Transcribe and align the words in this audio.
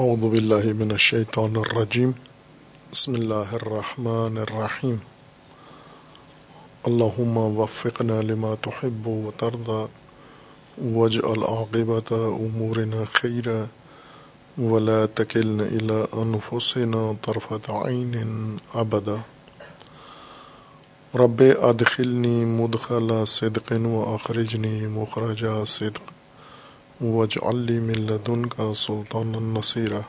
اعوذ 0.00 0.20
باللہ 0.20 0.66
من 0.76 0.90
الشیطان 0.90 1.56
الرجیم 1.56 2.10
بسم 2.92 3.14
اللہ 3.14 3.50
الرحمن 3.52 4.38
الرحیم 4.38 4.94
اللہم 6.84 7.36
وفقنا 7.56 8.20
لما 8.20 8.54
تحب 8.60 9.08
و 9.08 9.30
ترضى 9.36 9.82
واجعل 10.94 11.42
عاقبت 11.48 12.12
امورنا 12.12 13.02
خیرا 13.12 13.58
ولا 14.58 15.04
تکلنا 15.14 15.64
الى 15.64 16.00
انفسنا 16.22 17.04
طرفت 17.22 17.70
عین 17.70 18.56
ابدا 18.74 19.16
رب 21.14 21.42
ادخلنی 21.62 22.44
مدخل 22.54 23.24
صدق 23.26 23.72
و 23.84 24.14
اخرجنی 24.14 24.86
مخرج 24.86 25.46
صدق. 25.66 26.11
وج 27.02 27.36
علی 27.42 27.78
ملدن 27.78 28.44
کا 28.46 28.72
سلطان 28.76 29.34
النصیرہ 29.34 30.00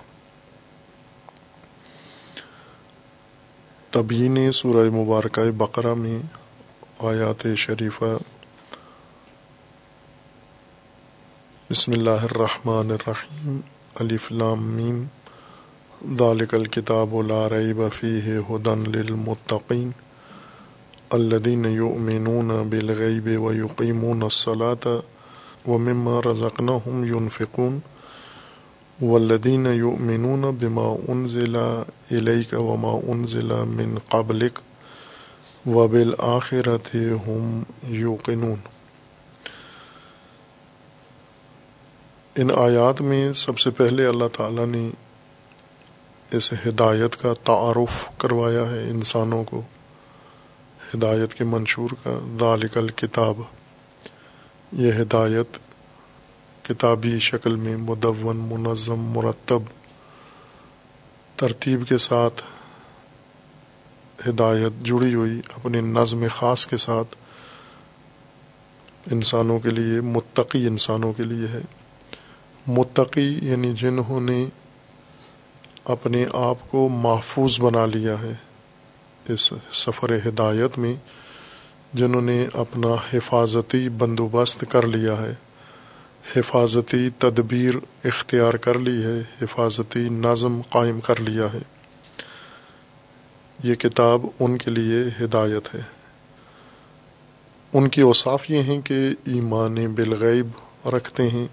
تبین 3.92 4.52
سورہ 4.52 4.90
مبارکہ 4.90 5.50
بقرہ 5.58 5.94
میں 5.94 6.20
آیات 7.00 7.46
شریفہ 7.58 8.16
بسم 11.70 11.92
اللہ 11.92 12.28
الرحمن 12.30 12.92
الرحیم، 12.92 13.60
الف 13.96 14.32
لام 14.32 14.66
میم، 14.72 15.04
ذالک 16.20 16.54
الکتاب 16.54 17.22
لا 17.22 17.48
ریب 17.50 17.82
فیہ 17.94 18.38
ہدن 18.50 18.84
للمتقین، 18.92 19.90
الذین 21.10 21.66
یؤمنون 21.66 22.52
بالغیب 22.70 23.28
ویقیمون 23.42 24.24
الصلاة 24.24 25.13
ومما 25.68 26.20
رزقناهم 26.26 27.06
ينفقون 27.06 27.80
والذين 29.02 29.66
يؤمنون 29.66 30.56
بما 30.56 30.96
أنزل 31.10 31.56
إليك 32.12 32.54
وما 32.54 33.14
أنزل 33.14 33.54
من 33.66 33.98
قبلك 34.10 34.60
وبالآخرة 35.68 36.98
هم 37.28 37.64
يوقنون۔ 37.88 38.56
ان 42.36 42.52
آیات 42.56 43.02
میں 43.02 43.34
سب 43.34 43.60
سے 43.60 43.72
پہلے 43.72 44.08
اللہ 44.08 44.24
تعالیٰ 44.38 44.66
نے 44.66 44.90
اس 46.32 46.54
ہدایت 46.54 47.22
کا 47.22 47.34
تعارف 47.44 48.10
کروایا 48.18 48.72
ہے 48.72 48.84
انسانوں 48.90 49.44
کو، 49.44 49.62
ہدایت 50.96 51.34
کے 51.34 51.44
منشور 51.44 51.90
کا، 52.04 52.38
ذالک 52.40 52.78
الکتاب۔ 52.78 53.36
یہ 54.78 54.92
ہدایت 54.92 55.58
کتابی 56.66 57.20
شکل 57.20 57.56
میں 57.56 57.78
مدون، 57.78 58.38
منظم، 58.38 59.00
مرتب، 59.00 59.60
ترتیب 61.36 61.88
کے 61.88 61.98
ساتھ 61.98 62.44
ہدایت 64.30 64.84
جڑی 64.84 65.14
ہوئی، 65.16 65.42
اپنی 65.56 65.82
نظم 65.82 66.24
خاص 66.36 66.68
کے 66.68 66.78
ساتھ 66.78 67.16
انسانوں 69.12 69.60
کے 69.60 69.70
لیے، 69.70 70.02
متقی 70.02 70.68
انسانوں 70.68 71.14
کے 71.14 71.24
لیے 71.24 71.48
ہے۔ 71.48 71.62
متقی 72.68 73.40
یعنی 73.42 73.74
جنہوں 73.74 74.22
نے 74.22 74.46
اپنے 75.86 76.26
آپ 76.34 76.72
کو 76.72 76.90
محفوظ 76.90 77.60
بنا 77.60 77.86
لیا 77.86 78.16
ہے۔ 78.22 78.34
اس 79.30 79.54
سفر 79.72 80.16
ہدایت 80.28 80.78
میں 80.78 80.96
جنہوں 81.94 82.22
نے 82.22 82.48
اپنا 82.54 82.96
حفاظتی 83.14 83.90
بندوبست 83.90 84.64
کر 84.70 84.88
لیا 84.88 85.22
ہے۔ 85.22 85.34
حفاظتی 86.36 87.10
تدبیر 87.18 87.74
اختیار 88.04 88.54
کر 88.54 88.80
لی 88.80 89.04
ہے، 89.04 89.22
حفاظتی 89.42 90.10
نظم 90.10 90.62
قائم 90.70 91.00
کر 91.00 91.20
لیا 91.20 91.46
ہے۔ 91.54 91.60
یہ 93.64 93.76
کتاب 93.76 94.26
ان 94.40 94.58
کے 94.58 94.72
لیے 94.72 95.26
ہدایت 95.26 95.76
ہے۔ 95.76 95.82
ان 97.74 97.88
کی 97.88 98.02
اوصاف 98.02 98.52
یہ 98.52 98.62
ہیں 98.62 98.82
کہ 98.82 99.10
ایمان 99.26 99.76
بالغیب 99.76 100.48
رکھتے 100.88 101.30
ہیں، 101.30 101.48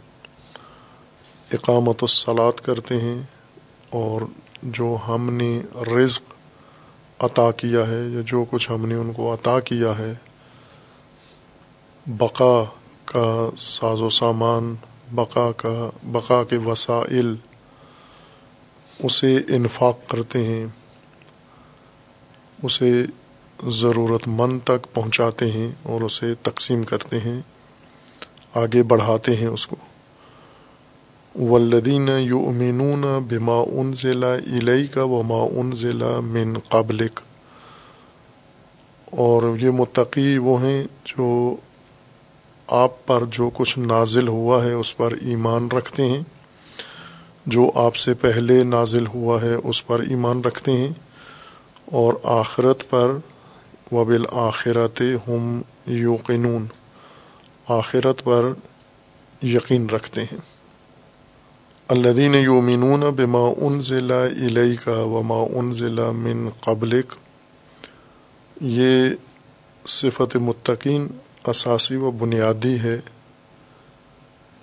اقامت 1.52 1.96
الصلاط 2.02 2.60
کرتے 2.60 2.96
ہیں، 2.96 3.22
اور 3.90 4.20
جو 4.62 4.96
ہم 5.08 5.30
نے 5.30 5.62
رزق 5.76 6.22
عطا 7.18 7.50
کیا 7.50 7.88
ہے 7.88 8.00
یا 8.00 8.20
جو 8.26 8.44
کچھ 8.50 8.70
ہم 8.70 8.86
نے 8.86 8.94
ان 8.94 9.12
کو 9.12 9.32
عطا 9.32 9.60
کیا 9.60 9.98
ہے 9.98 10.14
بقا 12.06 12.64
کا 13.04 13.50
ساز 13.58 14.02
و 14.02 14.10
سامان، 14.10 14.74
بقا 15.12 15.52
کا، 15.52 15.90
بقا 16.02 16.44
کے 16.44 16.56
وسائل، 16.56 17.34
اسے 19.00 19.38
انفاق 19.48 19.98
کرتے 20.08 20.42
ہیں، 20.44 20.66
اسے 22.62 23.06
ضرورت 23.64 24.28
مند 24.28 24.60
تک 24.64 24.94
پہنچاتے 24.94 25.50
ہیں 25.50 25.70
اور 25.82 26.00
اسے 26.00 26.34
تقسیم 26.42 26.84
کرتے 26.84 27.20
ہیں، 27.20 27.40
آگے 28.54 28.82
بڑھاتے 28.82 29.36
ہیں 29.36 29.46
اس 29.46 29.66
کو۔ 29.66 29.76
ولدین 31.34 32.08
یو 32.18 32.48
امینون 32.48 33.04
بما 33.28 33.62
ان 33.72 33.92
ضلع 33.94 34.34
علئی 34.34 34.86
کا 34.86 35.02
وما 35.02 35.42
ان 35.50 35.72
ضلع 35.72 36.20
من 36.20 36.58
قابلک 36.68 37.20
اور 39.10 39.42
یہ 39.58 39.70
متقی 39.70 40.38
وہ 40.38 40.62
ہیں 40.62 40.84
جو 41.04 41.56
آپ 42.70 43.06
پر 43.06 43.24
جو 43.30 43.50
کچھ 43.54 43.78
نازل 43.78 44.28
ہوا 44.28 44.64
ہے 44.64 44.72
اس 44.72 44.96
پر 44.96 45.12
ایمان 45.12 45.68
رکھتے 45.68 46.04
ہیں۔ 46.04 46.22
جو 47.46 47.70
آپ 47.74 47.96
سے 47.96 48.14
پہلے 48.14 48.64
نازل 48.64 49.06
ہوا 49.06 49.42
ہے 49.42 49.54
اس 49.54 49.86
پر 49.86 50.00
ایمان 50.00 50.40
رکھتے 50.40 50.72
ہیں۔ 50.72 50.92
اور 51.84 52.14
آخرت 52.24 52.90
پر 52.90 53.12
وبل 53.92 54.24
آخرت 54.32 55.00
ہم 55.00 55.62
یوقنون۔ 55.86 56.66
آخرت 57.68 58.24
پر 58.24 58.52
یقین 59.42 59.90
رکھتے 59.90 60.22
ہیں۔ 60.22 60.38
الدین 61.88 62.34
یومنون 62.34 63.00
بما 63.00 63.52
ان 63.56 63.80
ضلع 63.80 64.26
علیہ 64.26 64.76
کا 64.84 65.02
وما 65.02 65.58
ان 65.58 65.72
ضلع 65.72 66.10
من 66.10 66.48
قبلک۔ 66.60 67.12
یہ 68.60 69.10
صفت 69.86 70.36
متقین 70.36 71.08
اساسی 71.46 71.96
و 71.96 72.10
بنیادی 72.10 72.78
ہے 72.80 73.00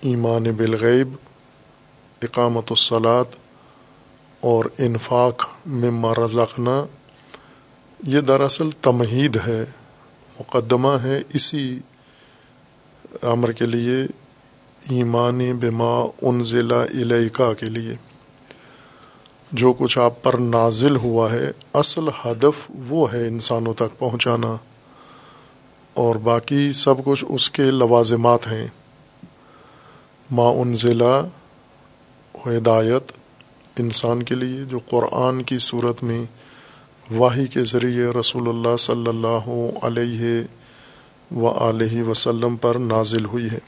ایمان 0.01 0.43
بالغیب، 0.43 1.15
اقامت 2.21 2.63
الصلاط 2.69 3.27
اور 4.41 4.65
انفاق 4.77 5.49
میں 5.65 5.91
رزقنا۔ 6.25 6.85
یہ 8.03 8.21
دراصل 8.21 8.69
تمہید 8.81 9.37
ہے، 9.47 9.65
مقدمہ 10.39 10.97
ہے 11.03 11.21
اسی 11.33 11.79
امر 13.21 13.51
کے 13.51 13.65
لیے، 13.65 14.03
ایمان 14.89 15.57
بما 15.59 16.07
ان 16.21 16.43
ضلع 16.43 16.83
علیقہ 16.83 17.53
کے 17.53 17.65
لیے۔ 17.65 17.95
جو 19.51 19.73
کچھ 19.73 19.97
آپ 19.97 20.23
پر 20.23 20.33
نازل 20.33 20.95
ہوا 20.95 21.31
ہے، 21.31 21.51
اصل 21.73 22.07
ہدف 22.07 22.71
وہ 22.87 23.13
ہے 23.13 23.27
انسانوں 23.27 23.73
تک 23.73 23.99
پہنچانا۔ 23.99 24.55
اور 25.97 26.15
باقی 26.15 26.71
سب 26.71 26.95
کچھ 27.05 27.25
اس 27.29 27.49
کے 27.49 27.63
لوازمات 27.63 28.47
ہیں۔ 28.47 28.67
ما 30.31 30.49
ان 30.49 30.75
ضلع 30.75 31.21
ہدایت 32.47 33.11
انسان 33.79 34.23
کے 34.23 34.35
لیے، 34.35 34.65
جو 34.65 34.79
قرآن 34.89 35.43
کی 35.43 35.57
صورت 35.57 36.03
میں 36.03 36.25
واحی 37.13 37.47
کے 37.47 37.63
ذریعے 37.63 38.05
رسول 38.19 38.49
اللہ 38.49 38.75
صلی 38.75 39.07
اللہ 39.07 39.49
علیہ 39.81 40.41
و 41.35 41.69
علیہ 41.69 42.03
وسلم 42.03 42.55
پر 42.55 42.75
نازل 42.75 43.25
ہوئی 43.25 43.47
ہے۔ 43.51 43.59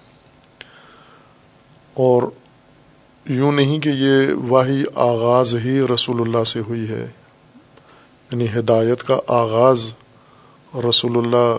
اور 1.94 2.24
یوں 3.26 3.52
نہیں 3.52 3.80
کہ 3.80 3.90
یہ 3.90 4.34
واحی 4.50 4.84
آغاز 4.96 5.56
ہی 5.56 5.82
رسول 5.94 6.22
اللہ 6.22 6.44
سے 6.44 6.60
ہوئی 6.60 6.90
ہے 6.90 7.08
یعنی 8.32 8.46
ہدایت 8.60 9.04
کا 9.04 9.20
آغاز 9.28 9.94
رسول 10.90 11.18
اللہ 11.18 11.58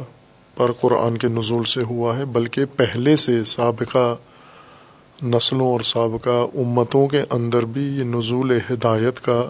پر 0.56 0.72
قرآن 0.72 1.18
کے 1.18 1.28
نزول 1.28 1.64
سے 1.64 1.82
ہوا 1.82 2.16
ہے، 2.16 2.24
بلکہ 2.24 2.64
پہلے 2.64 3.16
سے 3.16 3.44
سابقہ 3.44 4.16
نسلوں 5.22 5.72
اور 5.72 5.80
سابقہ 5.80 6.46
امتوں 6.54 7.08
کے 7.08 7.22
اندر 7.30 7.64
بھی 7.64 7.82
یہ 7.82 8.04
نزول 8.04 8.58
ہدایت 8.70 9.20
کا 9.20 9.48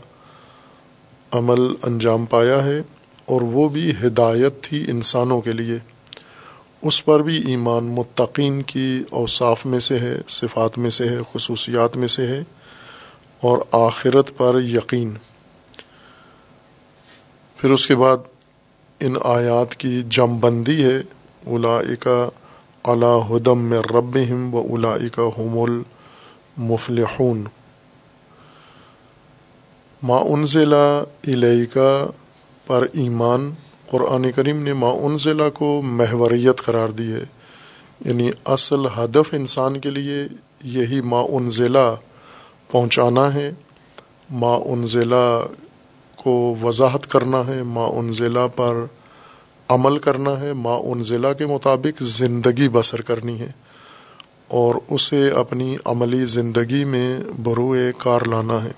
عمل 1.31 1.61
انجام 1.83 2.27
پایا 2.27 2.65
ہے 2.65 2.81
اور 3.25 3.41
وہ 3.41 3.69
بھی 3.69 3.91
ہدایت 3.91 4.63
تھی 4.63 4.85
انسانوں 4.89 5.41
کے 5.41 5.53
لیے۔ 5.53 5.79
اس 6.83 7.05
پر 7.05 7.23
بھی 7.23 7.43
ایمان 7.47 7.85
متقین 7.85 8.63
کی 8.63 9.03
اوصاف 9.11 9.67
میں 9.67 9.79
سے 9.79 9.99
ہے، 9.99 10.17
صفات 10.29 10.79
میں 10.79 10.91
سے 10.91 11.09
ہے، 11.09 11.19
خصوصیات 11.33 11.97
میں 11.97 12.09
سے 12.09 12.27
ہے 12.27 12.41
اور 13.41 13.59
آخرت 13.73 14.31
پر 14.37 14.63
یقین۔ 14.63 15.15
پھر 17.57 17.71
اس 17.71 17.87
کے 17.87 17.95
بعد 17.95 18.17
ان 19.01 19.15
آیات 19.25 19.75
کی 19.75 20.03
جم 20.09 20.39
بندی 20.39 20.85
ہے 20.85 20.97
اولائکا 21.47 22.29
علا 22.85 23.17
ہدم 23.17 23.59
میں 23.59 23.79
رب 23.79 24.19
و 24.53 24.59
اولائکا 24.59 25.23
حم 25.23 25.59
المفلحون۔ 25.59 27.45
ما 30.03 30.17
انزلہ 30.17 31.03
علیہ 31.29 31.79
پر 32.67 32.87
ایمان، 32.93 33.51
قرآن 33.91 34.33
کریم 34.33 34.63
نے 34.63 34.73
ما 34.73 34.91
انزلہ 34.91 35.51
کو 35.55 35.83
محوریت 35.85 36.63
قرار 36.63 36.89
دی 36.89 37.13
ہے۔ 37.13 37.25
یعنی 38.05 38.31
اصل 38.45 38.87
ہدف 38.87 39.35
انسان 39.35 39.81
کے 39.81 39.91
لیے 39.91 40.25
یہی 40.65 41.01
ما 41.01 41.21
انزلہ 41.21 41.97
پہنچانا 42.71 43.35
ہے۔ 43.35 43.53
ما 44.31 44.55
انزلہ 44.55 45.47
کو 46.23 46.57
وضاحت 46.63 47.07
کرنا 47.07 47.43
ہے، 47.47 47.63
ما 47.63 47.85
انزلہ 47.85 48.47
پر 48.57 48.85
عمل 49.69 49.99
کرنا 49.99 50.41
ہے، 50.41 50.53
ما 50.53 50.75
انزلہ 50.75 51.33
کے 51.39 51.47
مطابق 51.47 52.03
زندگی 52.03 52.69
بسر 52.69 53.01
کرنی 53.01 53.41
ہے 53.41 53.53
اور 54.49 54.75
اسے 54.91 55.31
اپنی 55.31 55.77
عملی 55.85 56.25
زندگی 56.25 56.85
میں 56.85 57.19
بروئے 57.43 57.93
کار 57.99 58.21
لانا 58.27 58.65
ہے۔ 58.65 58.73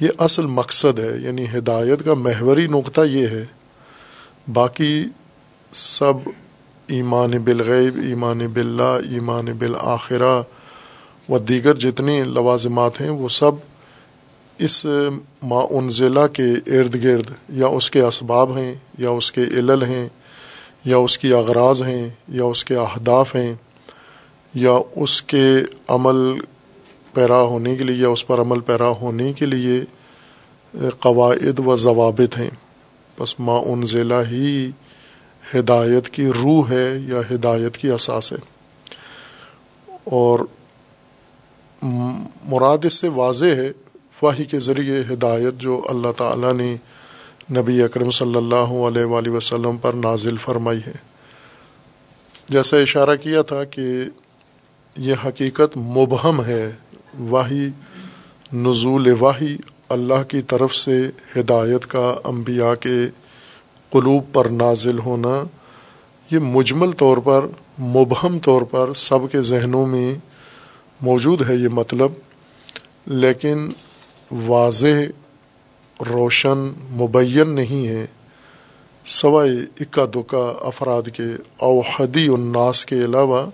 یہ 0.00 0.08
اصل 0.18 0.46
مقصد 0.46 0.98
ہے 0.98 1.16
یعنی 1.20 1.44
ہدایت 1.54 2.04
کا 2.04 2.14
محوری 2.14 2.66
نقطہ 2.66 3.00
یہ 3.00 3.26
ہے۔ 3.28 3.44
باقی 4.52 5.04
سب 5.72 6.28
ایمان 6.86 7.30
بالغیب، 7.30 7.98
ایمان 8.02 8.38
باللہ، 8.38 8.96
ایمان 9.10 9.44
بالآخرہ 9.58 10.42
و 11.28 11.38
دیگر 11.38 11.74
جتنے 11.74 12.24
لوازمات 12.24 13.00
ہیں، 13.00 13.10
وہ 13.10 13.28
سب 13.28 13.52
اس 14.58 14.86
ما 15.42 15.60
انزلہ 15.70 16.26
کے 16.32 16.78
ارد 16.78 17.04
گرد 17.04 17.30
یا 17.48 17.66
اس 17.66 17.90
کے 17.90 18.00
اسباب 18.00 18.58
ہیں، 18.58 18.74
یا 18.98 19.10
اس 19.10 19.32
کے 19.32 19.42
علل 19.42 19.84
ہیں، 19.88 20.08
یا 20.84 20.96
اس 20.96 21.18
کی 21.18 21.32
اغراض 21.32 21.82
ہیں، 21.82 22.08
یا 22.28 22.44
اس 22.44 22.64
کے 22.64 22.76
اہداف 22.76 23.34
ہیں، 23.34 23.54
یا 24.54 24.72
اس 24.96 25.22
کے 25.22 25.46
عمل 25.88 26.40
پیرا 27.14 27.42
ہونے 27.42 27.76
کے 27.76 27.84
لیے، 27.84 27.96
یا 27.96 28.08
اس 28.08 28.26
پر 28.26 28.40
عمل 28.40 28.60
پیرا 28.60 28.88
ہونے 28.88 29.32
کے 29.32 29.46
لیے 29.46 29.80
قواعد 31.00 31.60
و 31.66 31.76
ضوابط 31.76 32.38
ہیں۔ 32.38 32.50
بس 33.20 33.40
ما 33.40 33.58
انزلہ 33.58 34.22
ہی 34.30 34.70
ہدایت 35.54 36.08
کی 36.08 36.26
روح 36.26 36.70
ہے 36.70 36.98
یا 37.08 37.34
ہدایت 37.34 37.76
کی 37.76 37.90
اساس 37.90 38.32
ہے۔ 38.32 38.38
اور 40.04 40.38
مراد 42.44 42.84
اس 42.84 42.94
سے 42.94 43.08
واضح 43.08 43.44
ہے 43.44 43.72
واہی 44.22 44.44
کے 44.44 44.58
ذریعے 44.58 45.02
ہدایت 45.12 45.54
جو 45.54 45.82
اللہ 45.88 46.12
تعالیٰ 46.16 46.52
نے 46.52 46.76
نبی 47.50 47.82
اکرم 47.82 48.10
صلی 48.10 48.36
اللہ 48.36 48.70
علیہ 48.88 49.04
وآلہ 49.04 49.28
وسلم 49.28 49.76
پر 49.76 49.92
نازل 49.92 50.36
فرمائی 50.36 50.80
ہے۔ 50.86 50.92
جیسا 52.48 52.76
اشارہ 52.76 53.16
کیا 53.16 53.42
تھا 53.42 53.64
کہ 53.64 54.04
یہ 54.96 55.14
حقیقت 55.24 55.76
مبہم 55.76 56.44
ہے 56.44 56.70
واہی 57.20 57.68
نزول 58.52 59.12
واہی 59.20 59.56
اللہ 59.88 60.22
کی 60.28 60.42
طرف 60.42 60.74
سے 60.74 61.10
ہدایت 61.36 61.86
کا 61.86 62.14
انبیاء 62.24 62.74
کے 62.80 63.06
قلوب 63.90 64.24
پر 64.32 64.44
نازل 64.44 64.98
ہونا، 64.98 65.42
یہ 66.30 66.38
مجمل 66.38 66.92
طور 66.92 67.16
پر، 67.16 67.46
مبہم 67.78 68.38
طور 68.38 68.62
پر 68.62 68.92
سب 68.92 69.18
کے 69.32 69.42
ذہنوں 69.42 69.86
میں 69.86 70.14
موجود 71.00 71.48
ہے 71.48 71.54
یہ 71.54 71.68
مطلب۔ 71.68 72.12
لیکن 73.06 73.68
واضح، 74.32 74.96
روشن، 76.10 76.58
مبین 76.90 77.48
نہیں 77.48 77.88
ہے، 77.88 78.06
سوائے 79.04 79.56
اکا 79.80 80.04
دکا 80.04 80.56
افراد 80.60 81.02
کے 81.02 81.22
اوحدی 81.56 82.28
الناس 82.28 82.86
کے 82.86 83.04
علاوہ 83.04 83.50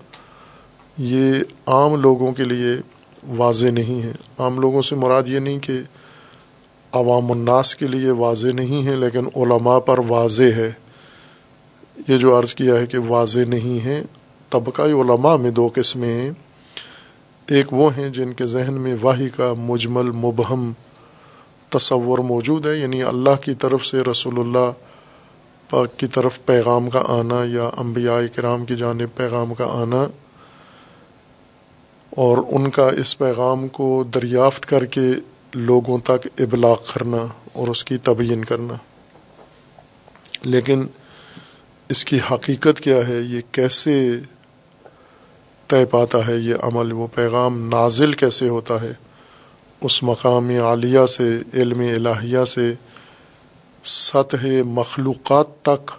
یہ 0.97 1.33
عام 1.65 1.95
لوگوں 1.95 2.31
کے 2.31 2.43
لیے 2.43 2.81
واضح 3.37 3.67
نہیں 3.67 4.03
ہے۔ 4.03 4.11
عام 4.39 4.59
لوگوں 4.59 4.81
سے 4.81 4.95
مراد 4.95 5.23
یہ 5.27 5.39
نہیں 5.39 5.59
کہ 5.59 5.73
عوام 6.91 7.31
الناس 7.31 7.75
کے 7.75 7.87
لیے 7.87 8.11
واضح 8.11 8.47
نہیں 8.47 8.85
ہے، 8.85 8.95
لیکن 8.95 9.25
علماء 9.35 9.79
پر 9.79 9.99
واضح 10.07 10.53
ہے۔ 10.55 10.71
یہ 12.07 12.17
جو 12.17 12.39
عرض 12.39 12.55
کیا 12.55 12.75
ہے 12.75 12.87
کہ 12.87 12.97
واضح 12.99 13.39
نہیں 13.47 13.85
ہے، 13.85 14.01
طبقہ 14.49 14.81
علماء 14.81 15.35
میں 15.35 15.51
دو 15.51 15.69
قسمیں 15.75 16.13
ہیں۔ 16.13 16.31
ایک 17.47 17.73
وہ 17.73 17.97
ہیں 17.97 18.09
جن 18.09 18.33
کے 18.33 18.45
ذہن 18.45 18.73
میں 18.73 18.95
واہی 19.01 19.29
کا 19.29 19.53
مجمل 19.53 20.11
مبہم 20.11 20.71
تصور 21.69 22.19
موجود 22.19 22.65
ہے 22.65 22.75
یعنی 22.75 23.03
اللہ 23.03 23.41
کی 23.41 23.53
طرف 23.53 23.85
سے 23.85 24.01
رسول 24.11 24.39
اللہ 24.39 24.71
پاک 25.69 25.97
کی 25.97 26.07
طرف 26.07 26.39
پیغام 26.45 26.89
کا 26.89 27.03
آنا 27.07 27.43
یا 27.45 27.69
انبیاء 27.77 28.19
کرام 28.35 28.65
کی 28.65 28.75
جانب 28.75 29.15
پیغام 29.15 29.53
کا 29.53 29.65
آنا 29.65 30.07
اور 32.09 32.37
ان 32.51 32.69
کا 32.69 32.89
اس 32.89 33.17
پیغام 33.17 33.67
کو 33.67 34.03
دریافت 34.03 34.65
کر 34.65 34.85
کے 34.85 35.11
لوگوں 35.53 35.97
تک 35.97 36.27
ابلاغ 36.39 36.75
کرنا 36.93 37.25
اور 37.53 37.67
اس 37.67 37.83
کی 37.83 37.97
تبین 37.97 38.43
کرنا۔ 38.43 38.73
لیکن 40.43 40.87
اس 41.89 42.05
کی 42.05 42.19
حقیقت 42.31 42.81
کیا 42.81 43.07
ہے؟ 43.07 43.19
یہ 43.19 43.41
کیسے 43.51 44.19
طے 45.67 45.85
پاتا 45.85 46.27
ہے 46.27 46.35
یہ 46.35 46.55
عمل، 46.63 46.91
وہ 46.91 47.07
پیغام 47.15 47.69
نازل 47.69 48.13
کیسے 48.13 48.49
ہوتا 48.49 48.81
ہے؟ 48.81 48.93
اس 49.81 50.03
مقام 50.03 50.49
عالیہ 50.49 51.05
سے، 51.05 51.37
علم 51.53 51.79
الہیہ 51.79 52.43
سے، 52.43 52.73
سطح 53.83 54.45
مخلوقات 54.65 55.47
تک 55.61 55.91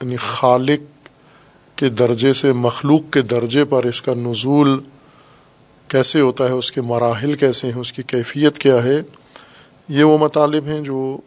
یعنی 0.00 0.16
خالق 0.16 1.08
کے 1.76 1.88
درجے 1.88 2.32
سے 2.32 2.52
مخلوق 2.52 3.12
کے 3.12 3.20
درجے 3.20 3.64
پر 3.64 3.84
اس 3.84 4.02
کا 4.02 4.14
نزول 4.14 4.80
کیسے 5.88 6.20
ہوتا 6.20 6.44
ہے؟ 6.44 6.52
اس 6.52 6.72
کے 6.72 6.80
مراحل 6.80 7.32
کیسے 7.32 7.72
ہیں؟ 7.72 7.80
اس 7.80 7.92
کی 7.92 8.02
کیفیت 8.02 8.58
کیا 8.58 8.82
ہے؟ 8.82 9.00
یہ 9.88 10.04
وہ 10.04 10.18
مطالب 10.18 10.66
ہیں 10.66 10.80
جو 10.80 11.18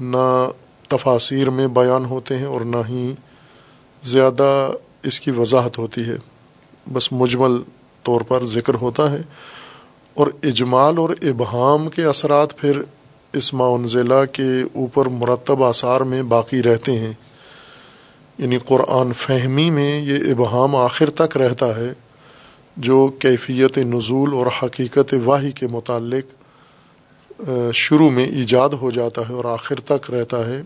نہ 0.00 0.48
تفاصیر 0.88 1.50
میں 1.50 1.66
بیان 1.66 2.04
ہوتے 2.04 2.36
ہیں 2.36 2.46
اور 2.46 2.60
نہ 2.60 2.76
ہی 2.88 3.12
زیادہ 4.02 4.70
اس 5.02 5.20
کی 5.20 5.30
وضاحت 5.30 5.78
ہوتی 5.78 6.04
ہے۔ 6.04 6.16
بس 6.92 7.12
مجمل 7.12 7.62
طور 8.02 8.20
پر 8.20 8.44
ذکر 8.44 8.74
ہوتا 8.74 9.12
ہے۔ 9.12 9.20
اور 10.14 10.26
اجمال 10.42 10.98
اور 10.98 11.10
ابہام 11.22 11.88
کے 11.88 12.04
اثرات 12.04 12.56
پھر 12.56 12.82
اس 13.32 13.54
معنزلہ 13.54 14.24
کے 14.32 14.62
اوپر 14.72 15.06
مرتب 15.06 15.64
آثار 15.64 16.00
میں 16.00 16.22
باقی 16.22 16.62
رہتے 16.62 16.98
ہیں۔ 16.98 17.12
یعنی 18.38 18.58
قرآن 18.58 19.12
فہمی 19.12 19.70
میں 19.70 20.00
یہ 20.00 20.30
ابہام 20.30 20.76
آخر 20.76 21.10
تک 21.10 21.36
رہتا 21.36 21.76
ہے، 21.76 21.92
جو 22.76 23.08
کیفیت 23.18 23.78
نزول 23.78 24.32
اور 24.32 24.46
حقیقت 24.62 25.14
واحی 25.24 25.50
کے 25.50 25.66
متعلق 25.66 26.40
شروع 27.74 28.10
میں 28.10 28.26
ایجاد 28.26 28.68
ہو 28.68 28.90
جاتا 28.90 29.22
ہے 29.28 29.34
اور 29.34 29.44
آخر 29.44 29.80
تک 29.80 30.10
رہتا 30.10 30.46
ہے۔ 30.46 30.62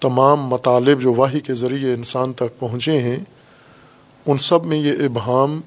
تمام 0.00 0.40
مطالب 0.40 1.00
جو 1.00 1.14
واحی 1.14 1.40
کے 1.40 1.54
ذریعے 1.54 1.94
انسان 1.94 2.32
تک 2.32 2.58
پہنچے 2.58 2.98
ہیں، 2.98 3.16
ان 4.26 4.38
سب 4.38 4.64
میں 4.64 4.76
یہ 4.76 4.92
ابہام 4.92 5.60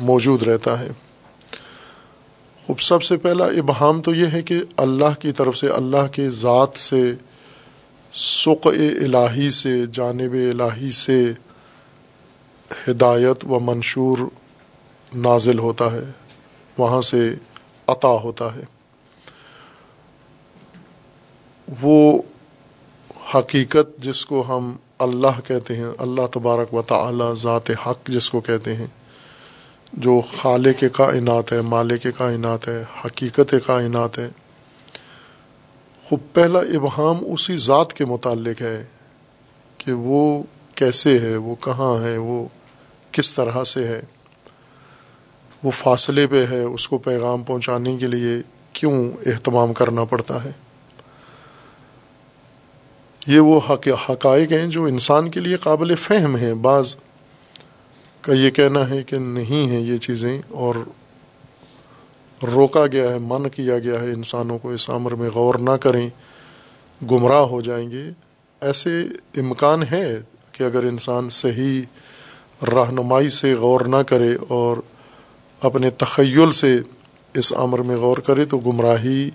موجود 0.00 0.42
رہتا 0.42 0.80
ہے۔ 0.80 0.88
خوب 2.66 2.80
سب 2.80 3.02
سے 3.02 3.16
پہلا 3.16 3.44
ابہام 3.44 4.02
تو 4.02 4.14
یہ 4.14 4.26
ہے 4.32 4.42
کہ 4.42 4.58
اللہ 4.76 5.20
کی 5.20 5.32
طرف 5.32 5.56
سے، 5.56 5.68
اللہ 5.68 6.06
کے 6.12 6.30
ذات 6.30 6.78
سے 6.78 7.14
سق 8.12 8.66
الہی 8.66 9.50
سے، 9.50 9.86
جانب 9.92 10.32
الہی 10.32 10.90
سے 10.90 11.32
ہدایت 12.88 13.44
و 13.44 13.60
منشور 13.60 14.18
نازل 15.14 15.58
ہوتا 15.58 15.92
ہے، 15.92 16.04
وہاں 16.78 17.00
سے 17.00 17.34
عطا 17.86 18.08
ہوتا 18.08 18.54
ہے۔ 18.56 18.62
وہ 21.82 22.22
حقیقت 23.34 24.02
جس 24.02 24.26
کو 24.26 24.44
ہم 24.48 24.76
اللہ 24.98 25.40
کہتے 25.46 25.76
ہیں، 25.76 25.88
اللہ 25.98 26.26
تبارک 26.26 26.74
و 26.74 26.82
تعالی 26.82 27.24
ذات 27.34 27.70
حق 27.70 28.08
جس 28.08 28.30
کو 28.30 28.40
کہتے 28.40 28.74
ہیں، 28.74 28.86
جو 29.92 30.20
خالے 30.36 30.74
کے 30.74 30.88
کائنات 30.88 31.52
ہے 31.52 31.60
مالے 31.60 31.98
کے 31.98 32.08
کائنات 32.18 32.68
ہے، 32.68 32.82
حقیقت 33.04 33.54
کائنات 33.66 34.18
ہے۔ 34.18 34.28
خوب 36.04 36.18
پہلا 36.32 36.58
ابہام 36.58 37.16
اسی 37.32 37.56
ذات 37.56 37.92
کے 37.92 38.04
متعلق 38.04 38.62
ہے 38.62 38.84
کہ 39.78 39.92
وہ 39.92 40.42
کیسے 40.74 41.18
ہے، 41.18 41.36
وہ 41.36 41.54
کہاں 41.54 42.02
ہے، 42.02 42.16
وہ 42.16 42.46
کس 43.12 43.32
طرح 43.32 43.64
سے 43.64 43.86
ہے۔ 43.86 44.00
وہ 45.62 45.70
فاصلے 45.70 46.26
پہ 46.26 46.46
ہے، 46.46 46.62
اس 46.62 46.88
کو 46.88 46.98
پیغام 46.98 47.42
پہنچانے 47.42 47.96
کے 47.96 48.06
لیے 48.06 48.42
کیوں 48.72 49.10
اہتمام 49.26 49.72
کرنا 49.72 50.04
پڑتا 50.04 50.44
ہے۔ 50.44 50.50
یہ 53.28 53.40
وہ 53.40 53.60
حقائق 54.10 54.52
ہیں 54.52 54.66
جو 54.66 54.84
انسان 54.84 55.28
کے 55.30 55.40
لیے 55.40 55.56
قابل 55.56 55.94
فہم 55.96 56.36
ہیں۔ 56.36 56.54
بعض 56.54 56.94
کا 58.20 58.32
یہ 58.32 58.50
کہنا 58.50 58.90
ہے 58.90 59.02
کہ 59.02 59.18
نہیں 59.18 59.70
ہیں 59.70 59.80
یہ 59.80 59.96
چیزیں 59.96 60.42
اور 60.48 60.74
روکا 62.54 62.86
گیا 62.86 63.10
ہے 63.10 63.18
من 63.18 63.48
کیا 63.48 63.78
گیا 63.78 64.00
ہے 64.00 64.10
انسانوں 64.10 64.58
کو، 64.58 64.70
اس 64.70 64.90
عمر 64.90 65.14
میں 65.14 65.28
غور 65.34 65.54
نہ 65.54 65.70
کریں، 65.70 66.08
گمراہ 67.10 67.42
ہو 67.42 67.60
جائیں 67.60 67.90
گے۔ 67.90 68.10
ایسے 68.60 69.02
امکان 69.36 69.82
ہے 69.90 70.20
کہ 70.52 70.64
اگر 70.64 70.84
انسان 70.84 71.28
صحیح 71.28 71.82
رہنمائی 72.64 73.28
سے 73.28 73.54
غور 73.54 73.80
نہ 73.80 74.02
کرے 74.06 74.36
اور 74.48 74.76
اپنے 75.60 75.90
تخیل 75.90 76.52
سے 76.52 76.78
اس 77.34 77.52
عمر 77.52 77.78
میں 77.78 77.96
غور 77.96 78.18
کرے 78.18 78.44
تو 78.44 78.58
گمراہی 78.58 79.30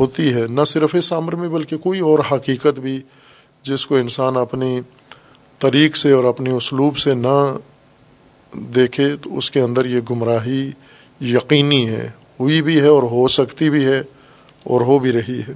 ہوتی 0.00 0.34
ہے، 0.34 0.46
نہ 0.46 0.64
صرف 0.64 0.94
اس 0.94 1.12
عمر 1.12 1.34
میں 1.36 1.48
بلکہ 1.48 1.76
کوئی 1.76 2.00
اور 2.00 2.18
حقیقت 2.32 2.80
بھی 2.80 3.00
جس 3.62 3.86
کو 3.86 3.96
انسان 3.96 4.36
اپنی 4.36 4.80
طریق 5.58 5.96
سے 5.96 6.12
اور 6.12 6.24
اپنے 6.24 6.50
اسلوب 6.50 6.98
سے 6.98 7.14
نہ 7.14 7.56
دیکھے، 8.54 9.16
تو 9.16 9.38
اس 9.38 9.50
کے 9.50 9.60
اندر 9.60 9.84
یہ 9.84 10.00
گمراہی 10.10 10.70
یقینی 11.20 11.88
ہے۔ 11.88 12.10
ہوئی 12.40 12.62
بھی 12.62 12.80
ہے 12.80 12.86
اور 12.86 13.02
ہو 13.02 13.28
سکتی 13.28 13.70
بھی 13.70 13.84
ہے 13.84 14.02
اور 14.64 14.80
ہو 14.80 14.98
بھی 14.98 15.12
رہی 15.12 15.40
ہے۔ 15.48 15.52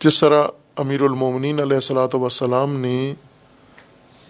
جس 0.00 0.20
طرح 0.20 0.42
امیر 0.76 1.02
المومنین 1.02 1.60
علیہ 1.60 1.74
السلاۃ 1.74 2.14
وسلام 2.14 2.80
نے 2.80 3.14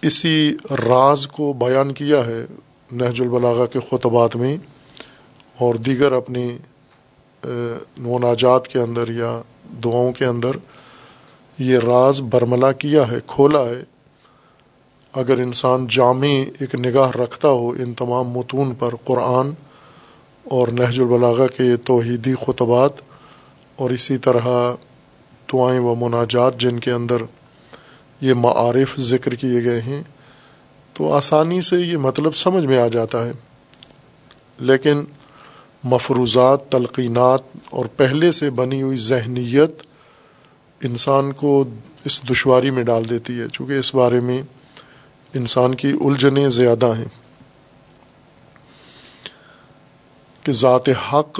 اسی 0.01 0.53
راز 0.87 1.27
کو 1.27 1.53
بیان 1.53 1.93
کیا 1.93 2.25
ہے 2.25 2.45
نہج 2.91 3.21
البلاغا 3.21 3.65
کے 3.65 3.79
خطبات 3.79 4.35
میں 4.35 4.57
اور 5.59 5.75
دیگر 5.75 6.11
اپنی 6.11 6.57
مناجات 7.97 8.67
کے 8.67 8.79
اندر 8.79 9.09
یا 9.09 9.41
دعاؤں 9.83 10.11
کے 10.11 10.25
اندر 10.25 10.51
یہ 11.59 11.79
راز 11.79 12.21
برملا 12.21 12.71
کیا 12.71 13.11
ہے، 13.11 13.17
کھولا 13.25 13.59
ہے۔ 13.59 13.83
اگر 15.13 15.37
انسان 15.37 15.87
جامع 15.89 16.27
ایک 16.59 16.75
نگاہ 16.75 17.11
رکھتا 17.11 17.47
ہو 17.47 17.69
ان 17.69 17.93
تمام 17.93 18.29
متون 18.29 18.73
پر 18.75 18.95
قرآن 19.03 19.51
اور 20.43 20.67
نہج 20.67 20.99
البلاغا 20.99 21.47
کے 21.47 21.77
توحیدی 21.77 22.33
خطبات 22.35 22.91
اور 23.75 23.89
اسی 23.89 24.17
طرح 24.17 24.73
دعائیں 25.53 25.79
و 25.79 25.95
مناجات 25.95 26.57
جن 26.57 26.79
کے 26.79 26.91
اندر 26.91 27.17
یہ 28.21 28.33
معارف 28.33 28.99
ذکر 28.99 29.35
کیے 29.35 29.63
گئے 29.63 29.81
ہیں، 29.81 30.01
تو 30.93 31.13
آسانی 31.13 31.61
سے 31.61 31.75
یہ 31.75 31.97
مطلب 31.97 32.35
سمجھ 32.35 32.65
میں 32.65 32.77
آ 32.77 32.87
جاتا 32.87 33.25
ہے۔ 33.25 33.31
لیکن 34.59 35.03
مفروضات، 35.85 36.69
تلقینات 36.69 37.41
اور 37.69 37.85
پہلے 37.85 38.31
سے 38.31 38.49
بنی 38.49 38.81
ہوئی 38.81 38.97
ذہنیت 38.97 39.83
انسان 40.83 41.31
کو 41.31 41.65
اس 42.05 42.21
دشواری 42.31 42.69
میں 42.69 42.83
ڈال 42.83 43.09
دیتی 43.09 43.39
ہے، 43.39 43.47
چونکہ 43.53 43.73
اس 43.73 43.95
بارے 43.95 44.19
میں 44.19 44.41
انسان 45.33 45.75
کی 45.75 45.91
الجھنیں 45.91 46.49
زیادہ 46.49 46.93
ہیں۔ 46.97 47.25
کہ 50.43 50.53
ذات 50.53 50.89
حق 50.89 51.39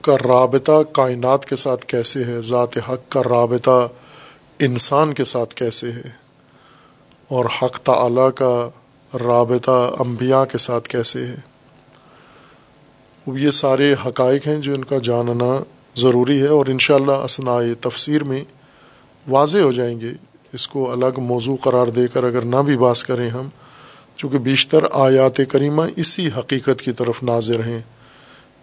کا 0.00 0.16
رابطہ 0.24 0.82
کائنات 0.92 1.46
کے 1.46 1.56
ساتھ 1.56 1.86
کیسے 1.86 2.24
ہے، 2.24 2.42
ذات 2.42 2.78
حق 2.78 3.10
کا 3.10 3.22
رابطہ 3.22 3.88
انسان 4.58 5.14
کے 5.14 5.24
ساتھ 5.24 5.54
کیسے 5.54 5.92
ہے، 5.92 6.10
اور 7.28 7.44
حق 7.44 7.78
تعلیٰ 7.78 8.30
کا 8.34 8.68
رابطہ 9.24 9.94
انبیاء 9.98 10.44
کے 10.44 10.58
ساتھ 10.58 10.88
کیسے 10.88 11.26
ہے۔ 11.26 11.51
یہ 13.26 13.50
سارے 13.50 13.94
حقائق 14.06 14.46
ہیں 14.46 14.58
جو 14.58 14.74
ان 14.74 14.84
کا 14.84 14.98
جاننا 15.02 15.62
ضروری 15.96 16.42
ہے 16.42 16.46
اور 16.46 16.66
انشاءاللہ 16.66 17.26
شاء 17.28 17.58
تفسیر 17.80 18.24
میں 18.24 18.44
واضح 19.28 19.58
ہو 19.58 19.72
جائیں 19.72 20.00
گے۔ 20.00 20.12
اس 20.52 20.68
کو 20.68 20.92
الگ 20.92 21.20
موضوع 21.20 21.56
قرار 21.56 21.86
دے 21.86 22.08
کر 22.12 22.24
اگر 22.24 22.42
نہ 22.42 22.56
بھی 22.56 22.76
باس 22.76 23.04
کریں 23.04 23.28
ہم، 23.28 23.48
چونکہ 24.16 24.38
بیشتر 24.38 24.84
آیات 24.92 25.40
کریمہ 25.48 25.82
اسی 25.96 26.28
حقیقت 26.38 26.82
کی 26.82 26.92
طرف 26.92 27.22
ناظر 27.22 27.60
ہیں۔ 27.60 27.80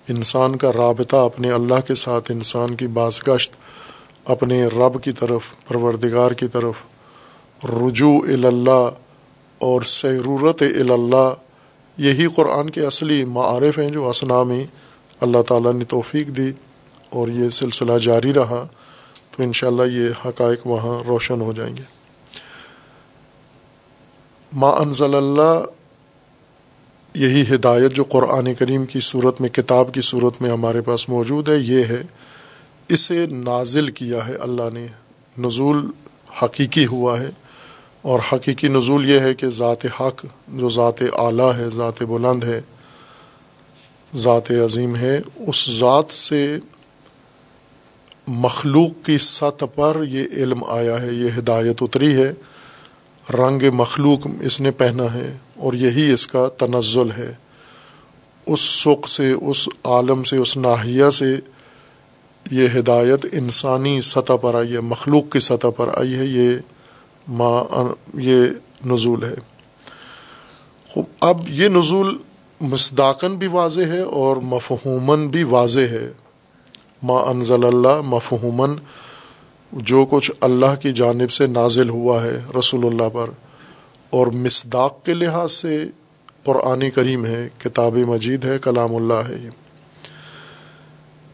انسان 0.09 0.55
کا 0.55 0.71
رابطہ 0.73 1.15
اپنے 1.15 1.51
اللہ 1.51 1.87
کے 1.87 1.95
ساتھ، 1.95 2.31
انسان 2.31 2.75
کی 2.75 2.87
باز 2.87 3.19
گشت 3.27 3.53
اپنے 4.25 4.65
رب 4.65 5.03
کی 5.03 5.11
طرف، 5.11 5.41
پروردگار 5.67 6.31
کی 6.31 6.47
طرف۔ 6.47 6.73
رجوع 7.63 8.21
اللہ 8.27 8.89
اور 9.57 9.81
سیرورت 9.81 10.61
اللہ 10.61 11.33
یہی 11.99 12.27
قرآن 12.35 12.69
کے 12.69 12.85
اصلی 12.85 13.25
معارف 13.25 13.79
ہیں 13.79 13.89
جو 13.89 14.09
اسنا 14.09 14.43
میں 14.43 14.65
اللہ 15.21 15.41
تعالیٰ 15.41 15.73
نے 15.73 15.85
توفیق 15.85 16.27
دی 16.27 16.51
اور 17.09 17.27
یہ 17.27 17.49
سلسلہ 17.49 17.97
جاری 17.97 18.33
رہا، 18.33 18.67
تو 19.31 19.43
انشاءاللہ 19.43 19.83
یہ 19.91 20.09
حقائق 20.25 20.67
وہاں 20.67 21.07
روشن 21.07 21.41
ہو 21.41 21.53
جائیں 21.53 21.77
گے۔ 21.77 21.81
ما 24.53 24.69
انزل 24.69 25.15
اللہ، 25.15 25.65
یہی 27.13 27.55
ہدایت 27.55 27.93
جو 27.93 28.03
قرآن 28.03 28.53
کریم 28.53 28.85
کی 28.85 28.99
صورت 28.99 29.41
میں، 29.41 29.49
کتاب 29.49 29.93
کی 29.93 30.01
صورت 30.01 30.41
میں 30.41 30.49
ہمارے 30.49 30.81
پاس 30.81 31.09
موجود 31.09 31.49
ہے، 31.49 31.55
یہ 31.55 31.83
ہے، 31.83 32.03
اسے 32.89 33.25
نازل 33.25 33.91
کیا 33.91 34.27
ہے، 34.27 34.35
اللہ 34.35 34.69
نے، 34.73 34.87
نزول 35.37 35.87
حقیقی 36.43 36.85
ہوا 36.85 37.19
ہے۔ 37.19 37.29
اور 38.01 38.19
حقیقی 38.33 38.67
نزول 38.67 39.09
یہ 39.09 39.19
ہے 39.19 39.33
کہ 39.33 39.47
ذات 39.49 39.85
حق 39.85 40.25
جو 40.47 40.69
ذات 40.69 41.01
اعلیٰ 41.01 41.51
ہے، 41.57 41.65
ذات 41.75 42.03
بلند 42.03 42.43
ہے، 42.43 42.59
ذات 44.15 44.51
عظیم 44.51 44.95
ہے، 44.95 45.19
اس 45.47 45.69
ذات 45.79 46.09
سے 46.09 46.57
مخلوق 48.27 49.05
کی 49.05 49.17
سطح 49.17 49.65
پر 49.75 49.97
یہ 50.09 50.23
علم 50.31 50.63
آیا 50.63 51.01
ہے، 51.01 51.13
یہ 51.13 51.29
ہدایت 51.37 51.77
اتری 51.81 52.15
ہے۔ 52.15 52.31
رنگ 53.33 53.63
مخلوق 53.73 54.27
اس 54.41 54.61
نے 54.61 54.71
پہنا 54.71 55.13
ہے 55.13 55.37
اور 55.55 55.73
یہی 55.73 56.13
اس 56.13 56.27
کا 56.27 56.47
تنزل 56.57 57.11
ہے۔ 57.17 57.33
اس 58.45 58.59
سکھ 58.59 59.09
سے، 59.09 59.31
اس 59.31 59.69
عالم 59.83 60.23
سے، 60.23 60.37
اس 60.37 60.57
ناحیہ 60.57 61.09
سے 61.09 61.35
یہ 62.51 62.67
ہدایت 62.75 63.25
انسانی 63.31 64.01
سطح 64.01 64.33
پر 64.33 64.55
آئی 64.55 64.73
ہے، 64.73 64.79
مخلوق 64.79 65.31
کی 65.31 65.39
سطح 65.39 65.67
پر 65.77 65.89
آئی 65.97 66.15
ہے، 66.15 66.25
یہ 66.25 66.49
ما 67.29 67.63
یہ 68.13 68.45
نزول 68.85 69.23
ہے۔ 69.23 69.35
خوب، 70.89 71.05
اب 71.19 71.49
یہ 71.49 71.67
نزول 71.67 72.17
مصداقن 72.61 73.35
بھی 73.35 73.47
واضح 73.47 73.81
ہے 73.81 74.01
اور 74.01 74.37
مفہوماً 74.37 75.27
بھی 75.27 75.43
واضح 75.43 75.79
ہے۔ 75.79 76.11
ما 77.03 77.13
انزل 77.13 77.65
اللہ 77.65 78.01
مفہوماً، 78.01 78.75
جو 79.71 80.05
کچھ 80.09 80.31
اللہ 80.41 80.75
کی 80.81 80.93
جانب 80.93 81.31
سے 81.31 81.47
نازل 81.47 81.89
ہوا 81.89 82.23
ہے 82.23 82.39
رسول 82.59 82.85
اللہ 82.85 83.09
پر۔ 83.13 83.29
اور 84.09 84.27
مصداق 84.27 85.05
کے 85.05 85.13
لحاظ 85.13 85.51
سے 85.51 85.85
قرآن 86.43 86.89
کریم 86.89 87.25
ہے، 87.25 87.49
کتاب 87.57 87.97
مجید 87.97 88.45
ہے، 88.45 88.59
کلام 88.59 88.95
اللہ 88.95 89.29
ہے۔ 89.29 89.49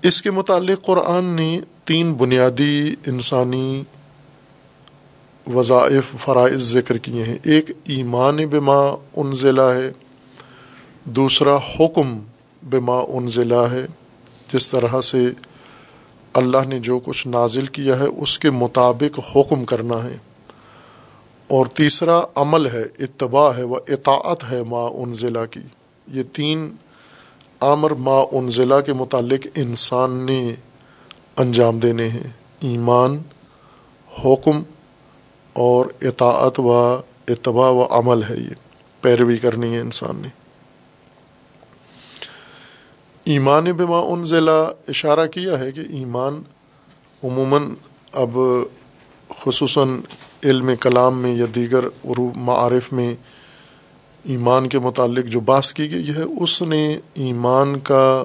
اس 0.02 0.22
کے 0.22 0.32
متعلق 0.32 0.86
قرآن 0.86 1.26
نے 1.26 1.60
تین 1.86 2.14
بنیادی 2.14 2.96
انسانی 3.08 3.84
وظائف 5.54 6.16
فرائض 6.20 6.62
ذکر 6.62 6.98
کیے 6.98 7.24
ہیں۔ 7.24 7.38
ایک 7.44 7.72
ایمان 7.84 8.36
بما 8.36 8.96
انزلہ 9.16 9.62
ہے، 9.62 9.92
دوسرا 11.04 11.56
حکم 11.56 12.20
بما 12.70 13.00
انزلہ 13.00 13.62
ہے۔ 13.72 13.86
جس 14.54 14.70
طرح 14.70 15.02
سے 15.02 15.26
اللہ 16.34 16.58
نے 16.68 16.80
جو 16.80 17.00
کچھ 17.00 17.28
نازل 17.28 17.66
کیا 17.66 18.00
ہے، 18.00 18.06
اس 18.18 18.40
کے 18.40 18.50
مطابق 18.50 19.20
حکم 19.36 19.66
کرنا 19.66 20.04
ہے۔ 20.04 20.18
اور 21.48 21.66
تیسرا 21.66 22.22
عمل 22.36 22.66
ہے، 22.66 22.84
اتباع 23.00 23.52
ہے، 23.58 23.64
وہ 23.64 23.80
اطاعت 23.88 24.52
ہے 24.52 24.64
ما 24.64 24.86
انزلہ 24.86 25.46
کی۔ 25.52 25.60
یہ 26.08 26.24
تین 26.34 26.76
عامر 27.62 27.92
ما 27.92 28.20
انزلہ 28.32 28.82
کے 28.86 28.94
متعلق 28.94 29.48
انسان 29.56 30.12
نے 30.12 30.56
انجام 31.38 31.80
دینے 31.80 32.10
ہیں۔ 32.10 32.30
ایمان، 32.60 33.22
حکم 34.26 34.64
اور 35.56 35.86
اطاعت 36.02 36.60
و 36.60 36.98
اتباع 37.28 37.70
و 37.70 37.88
عمل 37.90 38.24
ہے 38.24 38.36
یہ۔ 38.36 38.54
پیروی 39.02 39.38
کرنی 39.38 39.76
ہے 39.76 39.80
انسان 39.80 40.16
نے۔ 40.16 40.28
ایمان 43.24 43.64
بما 43.64 44.00
ان 44.00 44.26
ضلع 44.26 44.70
اشارہ 44.88 45.28
کیا 45.28 45.60
ہے 45.60 45.72
کہ 45.72 45.80
ایمان 45.80 46.42
عموماً 47.24 47.64
اب 48.12 48.38
خصوصاً 49.44 50.02
علم 50.44 50.70
کلام 50.82 51.22
میں 51.22 51.36
یا 51.36 51.46
دیگر 51.56 51.86
عروب 51.86 52.38
معارف 52.38 52.94
میں 52.94 53.16
ایمان 54.24 54.70
کے 54.70 54.80
متعلق 54.80 55.26
جو 55.26 55.40
باس 55.40 55.74
کی 55.74 55.92
گئی 55.92 56.10
ہے، 56.10 56.22
اس 56.22 56.62
نے 56.62 56.98
ایمان 57.14 57.80
کا 57.80 58.24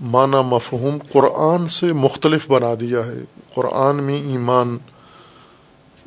معنی 0.00 0.36
مفہوم 0.46 0.98
قرآن 1.12 1.66
سے 1.66 1.92
مختلف 1.92 2.50
بنا 2.50 2.74
دیا 2.80 3.06
ہے۔ 3.06 3.24
قرآن 3.54 3.96
میں 3.96 4.16
ایمان 4.16 4.78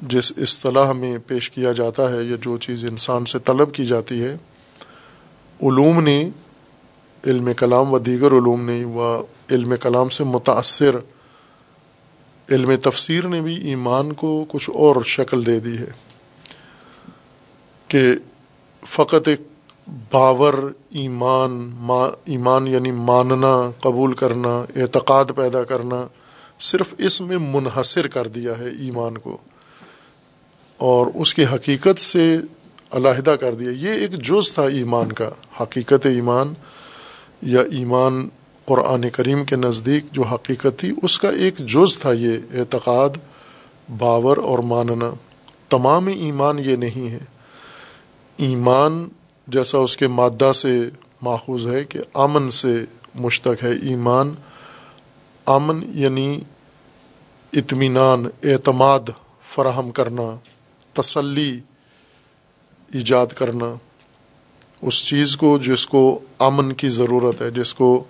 جس 0.01 0.33
اصطلاح 0.37 0.91
میں 0.91 1.17
پیش 1.27 1.51
کیا 1.51 1.71
جاتا 1.71 2.11
ہے 2.11 2.23
یا 2.23 2.35
جو 2.41 2.57
چیز 2.57 2.85
انسان 2.85 3.25
سے 3.25 3.39
طلب 3.39 3.73
کی 3.73 3.85
جاتی 3.85 4.23
ہے، 4.23 4.37
علوم 5.61 6.03
نے، 6.03 6.29
علم 7.25 7.49
کلام 7.57 7.93
و 7.93 7.99
دیگر 7.99 8.31
علوم 8.31 8.65
نے 8.65 8.85
و 8.85 9.21
علم 9.51 9.73
کلام 9.81 10.09
سے 10.09 10.23
متاثر 10.23 10.95
علم 12.49 12.71
تفسیر 12.75 13.27
نے 13.27 13.41
بھی 13.41 13.55
ایمان 13.55 14.13
کو 14.13 14.45
کچھ 14.47 14.69
اور 14.73 14.95
شکل 15.03 15.45
دے 15.45 15.59
دی 15.59 15.77
ہے 15.77 15.91
کہ 17.87 18.15
فقط 18.87 19.27
ایک 19.27 19.41
باور، 20.11 20.53
ایمان، 20.89 21.51
ما، 21.73 22.05
ایمان 22.25 22.67
یعنی 22.67 22.91
ماننا، 22.91 23.71
قبول 23.81 24.13
کرنا، 24.13 24.65
اعتقاد 24.75 25.25
پیدا 25.35 25.63
کرنا 25.63 26.07
صرف 26.59 26.93
اس 26.97 27.21
میں 27.21 27.37
منحصر 27.37 28.07
کر 28.07 28.27
دیا 28.27 28.57
ہے 28.59 28.69
ایمان 28.69 29.17
کو۔ 29.17 29.37
اور 30.81 31.07
اس 31.15 31.33
کی 31.33 31.45
حقیقت 31.45 31.99
سے 31.99 32.37
علیحدہ 32.91 33.35
کر 33.39 33.53
دیا۔ 33.53 33.71
یہ 33.71 33.89
ایک 33.89 34.11
جز 34.11 34.53
تھا 34.53 34.63
ایمان 34.63 35.11
کا، 35.11 35.29
حقیقت 35.61 36.05
ایمان 36.05 36.53
یا 37.41 37.61
ایمان 37.61 38.29
قرآن 38.65 39.09
کریم 39.09 39.43
کے 39.43 39.55
نزدیک 39.55 40.03
جو 40.11 40.23
حقیقت 40.23 40.79
تھی، 40.79 40.93
اس 41.03 41.19
کا 41.19 41.29
ایک 41.29 41.57
جز 41.57 42.01
تھا 42.01 42.13
یہ 42.13 42.37
اعتقاد، 42.53 43.09
باور 43.97 44.37
اور 44.37 44.59
ماننا۔ 44.59 45.13
تمام 45.69 46.07
ایمان 46.07 46.59
یہ 46.59 46.75
نہیں 46.75 47.09
ہے۔ 47.09 47.19
ایمان 48.37 49.09
جیسا 49.47 49.77
اس 49.77 49.97
کے 49.97 50.07
مادہ 50.07 50.51
سے 50.51 50.89
ماخوذ 51.21 51.67
ہے 51.67 51.83
کہ 51.83 51.99
امن 52.13 52.49
سے 52.49 52.85
مشتق 53.15 53.63
ہے۔ 53.63 53.71
ایمان 53.71 54.35
امن 55.45 55.91
یعنی 55.93 56.41
اطمینان، 57.53 58.25
اعتماد، 58.43 59.09
فراہم 59.55 59.91
کرنا۔ 59.91 60.35
تسلی 60.93 61.59
ایجاد 62.93 63.27
کرنا، 63.27 63.73
اس 64.81 65.07
چیز 65.07 65.37
کو 65.37 65.57
جس 65.57 65.87
کو 65.87 66.19
امن 66.39 66.73
کی 66.73 66.89
ضرورت 66.89 67.41
ہے، 67.41 67.49
جس 67.49 67.73
کو 67.73 68.03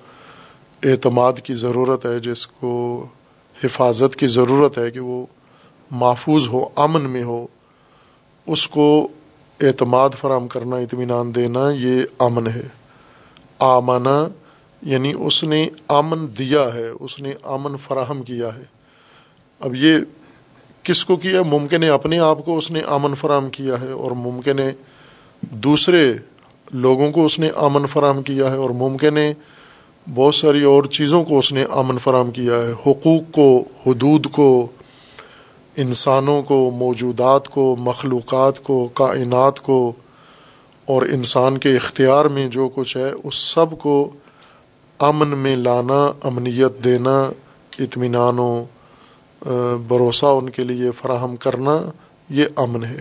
اعتماد 0.84 1.34
کی 1.44 1.56
ضرورت 1.56 2.06
ہے، 2.06 2.20
جس 2.20 2.48
کو 2.48 3.06
حفاظت 3.64 4.16
کی 4.16 4.28
ضرورت 4.28 4.78
ہے 4.78 4.92
کہ 4.92 5.00
وہ 5.00 5.26
محفوظ 5.92 6.48
ہو، 6.48 6.66
امن 6.76 7.02
میں 7.02 7.24
ہو، 7.24 7.48
اس 8.48 8.68
کو 8.68 9.08
اعتماد 9.60 10.10
فراہم 10.20 10.48
کرنا، 10.48 10.76
اطمینان 10.76 11.36
دینا، 11.36 11.70
یہ 11.72 12.04
امن 12.20 12.48
ہے۔ 12.48 12.68
آمنا 13.60 14.28
یعنی 14.82 15.14
اس 15.20 15.44
نے 15.44 15.70
امن 15.88 16.26
دیا 16.38 16.74
ہے، 16.74 16.88
اس 16.88 17.20
نے 17.20 17.34
امن 17.44 17.78
فراہم 17.78 18.24
کیا 18.24 18.56
ہے۔ 18.56 18.64
اب 19.60 19.76
یہ 19.76 19.98
کس 20.84 21.06
کو 21.06 21.16
کیا 21.16 21.42
ممکن 21.42 21.84
ہے 21.84 21.90
اپنے 21.90 22.20
آپ 22.20 22.46
کو 22.46 22.58
اس 22.58 22.72
نے 22.72 22.82
امن 22.88 23.16
فراہم 23.16 23.50
کیا 23.50 23.82
ہے 23.82 23.92
اور 23.92 24.12
ممکن 24.12 24.60
ہے 24.60 24.74
دوسرے 25.42 26.14
لوگوں 26.72 27.12
کو 27.12 27.26
اس 27.26 27.40
نے 27.40 27.50
امن 27.56 27.88
فراہم 27.88 28.22
کیا 28.22 28.52
ہے 28.52 28.58
اور 28.58 28.70
ممکن 28.70 29.18
ہے 29.18 29.34
بہت 30.14 30.36
ساری 30.36 30.64
اور 30.64 30.84
چیزوں 30.84 31.24
کو 31.24 31.40
اس 31.40 31.54
نے 31.54 31.66
امن 31.70 31.98
فراہم 31.98 32.32
کیا 32.32 32.54
ہے۔ 32.54 32.72
حقوق 32.72 33.32
کو، 33.32 33.64
حدود 33.86 34.26
کو، 34.32 34.68
انسانوں 35.78 36.42
کو، 36.42 36.72
موجودات 36.76 37.48
کو، 37.48 37.76
مخلوقات 37.80 38.64
کو، 38.64 38.90
کائنات 38.94 39.60
کو 39.60 39.94
اور 40.86 41.02
انسان 41.02 41.58
کے 41.58 41.76
اختیار 41.76 42.26
میں 42.26 42.48
جو 42.48 42.70
کچھ 42.76 42.98
ہے، 42.98 43.12
اس 43.24 43.36
سب 43.36 43.80
کو 43.80 44.10
امن 45.00 45.28
میں 45.28 45.56
لانا، 45.56 46.12
امنیت 46.24 46.84
دینا 46.84 47.30
اطمینان 47.80 48.40
و 48.40 48.64
بھروسہ 49.88 50.26
ان 50.26 50.50
کے 50.50 50.64
لیے 50.64 50.92
فراہم 50.92 51.36
کرنا 51.36 51.92
یہ 52.30 52.46
امن 52.56 52.86
ہے۔ 52.86 52.98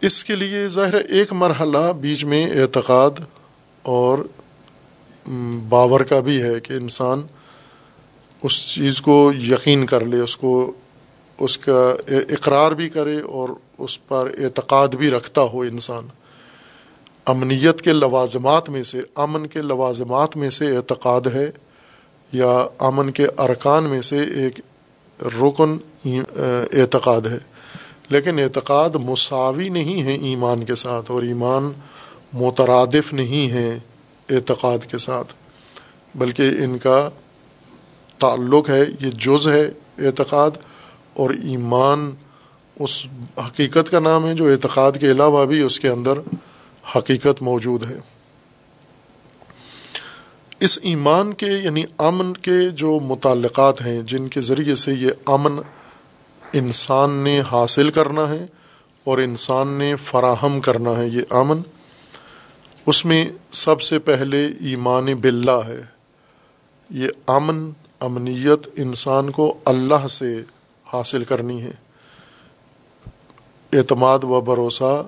اس 0.00 0.24
کے 0.24 0.36
لیے 0.36 0.68
ظاہر 0.68 0.94
ایک 0.94 1.32
مرحلہ 1.32 1.92
بیچ 2.00 2.24
میں 2.24 2.50
اعتقاد 2.50 3.10
اور 3.82 4.18
باور 5.68 6.00
کا 6.00 6.20
بھی 6.20 6.42
ہے 6.42 6.60
کہ 6.60 6.72
انسان 6.72 7.22
اس 8.42 8.74
چیز 8.74 9.00
کو 9.00 9.32
یقین 9.42 9.86
کر 9.86 10.04
لے، 10.04 10.20
اس 10.20 10.36
کو، 10.36 10.72
اس 11.38 11.58
کا 11.58 11.94
اقرار 12.08 12.72
بھی 12.72 12.88
کرے 12.88 13.20
اور 13.20 13.48
اس 13.78 14.08
پر 14.08 14.30
اعتقاد 14.38 14.88
بھی 14.88 15.10
رکھتا 15.10 15.42
ہو 15.42 15.60
انسان۔ 15.60 16.08
امنیت 17.26 17.82
کے 17.82 17.92
لوازمات 17.92 18.70
میں 18.70 18.82
سے، 18.82 19.00
امن 19.14 19.46
کے 19.46 19.62
لوازمات 19.62 20.36
میں 20.36 20.50
سے 20.50 20.76
اعتقاد 20.76 21.20
ہے۔ 21.20 21.50
یا 22.32 22.66
امن 22.78 23.10
کے 23.10 23.26
ارکان 23.38 23.84
میں 23.84 24.00
سے 24.00 24.18
ایک 24.18 24.60
رکن 25.22 25.76
اعتقاد 26.72 27.20
ہے۔ 27.20 27.38
لیکن 28.08 28.38
اعتقاد 28.38 28.90
مساوی 29.04 29.68
نہیں 29.68 30.02
ہے 30.02 30.12
ایمان 30.12 30.64
کے 30.64 30.74
ساتھ 30.74 31.10
اور 31.10 31.22
ایمان 31.22 31.72
مترادف 32.32 33.12
نہیں 33.12 33.50
ہے 33.50 33.78
اعتقاد 34.30 34.78
کے 34.90 34.98
ساتھ۔ 34.98 35.34
بلکہ 36.14 36.42
ان 36.42 36.78
کا 36.78 37.10
تعلق 38.18 38.70
ہے، 38.70 38.80
یہ 38.80 39.10
جز 39.10 39.48
ہے 39.48 39.70
اعتقاد 40.06 40.50
اور 41.14 41.30
ایمان 41.30 42.10
اس 42.80 43.06
حقیقت 43.38 43.90
کا 43.90 43.98
نام 43.98 44.26
ہے 44.26 44.34
جو 44.34 44.44
اعتقاد 44.44 44.92
کے 45.00 45.10
علاوہ 45.10 45.44
بھی 45.44 45.60
اس 45.60 45.80
کے 45.80 45.88
اندر 45.88 46.12
حقیقت 46.96 47.42
موجود 47.42 47.90
ہے۔ 47.90 47.98
اس 50.60 50.78
ایمان 50.82 51.32
کے 51.32 51.46
یعنی 51.46 51.84
امن 51.98 52.34
کے 52.34 52.70
جو 52.70 53.00
متعلقات 53.00 53.82
ہیں، 53.82 54.02
جن 54.02 54.28
کے 54.28 54.40
ذریعے 54.40 54.74
سے 54.74 54.92
یہ 54.92 55.10
امن 55.26 55.60
انسان 56.52 57.10
نے 57.10 57.40
حاصل 57.52 57.90
کرنا 57.90 58.28
ہے 58.28 58.46
اور 59.04 59.18
انسان 59.18 59.68
نے 59.68 59.96
فراہم 59.96 60.60
کرنا 60.60 60.96
ہے 60.96 61.08
یہ 61.08 61.22
امن، 61.30 61.60
اس 62.86 63.04
میں 63.04 63.28
سب 63.52 63.80
سے 63.80 63.98
پہلے 63.98 64.46
ایمان 64.46 65.04
باللہ 65.04 65.60
ہے۔ 65.66 65.82
یہ 66.90 67.08
امن، 67.26 67.70
امنیت 68.00 68.68
انسان 68.76 69.30
کو 69.30 69.58
اللہ 69.64 70.06
سے 70.06 70.42
حاصل 70.92 71.24
کرنی 71.24 71.62
ہے۔ 71.62 71.72
اعتماد 73.72 74.18
و 74.22 74.40
بھروسہ 74.40 75.06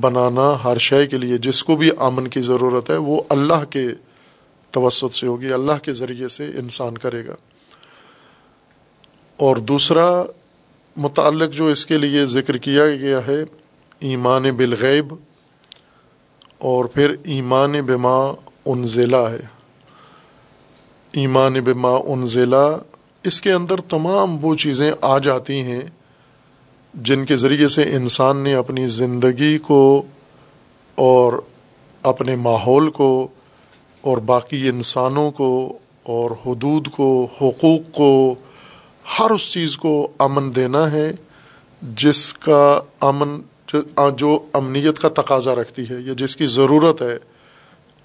بنانا 0.00 0.64
ہر 0.64 0.78
شے 0.78 1.06
کے 1.06 1.18
لیے 1.18 1.38
جس 1.38 1.64
کو 1.64 1.76
بھی 1.76 1.90
امن 1.98 2.28
کی 2.28 2.40
ضرورت 2.40 2.90
ہے، 2.90 2.96
وہ 2.96 3.22
اللہ 3.28 3.64
کے 3.70 3.88
توسط 4.70 5.14
سے 5.14 5.26
ہوگی، 5.26 5.52
اللہ 5.52 5.72
کے 5.82 5.92
ذریعے 5.92 6.28
سے 6.28 6.46
انسان 6.46 6.98
کرے 6.98 7.26
گا۔ 7.26 7.34
اور 9.36 9.56
دوسرا 9.56 10.22
متعلق 10.96 11.52
جو 11.52 11.66
اس 11.66 11.86
کے 11.86 11.98
لیے 11.98 12.26
ذکر 12.26 12.56
کیا 12.56 12.86
گیا 12.86 13.26
ہے، 13.26 13.42
ایمان 13.98 14.42
بالغیب، 14.42 15.14
اور 16.58 16.84
پھر 16.84 17.14
ایمان 17.24 17.72
بما 17.72 18.34
انزلہ 18.66 19.16
ہے۔ 19.16 19.40
ایمان 21.12 21.52
بما 21.52 21.90
انزلہ، 21.90 22.78
اس 23.22 23.40
کے 23.40 23.52
اندر 23.52 23.80
تمام 23.80 24.44
وہ 24.44 24.54
چیزیں 24.54 24.92
آ 25.00 25.18
جاتی 25.18 25.60
ہیں 25.60 25.80
جن 26.94 27.24
کے 27.24 27.36
ذریعے 27.36 27.68
سے 27.68 27.82
انسان 27.96 28.36
نے 28.36 28.54
اپنی 28.54 28.86
زندگی 28.88 29.58
کو 29.58 30.02
اور 30.94 31.32
اپنے 32.02 32.36
ماحول 32.36 32.90
کو 32.90 33.28
اور 34.00 34.18
باقی 34.18 34.68
انسانوں 34.68 35.30
کو 35.30 35.78
اور 36.02 36.30
حدود 36.46 36.88
کو، 36.88 37.26
حقوق 37.40 37.94
کو، 37.94 38.34
ہر 39.18 39.30
اس 39.30 39.52
چیز 39.52 39.76
کو 39.76 40.08
امن 40.18 40.54
دینا 40.56 40.90
ہے 40.92 41.10
جس 41.82 42.34
کا 42.34 42.80
امن، 43.00 43.40
جو 44.16 44.38
امنیت 44.52 44.98
کا 44.98 45.08
تقاضا 45.08 45.54
رکھتی 45.54 45.88
ہے 45.90 46.00
یا 46.00 46.14
جس 46.16 46.36
کی 46.36 46.46
ضرورت 46.46 47.02
ہے 47.02 47.16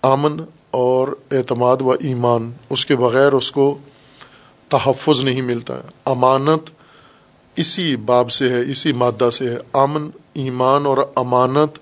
امن 0.04 0.42
اور 0.72 1.08
اعتماد 1.32 1.82
و 1.82 1.92
ایمان، 1.92 2.52
اس 2.70 2.86
کے 2.86 2.96
بغیر 2.96 3.34
اس 3.34 3.52
کو 3.52 3.78
تحفظ 4.70 5.22
نہیں 5.22 5.42
ملتا 5.42 5.76
ہے 5.76 5.90
امانت 6.06 6.70
اسی 7.60 7.96
باب 7.96 8.32
سے 8.32 8.50
ہے، 8.50 8.72
اسی 8.72 8.92
مادہ 8.92 9.30
سے 9.30 9.50
ہے۔ 9.50 9.58
امن، 9.74 10.10
ایمان 10.34 10.86
اور 10.86 10.98
امانت 11.16 11.80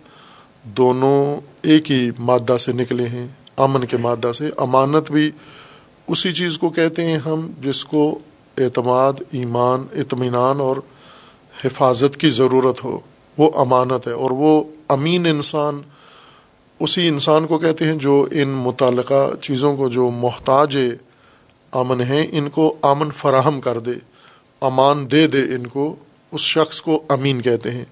دونوں 0.63 1.41
ایک 1.61 1.91
ہی 1.91 2.11
مادہ 2.19 2.57
سے 2.57 2.71
نکلے 2.73 3.07
ہیں۔ 3.07 3.27
امن 3.57 3.85
کے 3.85 3.97
مادہ 3.97 4.31
سے۔ 4.31 4.49
امانت 4.57 5.11
بھی 5.11 5.31
اسی 6.07 6.31
چیز 6.31 6.57
کو 6.57 6.69
کہتے 6.69 7.05
ہیں 7.05 7.17
ہم 7.17 7.51
جس 7.61 7.85
کو 7.85 8.19
اعتماد، 8.57 9.13
ایمان، 9.31 9.85
اطمینان 9.93 10.59
اور 10.59 10.77
حفاظت 11.65 12.17
کی 12.17 12.29
ضرورت 12.29 12.83
ہو۔ 12.83 12.97
وہ 13.37 13.51
امانت 13.55 14.07
ہے 14.07 14.11
اور 14.11 14.31
وہ 14.31 14.63
امین 14.87 15.25
انسان 15.25 15.81
اسی 16.79 17.07
انسان 17.07 17.47
کو 17.47 17.57
کہتے 17.57 17.85
ہیں 17.85 17.95
جو 17.95 18.27
ان 18.31 18.49
متعلقہ 18.49 19.35
چیزوں 19.41 19.75
کو 19.75 19.89
جو 19.89 20.09
محتاج 20.09 20.77
امن 21.71 22.01
ہیں، 22.01 22.27
ان 22.31 22.49
کو 22.49 22.75
امن 22.81 23.09
فراہم 23.11 23.61
کر 23.61 23.79
دے۔ 23.79 24.16
امان 24.61 25.11
دے 25.11 25.27
دے 25.27 25.41
ان 25.41 25.67
کو، 25.67 25.95
اس 26.31 26.41
شخص 26.41 26.81
کو 26.81 27.03
امین 27.09 27.41
کہتے 27.41 27.71
ہیں۔ 27.71 27.85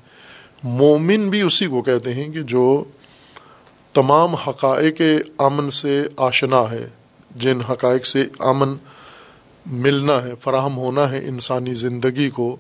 مومن 0.63 1.30
بھی 1.30 1.41
اسی 1.41 1.67
کو 1.67 1.82
کہتے 1.82 2.13
ہیں 2.13 2.30
کہ 2.30 2.41
جو 2.41 2.84
تمام 3.93 4.36
حقائق 4.36 5.01
امن 5.38 5.69
سے 5.69 6.04
آشنا 6.17 6.63
ہے، 6.71 6.88
جن 7.36 7.62
حقائق 7.62 8.06
سے 8.06 8.28
امن 8.39 8.73
ملنا 9.65 10.23
ہے، 10.23 10.32
فراہم 10.41 10.78
ہونا 10.78 11.12
ہے 11.12 11.17
انسانی 11.17 11.73
زندگی 11.73 12.30
کو، 12.30 12.56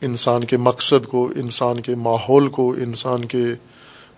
انسان 0.00 0.44
کے 0.44 0.56
مقصد 0.56 1.06
کو، 1.06 1.30
انسان 1.36 1.80
کے 1.80 1.94
ماحول 1.94 2.48
کو، 2.48 2.72
انسان 2.72 3.24
کے 3.24 3.44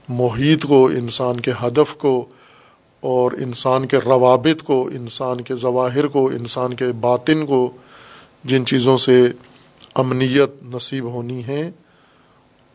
محیط 0.08 0.66
کو، 0.66 0.86
انسان 0.86 1.40
کے 1.40 1.50
ہدف 1.62 1.94
کو، 1.94 2.26
اور 3.00 3.32
انسان 3.32 3.86
کے 3.86 3.96
روابط 3.96 4.62
کو، 4.62 4.86
انسان 4.86 5.40
کے 5.40 5.56
ظواہر 5.56 6.06
کو، 6.06 6.26
انسان 6.26 6.74
کے 6.74 6.84
باطن 7.00 7.46
کو 7.46 7.70
جن 8.44 8.66
چیزوں 8.66 8.96
سے 8.96 9.28
امنیت 9.94 10.74
نصیب 10.74 11.04
ہونی 11.04 11.46
ہے، 11.46 11.70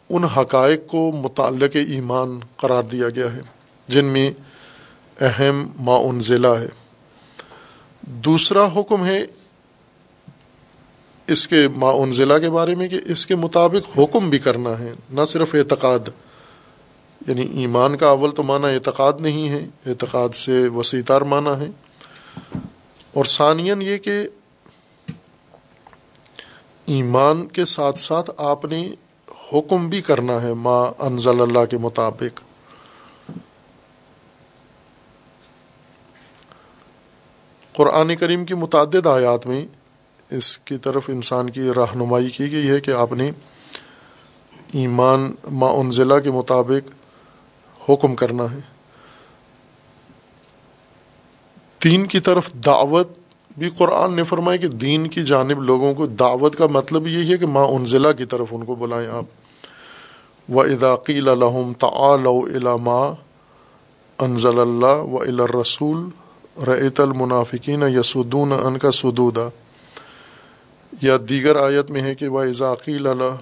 ان 0.09 0.23
حقائق 0.23 0.87
کو 0.87 1.11
متعلق 1.11 1.75
ایمان 1.75 2.39
قرار 2.55 2.83
دیا 2.83 3.09
گیا 3.09 3.33
ہے، 3.33 3.41
جن 3.87 4.05
میں 4.05 4.31
اہم 5.21 5.67
معاون 5.79 6.19
ضلع 6.19 6.55
ہے۔ 6.55 6.67
دوسرا 8.01 8.65
حکم 8.65 9.05
ہے 9.05 9.25
اس 11.27 11.47
کے 11.47 11.67
انزلہ 11.81 12.33
کے 12.37 12.49
بارے 12.49 12.75
میں 12.75 12.87
کہ 12.87 12.99
اس 13.05 13.27
کے 13.27 13.35
مطابق 13.35 13.99
حکم 13.99 14.29
بھی 14.29 14.39
کرنا 14.39 14.79
ہے، 14.79 14.91
نہ 15.11 15.25
صرف 15.25 15.55
اعتقاد۔ 15.55 15.99
یعنی 17.27 17.41
ایمان 17.41 17.97
کا 17.97 18.07
اول 18.07 18.31
تو 18.31 18.43
معنی 18.43 18.65
اعتقاد 18.65 19.13
نہیں 19.19 19.49
ہے، 19.49 19.65
اعتقاد 19.85 20.29
سے 20.29 20.67
وسیع 20.67 21.01
تار 21.05 21.21
معنی 21.21 21.65
ہے۔ 21.65 21.71
اور 23.13 23.25
ثانین 23.25 23.81
یہ 23.81 23.97
کہ 23.97 24.27
ایمان 26.89 27.47
کے 27.47 27.65
ساتھ 27.65 27.97
ساتھ 27.97 28.31
آپ 28.37 28.65
نے 28.65 28.91
حکم 29.53 29.89
بھی 29.89 30.01
کرنا 30.01 30.41
ہے 30.41 30.53
ما 30.53 30.91
انزل 30.99 31.41
اللہ 31.41 31.65
کے 31.65 31.77
مطابق۔ 31.77 32.41
قرآن 37.73 38.15
کریم 38.15 38.45
کی 38.45 38.53
متعدد 38.53 39.07
آیات 39.07 39.47
میں 39.47 39.65
اس 40.29 40.57
کی 40.57 40.77
طرف 40.77 41.03
انسان 41.07 41.49
کی 41.49 41.61
رہنمائی 41.61 42.29
کی 42.29 42.51
گئی 42.51 42.69
ہے 42.69 42.79
کہ 42.79 42.91
آپ 42.91 43.13
نے 43.13 43.31
ایمان 44.73 45.35
ما 45.51 45.67
انزلہ 45.67 46.19
کے 46.23 46.31
مطابق 46.31 46.91
حکم 47.89 48.15
کرنا 48.15 48.43
ہے۔ 48.43 48.59
دین 51.83 52.07
کی 52.07 52.19
طرف 52.19 52.53
دعوت 52.53 53.18
بھی 53.59 53.69
قرآن 53.77 54.13
نے 54.13 54.23
فرمایا 54.23 54.57
کہ 54.57 54.67
دین 54.67 55.07
کی 55.07 55.23
جانب 55.23 55.63
لوگوں 55.63 55.93
کو 55.93 56.05
دعوت 56.05 56.55
کا 56.55 56.67
مطلب 56.67 57.07
یہی 57.07 57.31
ہے 57.31 57.37
کہ 57.37 57.45
ماں 57.45 57.65
انزلہ 57.65 58.07
کی 58.17 58.25
طرف 58.25 58.47
ان 58.51 58.65
کو 58.65 58.75
بلائیں 58.75 59.09
آپ۔ 59.09 59.25
و 60.51 60.61
اداقی 60.61 61.17
الحم 61.17 61.73
تعلما 61.73 63.13
انزل 64.17 64.59
اللہ 64.59 64.85
و 64.85 65.47
رسول 65.61 66.09
رعت 66.63 66.99
المنافقین 66.99 67.83
یسدون 67.83 68.53
ان 68.63 68.77
کا 68.77 68.91
سدودا۔ 68.91 69.47
یا 71.01 71.17
دیگر 71.29 71.55
آیت 71.55 71.91
میں 71.91 72.01
ہے 72.01 72.15
کہ 72.15 72.27
وہ 72.27 72.41
اضاقی 72.41 72.95
اللہ 72.95 73.35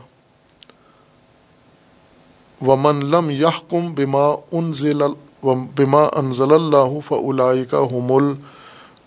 ومن 2.68 3.06
لم 3.06 3.30
یحکم 3.30 3.94
بما 3.94 4.36
انزل 4.52 5.02
بما 5.44 6.04
انزل 6.04 6.54
اللہ 6.54 7.00
فلائی 7.04 7.66
کا 7.66 7.80
حمل 7.80 8.34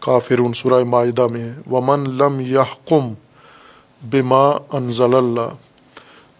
کافرون 0.00 0.52
سورہ 0.52 0.84
معاہدہ 0.84 1.26
میں 1.26 1.40
ہے۔ 1.40 1.54
ومن 1.70 2.10
لم 2.10 2.40
یحکم 2.40 3.14
بما 4.10 4.50
انزل 4.72 5.14
اللہ 5.14 5.54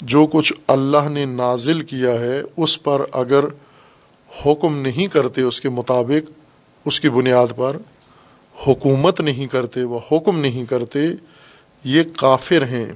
جو 0.01 0.27
کچھ 0.33 0.53
اللہ 0.67 1.09
نے 1.09 1.25
نازل 1.25 1.81
کیا 1.81 2.11
ہے، 2.11 2.43
اس 2.57 2.83
پر 2.83 3.05
اگر 3.13 3.45
حکم 4.47 4.79
نہیں 4.79 5.07
کرتے 5.07 5.43
اس 5.43 5.61
کے 5.61 5.69
مطابق، 5.69 6.31
اس 6.85 7.01
کی 7.01 7.09
بنیاد 7.09 7.47
پر 7.57 7.77
حکومت 8.67 9.21
نہیں 9.21 9.47
کرتے، 9.47 9.85
وہ 9.85 9.99
حکم 10.13 10.39
نہیں 10.39 10.65
کرتے، 10.65 10.99
یہ 11.85 12.03
کافر 12.17 12.63
ہیں۔ 12.63 12.93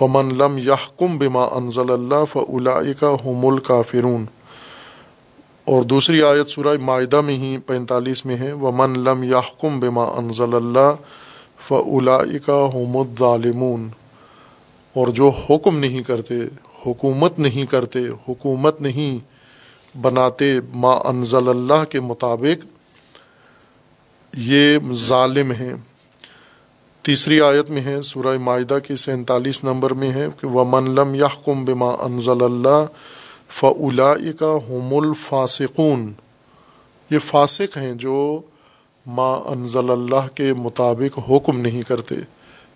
ومن 0.00 0.38
لم 0.38 0.58
یحکم 0.58 1.18
بما 1.18 1.44
انزل 1.44 1.90
اللہ 1.90 2.24
فلا 2.32 2.80
کا 3.00 3.12
حمل 3.26 3.58
کافرون 3.58 4.24
اور 5.66 5.82
دوسری 5.82 6.22
آیت 6.22 6.48
سورہ 6.48 6.76
معاہدہ 6.82 7.20
میں 7.20 7.34
ہی 7.34 7.56
پینتالیس 7.58 8.26
میں 8.26 8.36
ہے، 8.36 8.52
ومن 8.52 8.98
لم 8.98 9.22
یحکم 9.22 9.80
بما 9.80 10.04
انزل 10.04 10.54
اللہ 10.54 10.92
فلا 11.58 12.18
کا 12.46 12.66
حمد 12.74 13.18
ظالمون 13.18 13.88
اور 14.92 15.08
جو 15.08 15.28
حکم 15.28 15.78
نہیں 15.78 16.02
کرتے، 16.02 16.34
حکومت 16.86 17.38
نہیں 17.38 17.66
کرتے، 17.70 17.98
حکومت 18.28 18.80
نہیں 18.80 19.18
بناتے 19.98 20.60
ما 20.74 20.92
انزل 21.04 21.48
اللہ 21.48 21.84
کے 21.84 22.00
مطابق، 22.00 22.66
یہ 24.32 24.78
ظالم 24.92 25.52
ہیں۔ 25.52 25.74
تیسری 27.02 27.40
آیت 27.40 27.70
میں 27.70 27.82
ہے، 27.82 28.02
سورہ 28.02 28.38
معاہدہ 28.38 28.78
کی 28.86 28.96
سینتالیس 28.96 29.64
نمبر 29.64 29.94
میں 29.94 30.10
ہے 30.10 30.26
کہ 30.40 30.46
وہ 30.46 30.80
لم 30.80 31.14
یحکم 31.14 31.64
بما 31.64 31.90
انزل 32.00 32.44
اللہ 32.44 32.84
فلا 33.54 34.14
کا 34.38 34.56
حم 34.70 34.94
الفاسقون۔ 35.04 36.12
یہ 37.10 37.18
فاسق 37.18 37.76
ہیں 37.76 37.92
جو 37.92 38.40
ما 39.06 39.34
انزل 39.34 39.90
اللہ 39.90 40.28
کے 40.34 40.52
مطابق 40.52 41.18
حکم 41.30 41.60
نہیں 41.60 41.82
کرتے، 41.82 42.14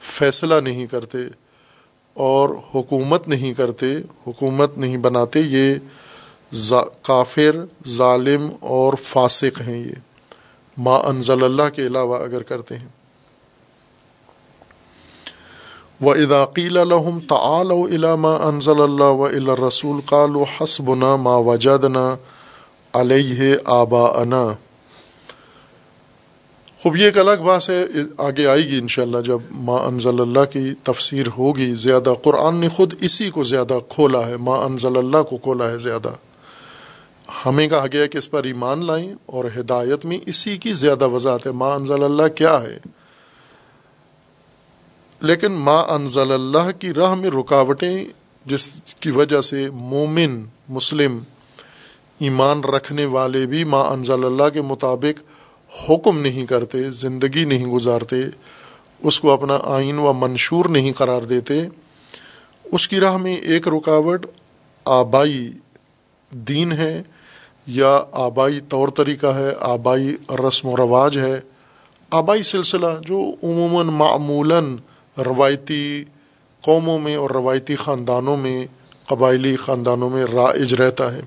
فیصلہ 0.00 0.54
نہیں 0.54 0.86
کرتے 0.86 1.18
اور 2.14 2.48
حکومت 2.74 3.28
نہیں 3.28 3.54
کرتے، 3.54 3.86
حکومت 4.26 4.78
نہیں 4.78 4.96
بناتے۔ 4.96 5.40
یہ 5.40 5.74
کافر، 7.02 7.64
ظالم 7.88 8.48
اور 8.60 8.94
فاسق 8.94 9.60
ہیں 9.60 9.84
یہ۔ 9.84 9.94
ما 10.76 10.96
انزل 10.96 11.44
اللہ 11.44 11.68
کے 11.74 11.86
علاوہ 11.86 12.16
اگر 12.16 12.42
کرتے 12.42 12.76
ہیں۔ 12.76 12.88
و 16.00 16.10
اداقیل 16.10 16.76
الحم 16.76 17.18
تعال 17.28 17.70
علامہ 17.70 18.28
انضل 18.28 18.82
اللہ 18.82 19.02
و 19.02 19.28
رسول 19.68 20.00
قال 20.04 20.36
و 20.36 20.42
حسبنا 20.42 21.16
ما 21.16 21.36
وجدنا 21.36 22.16
علیہ 22.92 23.56
آبا 23.64 24.04
انا 24.20 24.52
خوب، 26.82 26.96
یہ 26.96 27.04
ایک 27.04 27.18
الگ 27.18 27.42
بات 27.44 27.70
ہے، 27.70 27.84
آگے 28.18 28.46
آئے 28.46 28.64
گی 28.64 28.78
انشاءاللہ 28.78 29.20
جب 29.20 29.38
ما 29.50 29.76
انزل 29.76 30.20
اللہ 30.20 30.44
کی 30.52 30.74
تفسیر 30.82 31.26
ہوگی 31.38 31.74
زیادہ۔ 31.74 32.12
قرآن 32.22 32.54
نے 32.54 32.68
خود 32.68 32.94
اسی 33.00 33.30
کو 33.30 33.42
زیادہ 33.42 33.78
کھولا 33.88 34.26
ہے، 34.26 34.36
ما 34.36 34.54
انزل 34.54 34.96
اللہ 34.96 35.22
کو 35.22 35.36
کھولا 35.36 35.70
ہے 35.70 35.78
زیادہ۔ 35.78 36.08
ہمیں 37.46 37.68
کہا 37.68 37.86
گیا 37.92 38.06
کہ 38.06 38.18
اس 38.18 38.30
پر 38.30 38.44
ایمان 38.44 38.84
لائیں 38.84 39.12
اور 39.26 39.44
ہدایت 39.56 40.04
میں 40.04 40.18
اسی 40.26 40.56
کی 40.56 40.72
زیادہ 40.72 41.08
وضاحت 41.08 41.46
ہے۔ 41.46 41.52
ما 41.52 41.74
انزل 41.74 42.04
اللہ 42.04 42.28
کیا 42.28 42.62
ہے؟ 42.62 42.97
لیکن 45.20 45.52
ما 45.52 45.80
انزل 45.80 46.32
اللہ 46.32 46.70
کی 46.78 46.94
راہ 46.94 47.14
میں 47.14 47.30
رکاوٹیں 47.30 48.04
جس 48.46 48.66
کی 49.00 49.10
وجہ 49.10 49.40
سے 49.40 49.70
مومن، 49.70 50.44
مسلم، 50.68 51.18
ایمان 52.18 52.60
رکھنے 52.60 53.04
والے 53.04 53.46
بھی 53.46 53.64
ما 53.64 53.80
انزل 53.80 54.24
اللہ 54.24 54.48
کے 54.52 54.62
مطابق 54.62 55.22
حکم 55.90 56.18
نہیں 56.18 56.46
کرتے، 56.46 56.90
زندگی 56.90 57.44
نہیں 57.44 57.66
گزارتے، 57.66 58.16
اس 59.00 59.20
کو 59.20 59.30
اپنا 59.30 59.58
آئین 59.64 59.98
و 59.98 60.12
منشور 60.12 60.64
نہیں 60.64 60.92
قرار 60.92 61.22
دیتے۔ 61.22 61.66
اس 62.64 62.88
کی 62.88 63.00
راہ 63.00 63.16
میں 63.16 63.36
ایک 63.36 63.68
رکاوٹ 63.68 64.26
آبائی 64.84 65.50
دین 66.30 66.72
ہے 66.72 67.02
یا 67.66 68.04
آبائی 68.12 68.60
طور 68.60 68.88
طریقہ 68.88 69.26
ہے، 69.26 69.52
آبائی 69.60 70.16
رسم 70.48 70.68
و 70.68 70.76
رواج 70.76 71.18
ہے۔ 71.18 71.40
آبائی 72.10 72.42
سلسلہ 72.42 72.86
جو 73.06 73.18
عموماً 73.42 73.86
معمولاً 73.86 74.76
روایتی 75.18 76.04
قوموں 76.60 76.98
میں 76.98 77.16
اور 77.16 77.30
روایتی 77.30 77.76
خاندانوں 77.76 78.36
میں، 78.36 78.66
قبائلی 79.04 79.56
خاندانوں 79.56 80.10
میں 80.10 80.24
رائج 80.24 80.74
رہتا 80.74 81.12
ہے۔ 81.12 81.20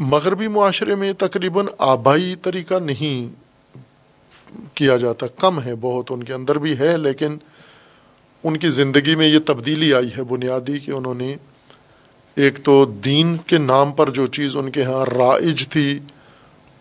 مغربی 0.00 0.48
معاشرے 0.48 0.94
میں 0.94 1.12
تقریباً 1.12 1.66
آبائی 1.78 2.34
طریقہ 2.42 2.74
نہیں 2.74 3.44
کیا 4.74 4.96
جاتا، 4.96 5.26
کم 5.26 5.62
ہے، 5.62 5.74
بہت 5.80 6.06
ان 6.10 6.22
کے 6.22 6.32
اندر 6.32 6.58
بھی 6.58 6.78
ہے، 6.78 6.96
لیکن 6.96 7.36
ان 8.44 8.56
کی 8.56 8.68
زندگی 8.68 9.14
میں 9.14 9.26
یہ 9.26 9.38
تبدیلی 9.46 9.94
آئی 9.94 10.08
ہے 10.16 10.22
بنیادی 10.22 10.78
کہ 10.78 10.90
انہوں 10.90 11.14
نے 11.14 11.36
ایک 12.34 12.64
تو 12.64 12.84
دین 12.84 13.36
کے 13.36 13.58
نام 13.58 13.92
پر 13.92 14.10
جو 14.10 14.26
چیز 14.26 14.56
ان 14.56 14.70
کے 14.70 14.82
ہاں 14.82 15.04
رائج 15.14 15.68
تھی 15.68 15.98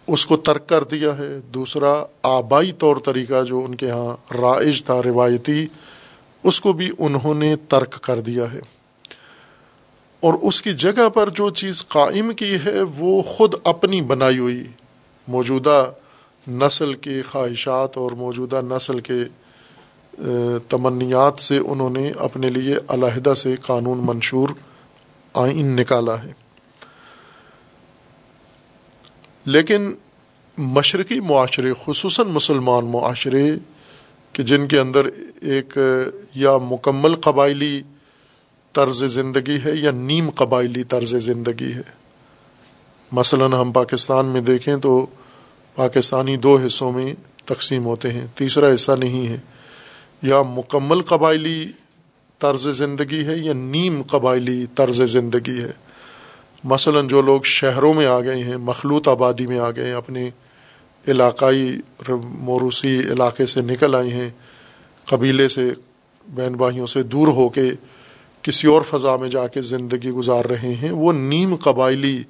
اس 0.07 0.25
کو 0.25 0.37
ترک 0.37 0.69
کر 0.69 0.83
دیا 0.83 1.17
ہے۔ 1.17 1.39
دوسرا، 1.53 2.03
آبائی 2.23 2.71
طور 2.71 2.97
طریقہ 2.97 3.43
جو 3.43 3.59
ان 3.65 3.75
کے 3.75 3.89
ہاں 3.89 4.33
رائج 4.33 4.83
تھا، 4.83 5.01
روایتی، 5.05 5.67
اس 6.43 6.61
کو 6.61 6.73
بھی 6.73 6.91
انہوں 6.99 7.33
نے 7.33 7.55
ترک 7.55 8.01
کر 8.01 8.19
دیا 8.19 8.53
ہے۔ 8.53 8.59
اور 10.19 10.33
اس 10.41 10.61
کی 10.61 10.73
جگہ 10.73 11.09
پر 11.09 11.29
جو 11.29 11.49
چیز 11.49 11.87
قائم 11.87 12.33
کی 12.33 12.55
ہے، 12.65 12.81
وہ 12.81 13.21
خود 13.21 13.53
اپنی 13.63 14.01
بنائی 14.01 14.37
ہوئی، 14.37 14.63
موجودہ 15.27 15.91
نسل 16.47 16.93
کے 16.93 17.21
خواہشات 17.21 17.97
اور 17.97 18.11
موجودہ 18.11 18.61
نسل 18.69 18.99
کے 18.99 19.23
تمنیات 20.69 21.39
سے 21.39 21.57
انہوں 21.57 21.89
نے 21.89 22.11
اپنے 22.19 22.49
لیے 22.49 22.75
علیحدہ 22.87 23.33
سے 23.33 23.55
قانون 23.55 23.99
منشور 24.03 24.49
آئین 25.33 25.67
نکالا 25.67 26.23
ہے۔ 26.23 26.42
لیکن 29.45 29.93
مشرقی 30.57 31.19
معاشرے، 31.19 31.73
خصوصاً 31.85 32.27
مسلمان 32.27 32.85
معاشرے، 32.85 33.55
کہ 34.33 34.43
جن 34.43 34.67
کے 34.67 34.79
اندر 34.79 35.07
ایک 35.41 35.77
یا 36.35 36.57
مکمل 36.57 37.15
قبائلی 37.15 37.81
طرز 38.73 39.03
زندگی 39.03 39.57
ہے 39.65 39.75
یا 39.75 39.91
نیم 39.91 40.29
قبائلی 40.29 40.83
طرز 40.83 41.15
زندگی 41.15 41.73
ہے۔ 41.73 41.81
مثلاً 43.11 43.53
ہم 43.53 43.71
پاکستان 43.71 44.25
میں 44.25 44.41
دیکھیں 44.41 44.77
تو 44.77 45.05
پاکستانی 45.75 46.37
دو 46.37 46.59
حصوں 46.65 46.91
میں 46.91 47.13
تقسیم 47.45 47.85
ہوتے 47.85 48.11
ہیں۔ 48.11 48.27
تیسرا 48.35 48.75
حصہ 48.75 48.91
نہیں 48.99 49.27
ہے۔ 49.27 49.37
یا 50.21 50.41
مکمل 50.41 51.01
قبائلی 51.01 51.71
طرز 52.39 52.67
زندگی 52.67 53.25
ہے 53.25 53.37
یا 53.37 53.53
نیم 53.53 54.01
قبائلی 54.01 54.65
طرز 54.75 55.01
زندگی 55.01 55.59
ہے۔ 55.59 55.71
مثلا 56.63 57.01
جو 57.01 57.21
لوگ 57.21 57.41
شہروں 57.41 57.93
میں 57.93 58.05
آ 58.05 58.19
گئے 58.19 58.43
ہیں، 58.43 58.57
مخلوط 58.57 59.07
آبادی 59.07 59.47
میں 59.47 59.59
آ 59.59 59.71
گئے 59.71 59.85
ہیں، 59.85 59.93
اپنے 59.93 60.29
علاقائی 61.07 61.77
موروثی 62.23 62.99
علاقے 62.99 63.45
سے 63.45 63.61
نکل 63.61 63.95
آئے 63.95 64.09
ہیں، 64.09 64.29
قبیلے 65.05 65.47
سے 65.47 65.73
بہن 66.27 66.53
بھائیوں 66.53 66.85
سے 66.85 67.03
دور 67.03 67.27
ہو 67.27 67.49
کے 67.49 67.71
کسی 68.41 68.67
اور 68.67 68.81
فضا 68.81 69.17
میں 69.17 69.29
جا 69.29 69.47
کے 69.47 69.61
زندگی 69.61 70.09
گزار 70.09 70.45
رہے 70.45 70.73
ہیں، 70.73 70.91
وہ 70.91 71.13
نیم 71.13 71.55
قبائلی 71.55 72.23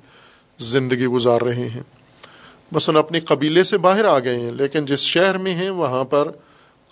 زندگی 0.59 1.05
گزار 1.05 1.41
رہے 1.41 1.69
ہیں۔ 1.69 1.81
مثلا 2.71 2.99
اپنے 2.99 3.19
قبیلے 3.19 3.63
سے 3.63 3.77
باہر 3.77 4.05
آ 4.05 4.19
گئے 4.19 4.39
ہیں، 4.39 4.51
لیکن 4.51 4.85
جس 4.85 4.99
شہر 4.99 5.37
میں 5.37 5.53
ہیں، 5.53 5.69
وہاں 5.69 6.03
پر 6.03 6.31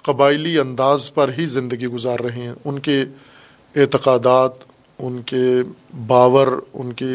قبائلی 0.04 0.60
انداز 0.60 1.14
پر 1.14 1.32
ہی 1.38 1.46
زندگی 1.46 1.88
گزار 1.88 2.20
رہے 2.20 2.42
ہیں۔ 2.42 2.54
ان 2.66 2.80
کے 2.80 3.06
اعتقادات 3.76 4.71
ان 5.02 5.22
کے 5.22 5.46
باور، 6.08 6.48
ان 6.74 6.94
کے 6.94 7.12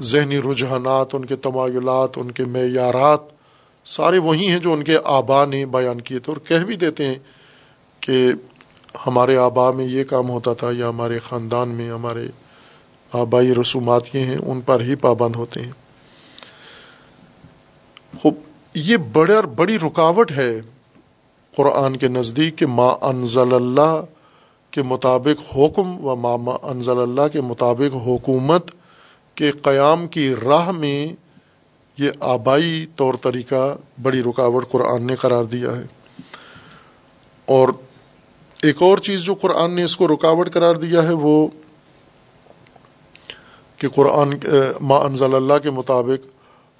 ذہنی 0.00 0.38
رجحانات، 0.38 1.14
ان 1.14 1.24
کے 1.24 1.36
تمایلات، 1.36 2.10
ان 2.16 2.30
کے 2.30 2.44
معیارات، 2.44 3.20
سارے 3.84 4.18
وہی 4.18 4.46
ہیں 4.46 4.58
جو 4.58 4.72
ان 4.72 4.84
کے 4.84 4.96
آبا 5.04 5.44
نے 5.44 5.66
بیان 5.66 6.00
کیے 6.00 6.18
تھے 6.18 6.32
اور 6.32 6.48
کہہ 6.48 6.64
بھی 6.64 6.76
دیتے 6.76 7.06
ہیں 7.06 7.18
کہ 8.00 8.32
ہمارے 9.06 9.36
آبا 9.36 9.70
میں 9.70 9.84
یہ 9.84 10.04
کام 10.04 10.30
ہوتا 10.30 10.52
تھا 10.52 10.70
یا 10.72 10.88
ہمارے 10.88 11.18
خاندان 11.18 11.68
میں، 11.68 11.90
ہمارے 11.90 12.26
آبائی 13.12 13.54
رسومات 13.54 14.14
یہ 14.14 14.20
ہیں، 14.20 14.36
ان 14.46 14.60
پر 14.60 14.80
ہی 14.80 14.94
پابند 14.94 15.36
ہوتے 15.36 15.62
ہیں۔ 15.62 15.72
خوب، 18.22 18.34
یہ 18.74 18.96
بڑا 18.96 19.40
بڑی 19.40 19.78
رکاوٹ 19.78 20.32
ہے 20.32 20.60
قرآن 21.56 21.96
کے 21.96 22.08
نزدیک 22.08 22.58
کہ 22.58 22.66
ما 22.66 22.88
انزل 23.02 23.54
اللہ 23.54 24.00
کے 24.70 24.82
مطابق 24.82 25.56
حکم 25.56 26.06
و 26.06 26.16
ما 26.16 26.56
انزل 26.62 26.98
اللہ 26.98 27.28
کے 27.32 27.40
مطابق 27.40 27.96
حکومت 28.06 28.70
کے 29.34 29.50
قیام 29.50 30.06
کی 30.06 30.34
راہ 30.44 30.70
میں 30.70 31.12
یہ 31.98 32.10
آبائی 32.20 32.86
طور 32.96 33.14
طریقہ 33.14 33.76
بڑی 34.02 34.22
رکاوٹ 34.22 34.68
قرآن 34.68 35.02
نے 35.02 35.14
قرار 35.14 35.44
دیا 35.44 35.76
ہے۔ 35.76 35.82
اور 37.46 37.68
ایک 38.62 38.82
اور 38.82 38.98
چیز 38.98 39.20
جو 39.20 39.34
قرآن 39.34 39.72
نے 39.72 39.82
اس 39.82 39.96
کو 39.96 40.08
رکاوٹ 40.08 40.52
قرار 40.52 40.74
دیا 40.74 41.02
ہے 41.02 41.12
وہ 41.12 41.48
کہ 43.76 43.88
قرآن، 43.88 44.30
ما 44.80 44.96
انزل 44.96 45.34
اللہ 45.34 45.58
کے 45.62 45.70
مطابق 45.70 46.26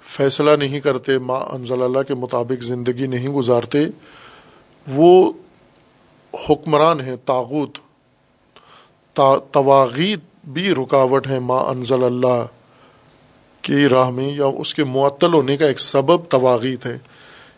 فیصلہ 0.01 0.51
نہیں 0.51 0.79
کرتے، 0.79 1.17
ما 1.19 1.33
انزل 1.33 1.81
اللہ 1.81 2.01
کے 2.07 2.13
مطابق 2.13 2.63
زندگی 2.63 3.07
نہیں 3.07 3.29
گزارتے، 3.29 3.85
وہ 4.87 5.31
حکمران 6.33 7.01
ہیں 7.01 7.15
تاغوت 7.25 7.77
تواغیت 9.51 10.19
بھی 10.47 10.73
رکاوٹ 10.75 11.27
ہے 11.27 11.39
ما 11.39 11.57
انزل 11.69 12.03
اللہ 12.03 12.45
کی 13.61 13.87
راہ 13.89 14.09
میں، 14.09 14.29
یا 14.33 14.45
اس 14.57 14.73
کے 14.73 14.83
معطل 14.83 15.33
ہونے 15.33 15.57
کا 15.57 15.65
ایک 15.65 15.79
سبب 15.79 16.25
تواغیت 16.29 16.85
ہے 16.85 16.97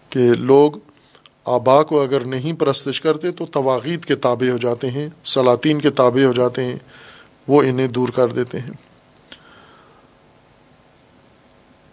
کہ 0.10 0.34
لوگ 0.42 0.72
آبا 1.46 1.82
کو 1.84 2.02
اگر 2.02 2.24
نہیں 2.26 2.54
پرستش 2.54 3.02
کرتے 3.02 3.32
تو 3.32 3.46
تواغیت 3.46 4.06
کے 4.06 4.16
تابع 4.16 4.50
ہو 4.50 4.58
جاتے 4.58 4.90
ہیں، 4.92 5.08
سلاطین 5.24 5.80
کے 5.80 5.90
تابع 5.90 6.24
ہو 6.26 6.32
جاتے 6.32 6.64
ہیں، 6.66 6.78
وہ 7.48 7.62
انہیں 7.64 7.88
دور 7.88 8.10
کر 8.10 8.28
دیتے 8.28 8.60
ہیں۔ 8.60 8.74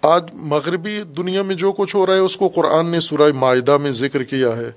آج 0.02 0.30
مغربی 0.32 1.02
دنیا 1.16 1.42
میں 1.42 1.54
جو 1.54 1.72
کچھ 1.72 1.96
ہو 1.96 2.06
رہا 2.06 2.14
ہے، 2.14 2.18
اس 2.18 2.36
کو 2.36 2.48
قرآن 2.48 2.86
نے 2.86 3.00
سورہ 3.00 3.32
معاہدہ 3.32 3.76
میں 3.76 3.90
ذکر 3.90 4.22
کیا 4.24 4.56
ہے۔ 4.56 4.70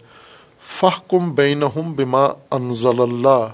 فہ 0.65 1.09
کم 1.09 1.31
بین 1.31 1.63
بما 1.75 2.27
انزل 2.51 3.01
اللہ 3.01 3.47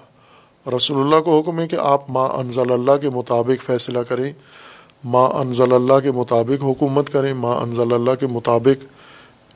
رسول 0.75 1.01
اللہ 1.01 1.19
کو 1.19 1.39
حکم 1.39 1.59
ہے 1.59 1.67
کہ 1.67 1.75
آپ 1.75 2.09
ماں 2.09 2.29
انزل 2.29 2.71
اللہ 2.71 2.97
کے 3.01 3.09
مطابق 3.09 3.65
فیصلہ 3.65 3.99
کریں۔ 3.99 4.33
ماں 5.03 5.29
انزل 5.29 5.73
اللہ 5.73 5.99
کے 6.03 6.11
مطابق 6.11 6.63
حکومت 6.63 7.09
کریں۔ 7.09 7.33
ماں 7.33 7.55
انزل 7.55 7.93
اللہ 7.93 8.15
کے 8.19 8.27
مطابق 8.27 8.85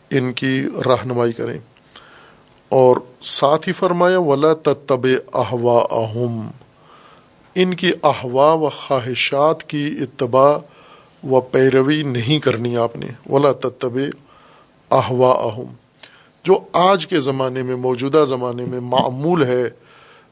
ان 0.09 0.33
کی 0.33 0.63
رہنمائی 0.85 1.33
کریں۔ 1.33 1.59
اور 2.69 2.97
ساتھ 3.21 3.67
ہی 3.67 3.73
فرمایا، 3.73 4.19
ولا 4.19 4.71
تب 4.85 5.07
احوا 5.33 5.85
اہم 5.91 6.51
ان 7.55 7.73
کی 7.73 7.91
احوا 8.03 8.53
و 8.53 8.69
خواہشات 8.69 9.69
کی 9.69 9.95
اتباع 10.01 10.57
و 11.29 11.41
پیروی 11.41 12.03
نہیں 12.03 12.39
کرنی 12.39 12.77
آپ 12.77 12.95
نے۔ 12.95 13.07
ولا 13.29 13.51
تب 13.77 13.97
احوا 14.91 15.33
اہم 15.33 15.73
جو 16.43 16.59
آج 16.73 17.07
کے 17.07 17.19
زمانے 17.19 17.63
میں، 17.63 17.75
موجودہ 17.75 18.25
زمانے 18.27 18.65
میں 18.65 18.79
معمول 18.79 19.43
ہے، 19.43 19.63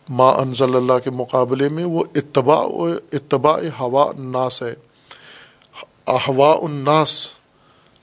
ما 0.09 0.29
انزل 0.29 0.75
اللہ 0.75 0.97
کے 1.03 1.09
مقابلے 1.09 1.69
میں، 1.69 1.85
وہ 1.85 2.03
اتباع 2.15 2.65
اتباع 3.11 3.59
ہوا 3.79 4.11
ناس 4.17 4.63
ہے۔ 4.63 4.73
احوا 6.07 6.55
الناس، 6.55 7.29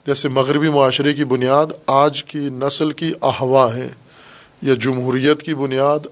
جیسے 0.07 0.29
مغربی 0.29 0.68
معاشرے 0.68 1.14
کی 1.14 1.25
بنیاد 1.25 1.66
آج 1.87 2.25
کی 2.25 2.38
نسل 2.38 2.90
کی 2.90 3.12
احوا 3.23 3.75
ہے 3.75 3.88
یا 4.62 4.75
جمہوریت 4.75 5.42
کی 5.42 5.55
بنیاد 5.55 6.07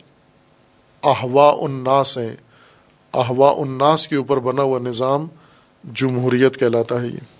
احوا 1.03 1.51
الناس 1.51 2.19
ہیں۔ 2.19 2.37
احوا 3.15 3.51
الناس 3.51 4.09
کے 4.09 4.17
اوپر 4.17 4.37
بنا 4.37 4.63
ہوا 4.63 4.79
نظام 4.79 5.27
جمہوریت 5.93 6.61
کہلاتا 6.61 7.03
ہے 7.03 7.07
یہ۔ 7.07 7.36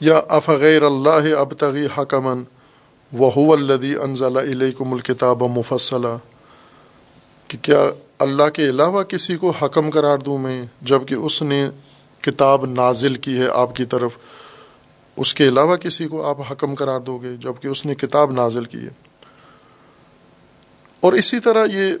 یا 0.00 0.20
افغیر 0.28 0.82
اللہ 0.82 1.34
اب 1.38 1.54
تغی 1.54 1.86
حکمن 1.98 2.42
وہو 3.12 3.52
الدی 3.52 3.96
انزل 3.96 4.36
علیکم 4.36 4.92
الکتاب 4.92 5.42
مفصلہ 5.42 6.16
کہ 7.48 7.58
کیا 7.62 7.90
اللہ 8.18 8.48
کے 8.48 8.68
علاوہ 8.68 9.02
کسی 9.02 9.36
کو 9.36 9.50
حکم 9.50 9.90
قرار 9.90 10.18
دوں 10.18 10.38
میں 10.38 10.62
جبکہ 10.82 11.14
اس 11.14 11.42
نے 11.42 11.68
کتاب 12.20 12.66
نازل 12.66 13.14
کی 13.14 13.38
ہے 13.38 13.46
آپ 13.52 13.76
کی 13.76 13.84
طرف، 13.84 14.10
اس 15.16 15.34
کے 15.34 15.48
علاوہ 15.48 15.76
کسی 15.76 16.06
کو 16.06 16.26
آپ 16.26 16.52
حکم 16.52 16.74
قرار 16.74 17.00
دو 17.00 17.18
گے 17.18 17.36
جبکہ 17.40 17.68
اس 17.68 17.86
نے 17.86 17.94
کتاب 17.94 18.32
نازل 18.32 18.64
کی 18.64 18.78
ہے۔ 18.78 18.90
اور 21.00 21.12
اسی 21.12 21.40
طرح 21.40 21.66
یہ 21.74 21.92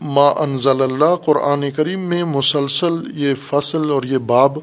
ما 0.00 0.28
انزل 0.28 0.82
اللہ 0.82 1.14
قرآن 1.24 1.70
کریم 1.70 2.00
میں 2.00 2.24
مسلسل 2.24 2.94
یہ 3.14 3.34
فصل 3.46 3.90
اور 3.90 4.02
یہ 4.02 4.18
باب 4.18 4.58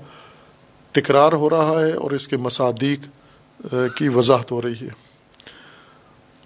تکرار 0.95 1.33
ہو 1.33 1.49
رہا 1.49 1.81
ہے 1.81 1.91
اور 1.91 2.11
اس 2.11 2.27
کے 2.27 2.37
مصادیق 2.37 2.99
کی 3.97 4.09
وضاحت 4.09 4.51
ہو 4.51 4.61
رہی 4.61 4.79
ہے۔ 4.81 4.89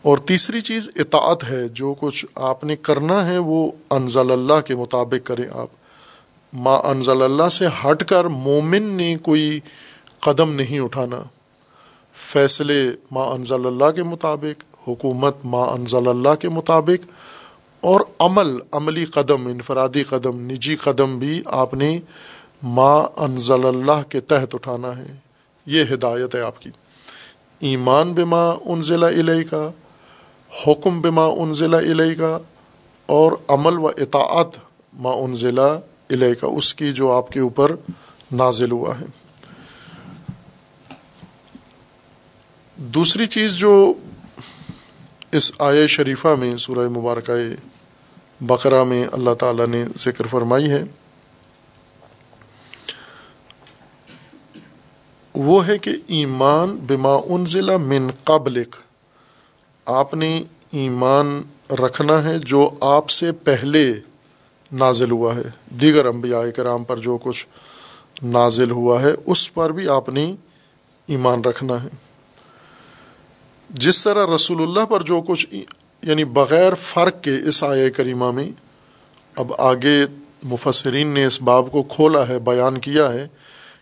اور 0.02 0.18
تیسری 0.18 0.62
چیز 0.62 0.90
اطاعت 0.96 1.44
ہے، 1.44 1.68
جو 1.68 1.94
کچھ 2.00 2.26
آپ 2.36 2.64
نے 2.64 2.76
کرنا 2.76 3.28
ہے 3.28 3.38
وہ 3.38 3.72
انزل 3.90 4.32
اللہ 4.32 4.62
کے 4.66 4.76
مطابق 4.76 5.28
کریں 5.28 5.46
آپ۔ 5.52 5.68
ما 6.54 6.76
انزل 6.76 7.22
اللہ 7.22 7.50
سے 7.50 7.68
ہٹ 7.68 8.04
کر 8.04 8.26
مومن 8.26 8.84
نے 8.84 9.16
کوئی 9.22 9.60
قدم 10.20 10.54
نہیں 10.54 10.80
اٹھانا۔ 10.80 11.24
فیصلے 12.14 12.92
ما 13.12 13.24
انزل 13.24 13.66
اللہ 13.66 13.92
کے 13.92 14.04
مطابق، 14.04 14.90
حکومت 14.90 15.36
ما 15.44 15.64
انزل 15.64 16.08
اللہ 16.08 16.36
کے 16.40 16.50
مطابق، 16.50 17.12
اور 17.82 18.02
عمل، 18.20 18.58
عملی 18.72 19.06
قدم، 19.06 19.48
انفرادی 19.48 20.04
قدم، 20.04 20.40
نجی 20.40 20.76
قدم 20.76 21.20
بھی 21.20 21.42
آپ 21.46 21.74
نے 21.74 22.00
ما 22.63 22.95
انزل 23.17 23.65
اللہ 23.65 24.02
کے 24.10 24.19
تحت 24.19 24.56
اٹھانا 24.56 24.98
ہے۔ 24.98 25.15
یہ 25.65 25.84
ہدایت 25.93 26.36
ہے 26.36 26.41
آپ 26.41 26.62
کی۔ 26.62 26.69
ایمان 27.60 28.13
بما 28.13 28.50
انزل 28.50 29.04
علیہ 29.04 29.43
کا 29.50 29.69
حکم 30.67 31.02
بما 31.02 31.26
انزل 31.26 31.74
علیہ 31.74 32.15
کا 32.17 32.38
اور 33.06 33.32
عمل 33.48 33.80
و 33.80 33.88
اطاعت 33.88 34.48
ما 34.93 35.10
انزلہ 35.10 35.80
علیہ 36.10 36.34
کا 36.41 36.48
اس 36.48 36.74
کی 36.74 36.93
جو 36.93 37.12
آپ 37.12 37.32
کے 37.32 37.39
اوپر 37.39 37.76
نازل 38.32 38.72
ہوا 38.72 39.00
ہے۔ 39.00 39.06
دوسری 42.76 43.26
چیز 43.26 43.54
جو 43.54 43.93
اس 45.32 45.52
آئے 45.60 45.88
شریفہ 45.88 46.28
میں، 46.39 46.58
سورہ 46.58 46.89
مبارکہ 46.89 47.32
بقرہ 48.41 48.84
میں 48.84 49.08
اللہ 49.12 49.34
تعالیٰ 49.34 49.67
نے 49.67 49.86
ذکر 49.98 50.28
فرمائی 50.28 50.69
ہے 50.72 50.84
وہ 55.39 55.67
ہے 55.67 55.78
کہ 55.78 55.91
ایمان 56.08 56.78
بما 56.88 57.15
انزلہ 57.15 57.78
من 57.78 58.10
قبلک۔ 58.23 58.75
آپ 59.86 60.13
نے 60.13 60.43
ایمان 60.71 61.41
رکھنا 61.71 62.23
ہے 62.23 62.38
جو 62.38 62.69
آپ 62.82 63.10
سے 63.10 63.32
پہلے 63.32 63.93
نازل 64.71 65.12
ہوا 65.12 65.36
ہے۔ 65.36 65.41
دیگر 65.69 66.06
انبیاء 66.06 66.49
کرام 66.56 66.84
پر 66.84 66.97
جو 66.97 67.17
کچھ 67.23 67.47
نازل 68.23 68.71
ہوا 68.71 69.02
ہے، 69.02 69.12
اس 69.25 69.54
پر 69.54 69.71
بھی 69.71 69.89
آپ 69.89 70.10
نے 70.10 70.36
ایمان 71.08 71.41
رکھنا 71.41 71.84
ہے۔ 71.84 71.88
جس 73.69 74.04
طرح 74.04 74.36
رسول 74.36 74.62
اللہ 74.62 74.86
پر 74.86 75.02
جو 75.02 75.21
کچھ 75.21 75.47
یعنی 76.02 76.23
بغیر 76.23 76.73
فرق 76.73 77.21
کے 77.21 77.38
اس 77.47 77.63
آئے 77.63 77.89
کریمہ 77.89 78.32
میں 78.32 78.52
اب 79.36 79.54
آگے 79.58 80.06
مفسرین 80.43 81.08
نے 81.08 81.25
اس 81.25 81.41
باب 81.41 81.71
کو 81.71 81.84
کھولا 81.84 82.28
ہے، 82.28 82.39
بیان 82.39 82.78
کیا 82.78 83.13
ہے 83.13 83.28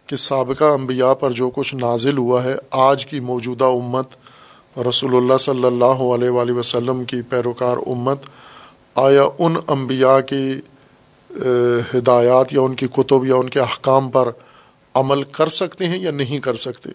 کہ 0.08 0.16
سابقہ 0.16 0.64
انبیاء 0.64 1.14
پر 1.14 1.32
جو 1.32 1.50
کچھ 1.50 1.74
نازل 1.76 2.18
ہوا 2.18 2.44
ہے، 2.44 2.56
آج 2.72 3.06
کی 3.06 3.20
موجودہ 3.20 3.66
امت، 3.66 4.16
رسول 4.90 5.16
اللہ 5.16 5.38
صلی 5.40 5.66
اللہ 5.66 6.04
علیہ 6.14 6.30
وآلہ 6.30 6.52
وسلم 6.52 7.04
کی 7.04 7.22
پیروکار 7.22 7.78
امت، 7.86 8.26
آیا 8.96 9.24
ان 9.40 9.56
انبیاء 9.68 10.20
کی 10.28 10.60
ہدایات 11.94 12.54
یا 12.54 12.62
ان 12.62 12.76
کی 12.76 12.88
کتب 12.94 13.26
یا 13.26 13.36
ان 13.36 13.50
کے 13.50 13.60
احکام 13.60 14.10
پر 14.10 14.30
عمل 14.96 15.24
کر 15.24 15.50
سکتے 15.50 15.88
ہیں 15.88 16.00
یا 16.00 16.12
نہیں 16.12 16.40
کر 16.40 16.56
سکتے؟ 16.56 16.90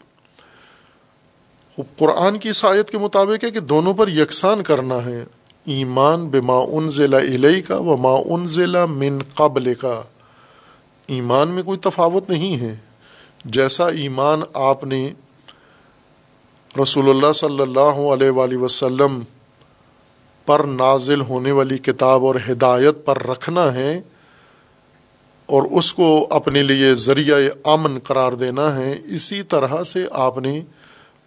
قرآن 1.99 2.39
کی 2.39 2.53
سایت 2.53 2.91
کے 2.91 2.99
مطابق 2.99 3.45
ہے 3.45 3.51
کہ 3.51 3.61
دونوں 3.61 3.95
پر 3.95 4.09
یکساں 4.09 4.57
کرنا 4.57 5.05
ہے۔ 5.05 5.25
ایمان 5.67 6.29
بما 6.29 6.59
انزل 6.73 7.15
علیہ 7.15 7.63
کا 7.69 7.79
و 7.79 7.97
ما 7.97 8.15
انزل 8.35 8.77
من 8.87 9.19
قبل 9.35 9.73
کا 9.75 10.01
ایمان 11.09 11.49
میں 11.49 11.63
کوئی 11.63 11.79
تفاوت 11.79 12.31
نہیں 12.31 12.57
ہے۔ 12.61 12.75
جیسا 13.45 13.87
ایمان 14.01 14.43
آپ 14.55 14.85
نے 14.85 15.09
رسول 16.71 17.09
اللہ 17.11 17.33
صلی 17.35 17.61
اللہ 17.61 17.97
علیہ 18.13 18.31
وآلہ 18.31 18.57
وسلم 18.57 19.21
پر 20.47 20.65
نازل 20.67 21.21
ہونے 21.29 21.53
والی 21.53 21.79
کتاب 21.79 22.25
اور 22.27 22.35
ہدایت 22.49 23.05
پر 23.05 23.23
رکھنا 23.23 23.73
ہے 23.75 24.01
اور 25.49 25.63
اس 25.79 25.93
کو 25.93 26.07
اپنے 26.31 26.63
لیے 26.63 26.95
ذریعہ 26.97 27.37
امن 27.71 27.99
قرار 28.05 28.33
دینا 28.41 28.75
ہے، 28.77 28.95
اسی 29.07 29.43
طرح 29.55 29.83
سے 29.85 30.07
آپ 30.27 30.39
نے 30.39 30.61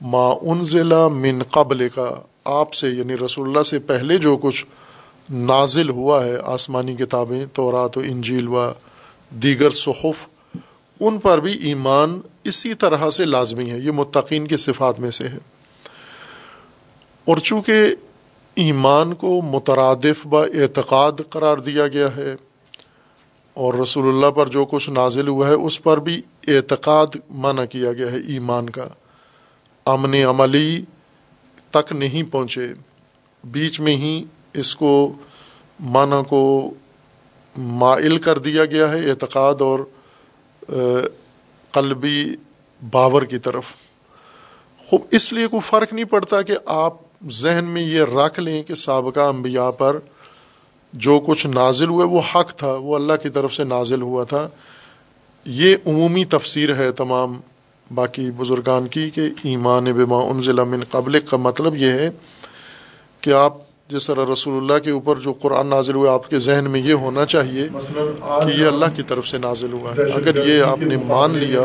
ما 0.01 0.27
انزلہ 0.43 1.07
من 1.11 1.43
قبل 1.51 1.87
کا 1.95 2.09
آپ 2.53 2.73
سے 2.73 2.89
یعنی 2.89 3.17
رسول 3.17 3.47
اللہ 3.47 3.63
سے 3.63 3.79
پہلے 3.87 4.17
جو 4.17 4.35
کچھ 4.41 4.65
نازل 5.29 5.89
ہوا 5.89 6.23
ہے، 6.25 6.35
آسمانی 6.53 6.95
کتابیں 6.95 7.45
تو 7.53 7.71
رات 7.71 7.97
و 7.97 8.01
انجیل 8.05 8.47
و 8.47 8.71
دیگر 9.43 9.71
صحف 9.75 10.25
ان 10.99 11.17
پر 11.17 11.39
بھی 11.39 11.53
ایمان 11.53 12.21
اسی 12.43 12.73
طرح 12.73 13.09
سے 13.09 13.25
لازمی 13.25 13.71
ہے، 13.71 13.79
یہ 13.79 13.91
متقین 13.91 14.47
کی 14.47 14.57
صفات 14.57 14.99
میں 14.99 15.11
سے 15.11 15.27
ہے۔ 15.27 15.37
اور 17.25 17.37
چونکہ 17.37 17.73
ایمان 18.55 19.13
کو 19.13 19.41
مترادف 19.41 20.27
با 20.27 20.43
اعتقاد 20.43 21.11
قرار 21.29 21.57
دیا 21.57 21.87
گیا 21.87 22.15
ہے 22.15 22.35
اور 23.53 23.73
رسول 23.73 24.15
اللہ 24.15 24.31
پر 24.31 24.47
جو 24.47 24.65
کچھ 24.65 24.89
نازل 24.89 25.27
ہوا 25.27 25.47
ہے، 25.47 25.53
اس 25.53 25.83
پر 25.83 25.99
بھی 25.99 26.21
اعتقاد 26.47 27.07
منع 27.29 27.65
کیا 27.65 27.93
گیا 27.93 28.11
ہے 28.11 28.17
ایمان 28.17 28.69
کا۔ 28.69 28.87
امن 29.85 30.13
عملی 30.13 30.81
تک 31.69 31.91
نہیں 31.91 32.31
پہنچے، 32.31 32.67
بیچ 33.43 33.79
میں 33.79 33.95
ہی 33.95 34.25
اس 34.53 34.75
کو 34.75 35.13
معنی 35.79 36.23
کو 36.29 36.73
مائل 37.57 38.17
کر 38.17 38.37
دیا 38.37 38.65
گیا 38.65 38.91
ہے 38.91 39.09
اعتقاد 39.09 39.61
اور 39.61 39.79
قلبی 41.71 42.35
باور 42.91 43.21
کی 43.21 43.37
طرف۔ 43.37 43.63
خوب، 44.87 45.01
اس 45.11 45.33
لیے 45.33 45.47
کوئی 45.47 45.61
فرق 45.61 45.93
نہیں 45.93 46.05
پڑتا 46.05 46.41
کہ 46.41 46.53
آپ 46.65 46.93
ذہن 47.29 47.65
میں 47.65 47.81
یہ 47.81 48.01
رکھ 48.01 48.39
لیں 48.39 48.63
کہ 48.63 48.75
سابقہ 48.75 49.19
انبیاء 49.19 49.69
پر 49.69 49.99
جو 50.93 51.19
کچھ 51.19 51.47
نازل 51.47 51.87
ہوئے، 51.87 52.05
وہ 52.05 52.21
حق 52.35 52.55
تھا، 52.55 52.73
وہ 52.73 52.95
اللہ 52.95 53.13
کی 53.23 53.29
طرف 53.29 53.53
سے 53.53 53.63
نازل 53.63 54.01
ہوا 54.01 54.23
تھا۔ 54.23 54.47
یہ 55.45 55.75
عمومی 55.85 56.25
تفسیر 56.25 56.75
ہے 56.75 56.91
تمام 56.91 57.41
باقی 57.93 58.31
بزرگان 58.31 58.87
کی 58.87 59.09
کہ 59.09 59.21
ایمان 59.43 59.83
بما 59.83 60.17
انزل 60.17 60.63
من 60.63 60.83
قبل 60.91 61.19
کا 61.19 61.37
مطلب 61.37 61.75
یہ 61.75 61.89
ہے 61.89 62.09
کہ 63.21 63.33
آپ 63.33 63.57
جس 63.89 64.07
طرح 64.07 64.25
رسول 64.33 64.57
اللہ 64.57 64.79
کے 64.83 64.91
اوپر 64.91 65.15
جو 65.15 65.33
قرآن 65.33 65.67
نازل 65.67 65.95
ہوا 65.95 66.13
آپ 66.13 66.29
کے 66.29 66.39
ذہن 66.39 66.69
میں 66.69 66.79
یہ 66.79 66.93
ہونا 66.93 67.25
چاہیے 67.25 67.67
کہ 68.19 68.61
یہ 68.61 68.65
اللہ 68.65 68.85
کی 68.95 69.03
طرف 69.03 69.27
سے 69.27 69.37
نازل 69.37 69.73
ہوا 69.73 69.91
ہے۔ 69.91 70.01
اگر 70.01 70.47
یہ 70.47 70.61
آپ 70.61 70.81
نے 70.81 70.97
مان 70.97 71.31
لیا 71.31 71.61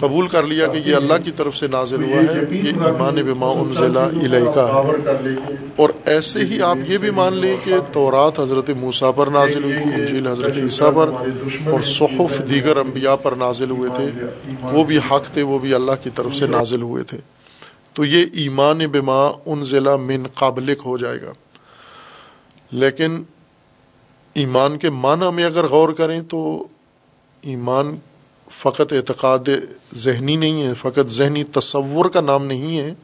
قبول 0.00 0.28
کر 0.28 0.42
لیا 0.42 0.66
کہ 0.66 0.78
یہ 0.86 0.96
اللہ 0.96 1.14
کی 1.24 1.30
طرف 1.30 1.56
سے 1.56 1.68
نازل 1.68 2.04
ہوا 2.04 2.22
ہے 2.22 2.56
یہ 2.56 2.84
ایمان 2.84 3.14
بما 3.14 3.46
انزل 3.46 3.96
علیہ 3.96 4.50
کا 4.54 4.82
ہے 4.84 5.44
اور 5.76 5.90
ایسے 6.04 6.40
ہی 6.40 6.62
آپ 6.62 6.76
یہ 6.88 6.98
بھی 6.98 7.10
مان 7.10 7.34
لیں 7.34 7.56
کہ 7.64 7.74
تورات 7.92 8.40
حضرت 8.40 8.70
موسیٰ 8.70 9.12
پر 9.16 9.26
نازل 9.26 9.64
ہوئی 9.64 9.76
تھی 9.82 9.92
انجیل 9.94 10.26
حضرت 10.26 10.56
عیسیٰ 10.56 10.94
پر 10.94 11.10
اور 11.70 11.80
صحف 11.80 12.42
دیگر 12.50 12.76
انبیاء 12.76 13.16
پر 13.16 13.32
نازل 13.32 13.70
ہوئے 13.70 13.90
تھے۔ 13.94 14.10
وہ 14.72 14.84
بھی 14.84 14.98
حق 14.98 15.32
تھے 15.32 15.42
وہ 15.42 15.58
بھی 15.58 15.74
اللہ 15.74 15.92
کی 16.02 16.10
طرف 16.14 16.36
سے 16.36 16.46
نازل 16.46 16.82
ہوئے 16.82 17.02
تھے۔ 17.02 17.18
تو 17.96 18.04
یہ 18.04 18.26
ایمان 18.32 18.78
بما 18.78 19.30
ان 19.46 19.62
ضلع 19.62 19.96
من 19.96 20.26
قابلک 20.34 20.78
ہو 20.84 20.98
جائے 20.98 21.22
گا۔ 21.22 21.32
لیکن 22.72 23.22
ایمان 24.34 24.76
کے 24.78 24.90
معنی 24.90 25.30
میں 25.34 25.44
اگر 25.44 25.66
غور 25.66 25.88
کریں 25.88 26.20
تو 26.22 26.66
ایمان 27.42 27.96
فقط 28.50 28.92
اعتقاد 28.92 29.48
ذہنی 29.94 30.36
نہیں 30.36 30.62
ہے، 30.62 30.74
فقط 30.74 31.08
ذہنی 31.08 31.44
تصور 31.44 32.06
کا 32.06 32.20
نام 32.20 32.46
نہیں 32.46 32.78
ہے، 32.78 32.94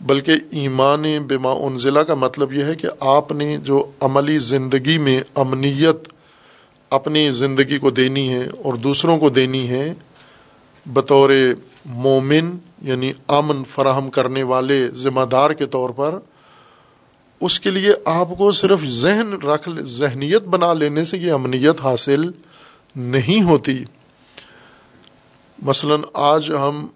بلکہ 0.00 0.32
ایمان 0.50 1.04
بما 1.26 1.52
ان 1.52 1.78
ضلع 1.78 2.02
کا 2.02 2.14
مطلب 2.14 2.52
یہ 2.52 2.64
ہے 2.64 2.74
کہ 2.74 2.88
آپ 3.00 3.32
نے 3.32 3.56
جو 3.56 3.90
عملی 4.00 4.38
زندگی 4.38 4.98
میں 4.98 5.20
امنیت 5.34 6.08
اپنی 6.90 7.30
زندگی 7.30 7.78
کو 7.78 7.90
دینی 7.90 8.28
ہے 8.28 8.46
اور 8.64 8.74
دوسروں 8.74 9.18
کو 9.18 9.28
دینی 9.30 9.68
ہے، 9.68 9.94
بطور 10.86 11.30
مومن 11.86 12.56
یعنی 12.84 13.12
امن 13.28 13.64
فراہم 13.64 14.10
کرنے 14.10 14.42
والے 14.42 14.88
ذمہ 14.88 15.24
دار 15.24 15.50
کے 15.50 15.66
طور 15.66 15.90
پر، 15.90 16.18
اس 17.40 17.60
کے 17.60 17.70
لیے 17.70 17.92
آپ 18.04 18.28
کو 18.38 18.52
صرف 18.52 18.84
ذہن 18.84 19.32
رکھ 19.32 19.68
ذہنیت 19.80 20.42
بنا 20.42 20.72
لینے 20.72 21.04
سے 21.04 21.18
یہ 21.18 21.32
امنیت 21.32 21.80
حاصل 21.80 22.30
نہیں 22.96 23.42
ہوتی۔ 23.42 23.84
مثلا 25.62 25.94
آج 26.14 26.50
ہم 26.50 26.86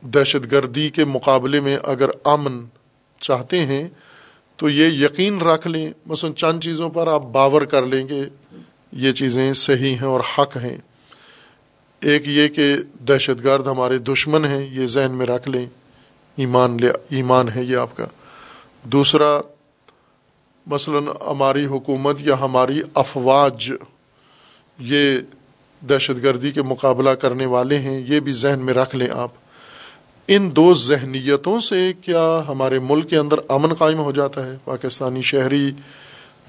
دہشت 0.00 0.52
گردی 0.52 0.90
کے 0.90 1.04
مقابلے 1.04 1.60
میں 1.60 1.78
اگر 1.82 2.10
امن 2.24 2.64
چاہتے 3.18 3.66
ہیں 3.66 3.88
تو 4.56 4.68
یہ 4.68 5.04
یقین 5.04 5.40
رکھ 5.40 5.66
لیں۔ 5.66 5.92
مثلا 6.06 6.30
چند 6.32 6.60
چیزوں 6.60 6.90
پر 6.90 7.06
آپ 7.06 7.22
باور 7.22 7.62
کر 7.62 7.86
لیں 7.86 8.08
گے 8.08 8.22
یہ 8.92 9.12
چیزیں 9.12 9.52
صحیح 9.52 9.94
ہیں 9.94 10.06
اور 10.06 10.20
حق 10.20 10.56
ہیں۔ 10.56 10.76
ایک 12.00 12.22
یہ 12.28 12.48
کہ 12.48 12.76
دہشت 13.08 13.44
گرد 13.44 13.66
ہمارے 13.66 13.98
دشمن 13.98 14.44
ہیں، 14.44 14.80
یہ 14.80 14.86
ذہن 14.86 15.10
میں 15.10 15.26
رکھ 15.26 15.48
لیں، 15.48 15.66
ایمان 16.36 16.76
لے، 16.80 16.90
ایمان 17.08 17.48
ہے 17.54 17.62
یہ 17.62 17.76
آپ 17.76 17.96
کا۔ 17.96 18.06
دوسرا، 18.82 19.40
مثلا 20.66 21.30
ہماری 21.30 21.66
حکومت 21.66 22.16
یا 22.20 22.40
ہماری 22.40 22.82
افواج، 22.94 23.72
یہ 24.78 25.18
دہشت 25.88 26.22
گردی 26.22 26.50
کے 26.50 26.62
مقابلہ 26.62 27.10
کرنے 27.10 27.46
والے 27.46 27.78
ہیں، 27.78 28.04
یہ 28.08 28.20
بھی 28.20 28.32
ذہن 28.32 28.60
میں 28.60 28.74
رکھ 28.74 28.96
لیں 28.96 29.08
آپ۔ 29.12 29.30
ان 30.28 30.56
دو 30.56 30.74
ذہنیتوں 30.74 31.58
سے 31.58 31.92
کیا 32.02 32.42
ہمارے 32.48 32.78
ملک 32.78 33.10
کے 33.10 33.16
اندر 33.16 33.36
امن 33.48 33.74
قائم 33.74 33.98
ہو 33.98 34.12
جاتا 34.12 34.46
ہے؟ 34.46 34.56
پاکستانی 34.64 35.22
شہری 35.22 35.70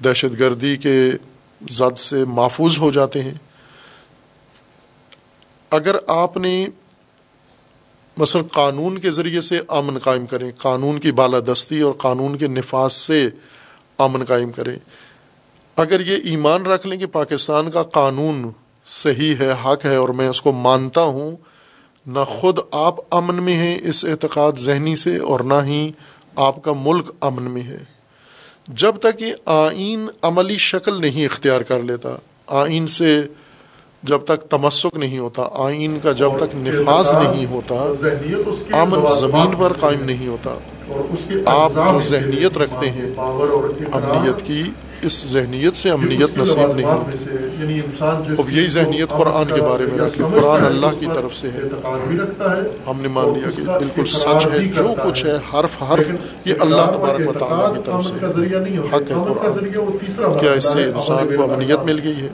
دہشت 0.04 0.38
گردی 0.38 0.76
کے 0.76 1.10
زد 1.70 1.98
سے 1.98 2.24
محفوظ 2.24 2.78
ہو 2.78 2.90
جاتے 2.90 3.22
ہیں۔ 3.22 3.34
اگر 5.70 5.96
آپ 6.06 6.36
نے 6.36 6.66
مثلا 8.16 8.42
قانون 8.52 8.98
کے 8.98 9.10
ذریعے 9.10 9.40
سے 9.40 9.60
امن 9.68 9.98
قائم 9.98 10.26
کریں، 10.26 10.50
قانون 10.58 10.98
کی 10.98 11.12
بالادستی 11.12 11.80
اور 11.80 11.92
قانون 11.92 12.36
کے 12.36 12.46
نفاذ 12.46 12.92
سے 12.92 13.28
امن 13.98 14.24
قائم 14.24 14.52
کریں، 14.52 14.76
اگر 15.76 16.00
یہ 16.00 16.16
ایمان 16.24 16.66
رکھ 16.66 16.86
لیں 16.86 16.98
کہ 16.98 17.06
پاکستان 17.06 17.70
کا 17.70 17.82
قانون 17.82 18.50
صحیح 18.86 19.34
ہے، 19.40 19.50
حق 19.64 19.84
ہے 19.84 19.96
اور 19.96 20.08
میں 20.08 20.28
اس 20.28 20.42
کو 20.42 20.52
مانتا 20.52 21.02
ہوں، 21.02 21.36
نہ 22.06 22.24
خود 22.28 22.58
آپ 22.72 23.14
امن 23.14 23.42
میں 23.42 23.54
ہیں 23.54 23.78
اس 23.82 24.04
اعتقاد 24.04 24.52
ذہنی 24.52 24.94
سے 24.96 25.16
اور 25.16 25.40
نہ 25.40 25.62
ہی 25.64 25.90
آپ 26.36 26.62
کا 26.62 26.72
ملک 26.76 27.10
امن 27.20 27.50
میں 27.50 27.62
ہے۔ 27.62 27.78
جب 28.68 28.96
تک 28.96 29.22
یہ 29.22 29.34
آئین 29.44 30.06
عملی 30.22 30.56
شکل 30.56 31.00
نہیں 31.00 31.24
اختیار 31.24 31.60
کر 31.60 31.82
لیتا، 31.82 32.08
آئین 32.46 32.86
سے 32.86 33.22
جب 34.02 34.20
تک 34.24 34.42
تمسک 34.50 34.96
نہیں 34.96 35.18
ہوتا 35.18 35.48
آئین 35.64 35.98
کا 36.02 36.12
جب 36.12 36.36
تک 36.36 36.54
نفاذ 36.54 37.14
نہیں 37.14 37.46
ہوتا 37.46 37.74
امن 38.82 39.06
زمین 39.16 39.54
پر 39.58 39.72
قائم 39.80 40.04
نہیں 40.04 40.28
ہوتا۔ 40.28 40.54
آپ 41.46 41.72
جو 41.74 42.00
ذہنیت 42.00 42.58
رکھتے 42.58 42.90
ہیں 42.90 43.10
امنیت 43.92 44.42
کی 44.42 44.62
اس 45.02 45.26
ذہنیت 45.26 45.74
سے 45.74 45.90
امنیت 45.90 46.38
نصیب 46.38 46.72
نہیں 46.76 46.86
ہوتی۔ 46.86 47.18
یعنی 47.60 47.80
اب 48.38 48.50
یہی 48.50 48.66
ذہنیت 48.66 49.08
قرآن 49.08 49.54
کے 49.54 49.62
بارے 49.62 49.84
میں 49.84 49.98
رکھے 49.98 50.24
قرآن 50.40 50.64
اللہ 50.64 50.86
کی 51.00 51.06
طرف 51.14 51.34
سے 51.36 51.48
ہے۔ 51.48 51.60
ہم 52.86 53.00
نے 53.00 53.08
مان 53.08 53.24
لیا 53.34 53.50
کہ 53.56 53.62
بالکل 53.78 54.04
سچ 54.04 54.46
ہے 54.52 54.58
جو 54.58 54.94
کچھ 55.04 55.26
ہے 55.26 55.36
حرف 55.54 55.82
حرف 55.82 56.12
یہ 56.44 56.54
اللہ 56.60 56.82
تبارک 56.94 57.28
و 57.28 57.32
تعالیٰ 57.32 57.74
کی 57.74 57.80
طرف 57.84 58.04
سے 58.04 58.14
حق 58.94 59.10
ہے 59.10 59.14
قرآن۔ 59.34 59.52
کیا 60.38 60.52
اس 60.52 60.64
سے 60.64 60.84
انسان 60.84 61.36
کو 61.36 61.52
امنیت 61.52 61.84
مل 61.84 62.00
گئی 62.04 62.16
ہے 62.22 62.28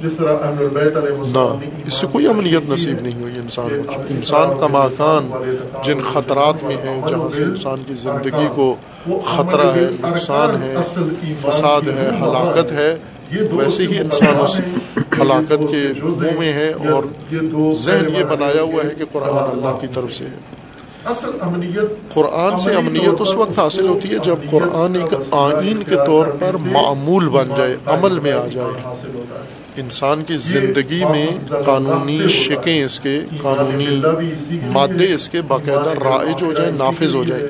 نہ 1.33 1.57
اس 1.87 1.95
سے 1.95 2.07
کوئی 2.13 2.27
امنیت 2.27 2.71
نصیب 2.71 3.01
نہیں 3.03 3.23
ہوئی 3.23 3.35
انسان 3.37 3.69
کو۔ 3.87 4.01
انسان 4.11 4.59
کا 4.61 4.67
مکان 4.67 5.31
جن 5.85 5.99
خطرات 6.13 6.65
میں 6.65 6.77
ہے 6.77 7.01
جہاں 7.09 7.31
سے 7.31 7.43
انسان 7.43 7.77
کی 7.87 7.95
زندگی 7.95 8.49
کو 8.55 8.75
خطرہ 9.25 9.67
ہے 9.75 9.89
نقصان 10.03 10.63
ہے 10.63 10.75
فساد 11.43 11.81
ہے۔ 11.89 12.09
ہلاکت 12.57 12.73
ہے، 12.73 12.97
ویسے 13.53 13.83
ہی 13.83 13.99
انسان 13.99 14.37
اس 14.41 14.61
ہلاکت 15.21 15.63
کے 15.71 15.83
منہ 16.03 16.39
میں 16.39 16.53
ہے 16.53 16.71
اور 16.89 17.05
ذہن 17.75 18.09
یہ 18.17 18.25
بنایا 18.25 18.63
ہوا 18.63 18.85
ہے 18.85 18.95
کہ 18.99 19.05
قرآن 19.13 19.51
اللہ 19.51 19.79
کی 19.81 19.87
طرف 19.95 20.13
سے 20.13 20.25
ہے۔ 20.25 20.39
قرآن 22.15 22.59
سے 22.59 22.71
امنیت 22.73 23.21
اس 23.21 23.35
وقت 23.35 23.59
حاصل 23.59 23.89
ہوتی 23.89 24.09
ہے 24.11 24.19
جب 24.23 24.37
قرآن 24.51 24.95
ایک 24.95 25.15
آئین 25.33 25.83
کے 25.83 25.97
طور 26.07 26.27
پر 26.27 26.57
معمول 26.65 27.29
بن 27.29 27.49
جائے، 27.57 27.77
عمل 27.87 28.19
میں 28.19 28.33
آ 28.33 28.47
جائے۔ 28.53 28.73
انسان 29.77 30.23
کی 30.25 30.37
زندگی 30.37 31.03
میں 31.05 31.27
قانونی 31.65 32.19
شکیں 32.29 32.85
اس 32.85 33.01
کے، 33.01 33.21
قانونی 33.43 34.01
مادے 34.73 35.13
اس 35.15 35.29
کے 35.29 35.43
باقاعدہ 35.43 35.91
رائج 36.05 36.43
ہو 36.43 36.53
جائیں، 36.53 36.73
نافذ 36.79 37.15
ہو 37.15 37.25
جائیں۔ 37.25 37.45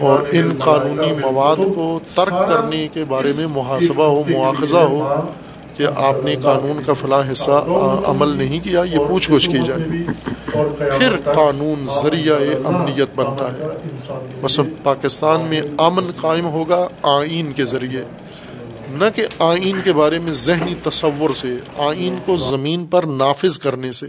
اور 0.00 0.20
ان 0.32 0.52
قانونی 0.58 1.12
مواد 1.12 1.56
کو 1.74 2.00
ترک 2.14 2.48
کرنے 2.48 2.88
کے 2.92 3.04
بارے 3.04 3.32
میں 3.36 3.46
محاسبہ 3.46 4.04
ہو، 4.04 4.22
مواخذہ 4.28 4.76
ہو 4.76 5.14
کہ 5.76 5.86
آپ 5.96 6.24
نے 6.24 6.36
قانون 6.42 6.82
کا 6.86 6.94
فلاں 6.94 7.32
حصہ 7.32 7.64
عمل 8.06 8.28
نہیں 8.28 8.64
کیا، 8.64 8.82
یہ 8.92 8.98
پوچھ 9.08 9.30
گچھ 9.30 9.50
کی 9.50 9.58
جائے۔ 9.66 9.84
پھر 10.98 11.32
قانون 11.32 11.86
ذریعہ 12.02 12.36
امنیت 12.64 13.08
بنتا 13.14 13.52
ہے۔ 13.52 13.62
مثلا 14.42 14.64
پاکستان 14.82 15.40
میں 15.40 15.62
امن 15.78 16.04
قائم 16.20 16.46
ہوگا 16.46 16.88
آئین 17.02 17.52
کے 17.52 17.64
ذریعے۔ 17.64 18.02
نہ 18.88 19.04
کہ 19.14 19.26
آئین 19.38 19.80
کے 19.84 19.92
بارے 19.92 20.18
میں 20.18 20.32
ذہنی 20.32 20.74
تصور 20.82 21.34
سے، 21.34 21.54
آئین 21.78 22.16
کو 22.26 22.36
زمین 22.36 22.86
پر 22.86 23.02
نافذ 23.02 23.58
کرنے 23.58 23.92
سے 23.92 24.06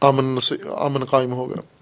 امن 0.00 0.40
سے، 0.40 0.54
امن 0.78 1.04
قائم 1.04 1.32
ہوگا۔ 1.32 1.73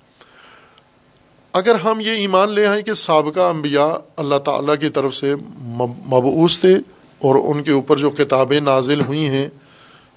اگر 1.54 1.74
ہم 1.74 2.00
یہ 2.00 2.10
ایمان 2.10 2.50
لے 2.50 2.66
آئیں 2.66 2.82
کہ 2.82 2.94
سابقہ 2.94 3.40
انبیاء 3.40 3.92
اللہ 4.16 4.38
تعالیٰ 4.44 4.74
کی 4.80 4.88
طرف 4.88 5.14
سے 5.14 5.34
مبعوث 5.34 6.60
تھے 6.60 6.74
اور 7.20 7.36
ان 7.44 7.62
کے 7.62 7.72
اوپر 7.72 7.96
جو 7.96 8.10
کتابیں 8.10 8.60
نازل 8.60 9.00
ہوئی 9.00 9.28
ہیں، 9.28 9.48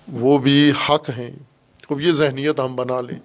وہ 0.07 0.37
بھی 0.37 0.71
حق 0.89 1.09
ہیں 1.17 1.31
اب 1.89 2.01
یہ 2.01 2.11
ذہنیت 2.11 2.59
ہم 2.59 2.75
بنا 2.75 3.01
لیں، 3.01 3.19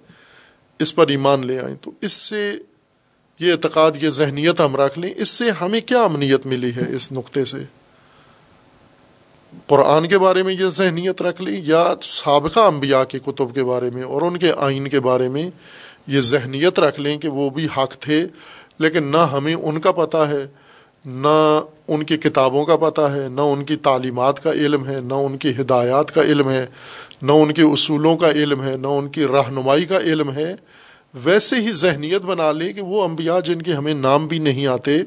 اس 0.79 0.95
پر 0.95 1.07
ایمان 1.07 1.47
لے 1.47 1.59
آئیں، 1.59 1.75
تو 1.81 1.91
اس 2.01 2.11
سے 2.11 2.51
یہ 3.39 3.51
اعتقاد، 3.51 3.91
یہ 4.01 4.09
ذہنیت 4.09 4.61
ہم 4.61 4.75
رکھ 4.75 4.99
لیں، 4.99 5.13
اس 5.17 5.29
سے 5.29 5.49
ہمیں 5.51 5.81
کیا 5.81 6.03
امنیت 6.03 6.45
ملی 6.45 6.71
ہے 6.75 6.95
اس 6.95 7.11
نقطے 7.11 7.45
سے؟ 7.45 7.63
قرآن 9.67 10.07
کے 10.07 10.17
بارے 10.17 10.43
میں 10.43 10.53
یہ 10.53 10.65
ذہنیت 10.65 11.21
رکھ 11.21 11.41
لی 11.41 11.61
یا 11.65 11.93
سابقہ 12.01 12.59
انبیاء 12.59 13.03
کے 13.03 13.19
کتب 13.19 13.53
کے 13.55 13.63
بارے 13.63 13.89
میں 13.89 14.03
اور 14.03 14.21
ان 14.21 14.37
کے 14.37 14.51
آئین 14.57 14.87
کے 14.87 14.99
بارے 14.99 15.29
میں؟ 15.29 15.49
یہ 16.07 16.21
ذہنیت 16.21 16.79
رکھ 16.79 16.99
لیں 16.99 17.17
کہ 17.17 17.29
وہ 17.29 17.49
بھی 17.49 17.67
حق 17.77 17.95
تھے، 17.99 18.27
لیکن 18.79 19.03
نہ 19.03 19.17
ہمیں 19.17 19.53
ان 19.53 19.79
کا 19.81 19.91
پتہ 19.91 20.17
ہے، 20.17 20.45
نہ 21.05 21.61
ان 21.87 22.03
کی 22.03 22.17
کتابوں 22.17 22.65
کا 22.65 22.75
پتہ 22.75 23.01
ہے، 23.01 23.27
نہ 23.29 23.41
ان 23.41 23.63
کی 23.63 23.75
تعلیمات 23.75 24.43
کا 24.43 24.51
علم 24.51 24.87
ہے، 24.87 24.99
نہ 25.01 25.13
ان 25.13 25.37
کی 25.37 25.51
ہدایات 25.61 26.15
کا 26.15 26.21
علم 26.21 26.49
ہے، 26.49 26.65
نہ 27.21 27.31
ان 27.31 27.53
کے 27.53 27.61
اصولوں 27.61 28.17
کا 28.17 28.31
علم 28.31 28.63
ہے، 28.63 28.77
نہ 28.77 28.87
ان 28.87 29.07
کی 29.07 29.25
رہنمائی 29.25 29.85
کا 29.85 29.97
علم 29.97 30.31
ہے۔ 30.31 30.55
ویسے 31.13 31.55
ہی 31.55 31.71
ذہنیت 31.71 32.21
بنا 32.21 32.51
لیں 32.51 32.73
کہ 32.73 32.81
وہ 32.81 33.03
انبیاء 33.03 33.39
جن 33.39 33.61
کے 33.61 33.73
ہمیں 33.73 33.93
نام 33.93 34.27
بھی 34.27 34.39
نہیں 34.39 34.67
آتے، 34.67 34.97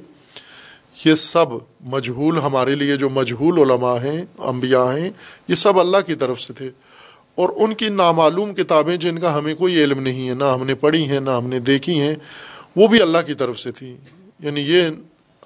یہ 1.04 1.14
سب 1.14 1.46
مجہول 1.80 2.38
ہمارے 2.38 2.74
لیے 2.74 2.96
جو 2.96 3.10
مجہول 3.10 3.58
علماء 3.58 3.96
ہیں، 4.04 4.24
انبیاء 4.38 4.96
ہیں، 4.96 5.10
یہ 5.48 5.54
سب 5.54 5.80
اللہ 5.80 5.96
کی 6.06 6.14
طرف 6.14 6.40
سے 6.40 6.52
تھے۔ 6.52 6.70
اور 7.34 7.48
ان 7.56 7.74
کی 7.74 7.88
نامعلوم 7.88 8.54
کتابیں 8.54 8.96
جن 8.96 9.18
کا 9.18 9.38
ہمیں 9.38 9.54
کوئی 9.54 9.84
علم 9.84 10.00
نہیں 10.00 10.28
ہے، 10.28 10.34
نہ 10.34 10.44
ہم 10.44 10.66
نے 10.66 10.74
پڑھی 10.74 11.08
ہیں، 11.08 11.20
نہ 11.20 11.30
ہم 11.30 11.46
نے 11.46 11.58
دیکھی 11.58 12.00
ہیں، 12.00 12.14
وہ 12.76 12.88
بھی 12.88 13.02
اللہ 13.02 13.18
کی 13.26 13.34
طرف 13.34 13.58
سے 13.58 13.70
تھیں 13.70 13.96
یعنی 14.40 14.60
یہ 14.60 14.82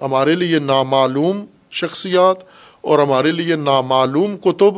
ہمارے 0.01 0.35
لیے 0.35 0.59
نامعلوم 0.59 1.45
شخصیات 1.71 2.37
اور 2.81 2.99
ہمارے 2.99 3.31
لیے 3.31 3.55
نامعلوم 3.55 4.37
کتب، 4.37 4.73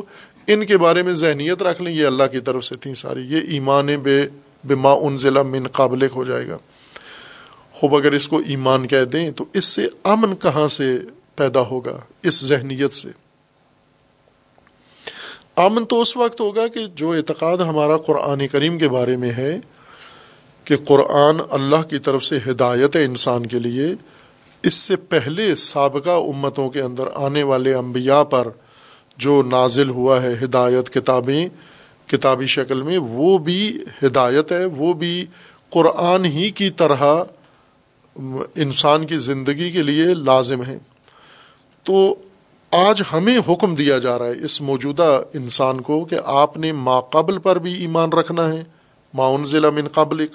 ان 0.47 0.65
کے 0.65 0.77
بارے 0.77 1.03
میں 1.03 1.13
ذہنیت 1.13 1.63
رکھ 1.63 1.81
لیں، 1.81 1.93
یہ 1.93 2.05
اللہ 2.05 2.23
کی 2.31 2.39
طرف 2.39 2.65
سے 2.65 2.75
تھیں 2.75 2.93
ساری۔ 2.93 3.21
یہ 3.21 3.39
ایمان 3.47 3.85
بے، 3.85 4.21
بما 4.63 4.91
ان 4.91 5.17
ضلع 5.17 5.41
من 5.41 5.67
قابل 5.67 6.07
ہو 6.15 6.23
جائے 6.23 6.47
گا۔ 6.47 6.57
خوب 7.71 7.95
اگر 7.95 8.11
اس 8.11 8.27
کو 8.27 8.41
ایمان 8.47 8.87
کہہ 8.87 9.03
دیں 9.03 9.31
تو 9.31 9.45
اس 9.53 9.65
سے 9.65 9.87
امن 10.03 10.35
کہاں 10.35 10.67
سے 10.67 10.97
پیدا 11.35 11.61
ہوگا؟ 11.61 11.99
اس 12.23 12.45
ذہنیت 12.45 12.91
سے۔ 12.91 13.07
امن 15.61 15.85
تو 15.85 16.01
اس 16.01 16.15
وقت 16.17 16.41
ہوگا 16.41 16.67
کہ 16.67 16.85
جو 16.95 17.11
اعتقاد 17.11 17.57
ہمارا 17.57 17.97
قرآن 17.97 18.47
کریم 18.47 18.77
کے 18.77 18.89
بارے 18.89 19.17
میں 19.17 19.31
ہے 19.31 19.59
کہ 20.67 20.75
قرآن 20.77 21.39
اللہ 21.51 21.81
کی 21.89 21.99
طرف 21.99 22.23
سے 22.25 22.37
ہدایت 22.47 22.95
ہے 22.95 23.03
انسان 23.05 23.45
کے 23.45 23.59
لیے، 23.59 23.87
اس 24.63 24.73
سے 24.73 24.95
پہلے 24.95 25.55
سابقہ 25.55 26.09
امتوں 26.09 26.69
کے 26.69 26.81
اندر 26.81 27.07
آنے 27.15 27.43
والے 27.43 27.73
انبیاء 27.73 28.23
پر 28.23 28.47
جو 29.17 29.41
نازل 29.43 29.89
ہوا 29.89 30.21
ہے 30.21 30.33
ہدایت 30.43 30.89
کتابیں، 30.89 31.47
کتابی 32.07 32.45
شکل 32.45 32.81
میں، 32.81 32.97
وہ 32.97 33.37
بھی 33.37 33.61
ہدایت 34.03 34.51
ہے، 34.51 34.65
وہ 34.65 34.93
بھی 34.93 35.25
قرآن 35.69 36.25
ہی 36.25 36.49
کی 36.51 36.69
طرح 36.69 37.03
انسان 38.55 39.05
کی 39.05 39.17
زندگی 39.17 39.71
کے 39.71 39.83
لیے 39.83 40.05
لازم 40.23 40.63
ہے۔ 40.63 40.77
تو 41.85 42.15
آج 42.71 43.01
ہمیں 43.13 43.37
حکم 43.37 43.75
دیا 43.75 43.97
جا 43.97 44.19
رہا 44.19 44.25
ہے 44.25 44.43
اس 44.43 44.61
موجودہ 44.61 45.21
انسان 45.33 45.81
کو 45.81 46.05
کہ 46.05 46.17
آپ 46.23 46.57
نے 46.57 46.71
ما 46.71 46.99
قبل 46.99 47.37
پر 47.37 47.59
بھی 47.59 47.73
ایمان 47.73 48.09
رکھنا 48.09 48.53
ہے، 48.53 48.63
ما 49.13 49.35
ضلع 49.43 49.69
من 49.69 49.87
قبل 49.87 50.25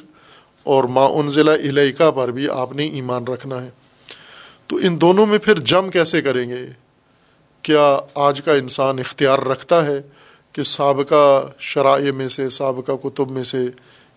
اور 0.62 0.84
ما 0.84 1.07
ضلع 1.28 1.55
علیقہ 1.55 2.11
پر 2.11 2.30
بھی 2.30 2.49
آپ 2.49 2.72
نے 2.72 2.87
ایمان 2.87 3.24
رکھنا 3.24 3.62
ہے۔ 3.62 3.70
تو 4.66 4.76
ان 4.76 5.01
دونوں 5.01 5.26
میں 5.26 5.39
پھر 5.39 5.59
جم 5.61 5.89
کیسے 5.91 6.22
کریں 6.22 6.51
گے؟ 6.51 6.66
کیا 7.62 7.99
آج 8.14 8.43
کا 8.43 8.53
انسان 8.53 8.99
اختیار 8.99 9.39
رکھتا 9.39 9.87
ہے 9.87 10.01
کہ 10.53 10.62
سابقہ 10.62 11.47
شرائع 11.59 12.12
میں 12.12 12.28
سے، 12.28 12.49
سابقہ 12.49 12.93
کتب 13.03 13.30
میں 13.30 13.43
سے 13.43 13.64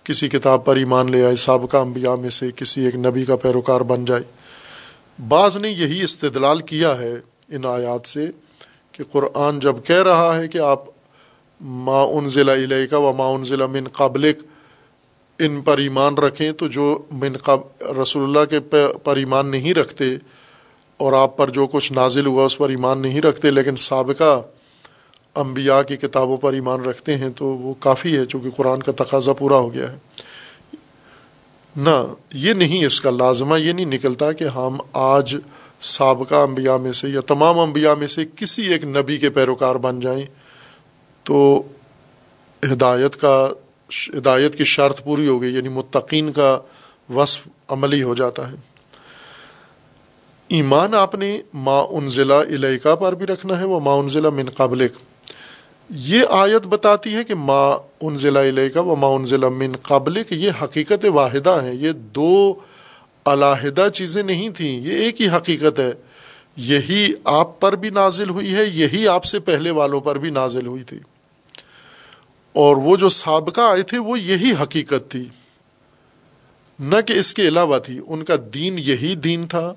کسی 0.04 0.30
کتاب 0.30 0.66
پر 0.66 0.76
ایمان 0.76 1.12
لے 1.12 1.26
آئے، 1.26 1.36
سابقہ 1.36 1.78
انبیاء 1.78 2.16
میں 2.16 2.30
سے 2.30 2.52
کسی 2.56 2.86
ایک 2.86 2.96
نبی 2.96 3.26
کا 3.26 3.36
پیروکار 3.36 3.82
بن 3.82 4.06
جائے؟ 4.06 4.24
بعض 5.28 5.58
نے 5.58 5.70
یہی 5.70 6.04
استدلال 6.04 6.60
کیا 6.62 6.98
ہے 7.00 7.14
ان 7.50 7.66
آیات 7.66 8.08
سے 8.08 8.26
کہ 8.92 9.04
قرآن 9.12 9.60
جب 9.60 9.76
کہہ 9.86 10.04
رہا 10.04 10.36
ہے 10.36 10.48
کہ 10.48 10.58
آپ 10.58 10.84
ما 11.62 12.02
ان 12.04 12.28
ضلع 12.30 12.54
علیہ 12.54 12.86
کا 12.90 12.98
و 12.98 13.14
ما 13.14 13.28
ان 13.28 13.44
ضلع 13.44 13.66
من 13.66 13.88
قبلک 13.94 14.44
ان 15.40 15.60
پر 15.62 15.78
ایمان 15.78 16.16
رکھیں، 16.18 16.52
تو 16.52 16.68
جو 16.68 16.88
من 17.12 17.38
قب، 17.44 17.60
رسول 18.02 18.24
اللہ 18.24 18.46
کے 18.50 18.60
پر 19.04 19.18
ایمان 19.18 19.52
نہیں 19.52 19.74
رکھتے 19.74 20.16
اور 21.00 21.14
آپ 21.14 21.36
پر 21.38 21.50
جو 21.50 21.68
کچھ 21.68 21.92
نازل 21.94 22.26
ہوا 22.26 22.46
اس 22.46 22.58
پر 22.58 22.70
ایمان 22.70 23.02
نہیں 23.02 23.22
رکھتے، 23.22 23.52
لیکن 23.52 23.76
سابقہ 23.76 24.42
انبیاء 25.36 25.82
کی 25.82 25.98
کتابوں 25.98 26.38
پر 26.38 26.54
ایمان 26.54 26.86
رکھتے 26.86 27.16
ہیں، 27.18 27.30
تو 27.36 27.46
وہ 27.46 27.74
کافی 27.80 28.18
ہے 28.18 28.26
چونکہ 28.26 28.50
قرآن 28.56 28.82
کا 28.82 28.92
تقاضا 29.04 29.34
پورا 29.34 29.58
ہو 29.58 29.74
گیا 29.74 29.92
ہے۔ 29.92 29.98
نہ، 31.76 31.98
یہ 32.34 32.54
نہیں 32.54 32.86
اس 32.86 33.00
کا 33.02 33.10
لازمہ، 33.12 33.60
یہ 33.60 33.74
نہیں 33.74 33.86
نکلتا 33.86 34.32
کہ 34.32 34.48
ہم 34.56 34.78
آج 34.94 35.36
سابقہ 35.82 36.36
انبیاء 36.44 36.78
میں 36.78 36.92
سے 36.92 37.10
یا 37.10 37.22
تمام 37.28 37.60
انبیاء 37.60 37.94
میں 38.00 38.08
سے 38.08 38.26
کسی 38.36 38.66
ایک 38.74 38.84
نبی 38.86 39.18
کے 39.18 39.30
پیروکار 39.38 39.76
بن 39.86 40.00
جائیں 40.00 40.26
تو 41.26 41.38
ہدایت 42.64 43.16
کا 43.22 43.36
ہدایت 44.18 44.56
کی 44.58 44.66
شرط 44.66 45.04
پوری 45.04 45.28
ہو 45.28 45.42
گئی 45.42 45.54
یعنی 45.56 45.70
متقین 45.70 46.32
کا 46.34 46.58
وصف 47.10 47.48
عملی 47.76 48.02
ہو 48.04 48.14
جاتا 48.16 48.50
ہے۔ 48.52 48.56
ایمان 50.50 50.94
آپ 50.96 51.16
نے 51.16 51.38
ما 51.54 51.80
ان 51.80 52.08
ضلع 52.10 52.42
علیقہ 52.42 52.96
پر 53.00 53.16
بھی 53.16 53.26
رکھنا 53.28 53.60
ہے 53.60 53.66
وہ 53.66 53.80
ما 53.80 53.94
ان 53.94 54.08
ضلع 54.10 54.30
من 54.30 54.50
قبل 54.58 54.88
یہ 55.90 56.22
آیت 56.30 56.68
بتاتی 56.68 57.16
ہے 57.16 57.24
کہ 57.24 57.36
ما 57.36 57.62
ان 58.02 58.18
ضلع 58.18 58.42
علیقہ 58.50 58.80
و 58.80 58.96
ما 58.96 59.08
ان 59.16 59.26
ضلع 59.26 59.50
من 59.50 59.76
قبل 59.84 60.22
یہ 60.32 60.52
حقیقت 60.62 61.06
واحدہ 61.14 61.60
ہیں، 61.64 61.74
یہ 61.74 61.92
دو 62.16 62.54
علیحدہ 63.26 63.88
چیزیں 63.94 64.24
نہیں 64.24 64.50
تھیں، 64.50 64.82
یہ 64.82 64.94
ایک 64.94 65.22
ہی 65.22 65.30
حقیقت 65.30 65.80
ہے۔ 65.80 65.92
یہی 66.58 67.14
آپ 67.24 67.60
پر 67.60 67.76
بھی 67.76 67.90
نازل 67.90 68.30
ہوئی 68.30 68.56
ہے، 68.56 68.66
یہی 68.66 69.08
آپ 69.08 69.26
سے 69.26 69.40
پہلے 69.40 69.72
والوں 69.72 70.00
پر 70.00 70.18
بھی 70.18 70.30
نازل 70.30 70.66
ہوئی 70.66 70.84
تھی۔ 70.84 70.98
اور 72.54 72.76
وہ 72.76 72.98
جو 72.98 73.10
سابقہ 73.10 73.62
آئے 73.62 73.82
تھے، 73.82 73.98
وہ 73.98 74.20
یہی 74.20 74.52
حقیقت 74.62 75.12
تھی۔ 75.12 75.26
نہ 76.80 76.96
کہ 77.06 77.14
اس 77.14 77.34
کے 77.34 77.48
علاوہ 77.48 77.78
تھی، 77.78 78.00
ان 78.08 78.24
کا 78.24 78.36
دین 78.54 78.80
یہی 78.80 79.16
دین 79.16 79.48
تھا، 79.48 79.74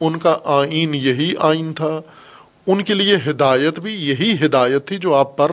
ان 0.00 0.18
کا 0.18 0.38
آئین 0.44 0.94
یہی 0.94 1.34
آئین 1.38 1.72
تھا۔ 1.72 2.00
ان 2.66 2.84
کے 2.84 2.94
لیے 2.94 3.16
ہدایت 3.30 3.80
بھی 3.80 4.08
یہی 4.08 4.46
ہدایت 4.46 4.86
تھی 4.86 4.98
جو 4.98 5.14
آپ 5.14 5.36
پر 5.36 5.52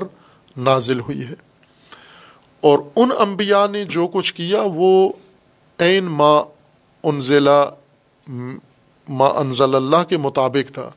نازل 0.58 1.00
ہوئی 1.00 1.24
ہے۔ 1.24 1.34
اور 2.62 2.80
ان 2.96 3.10
انبیاء 3.20 3.68
نے 3.68 3.86
جو 3.86 4.08
کچھ 4.08 4.34
کیا، 4.34 4.62
وہ 4.66 5.14
عین 5.80 6.04
ما 6.04 6.44
انزلہ 7.04 7.72
ما 9.10 9.28
انزل 9.28 9.76
اللہ 9.76 10.04
کے 10.10 10.18
مطابق 10.18 10.72
تھا۔ 10.74 10.90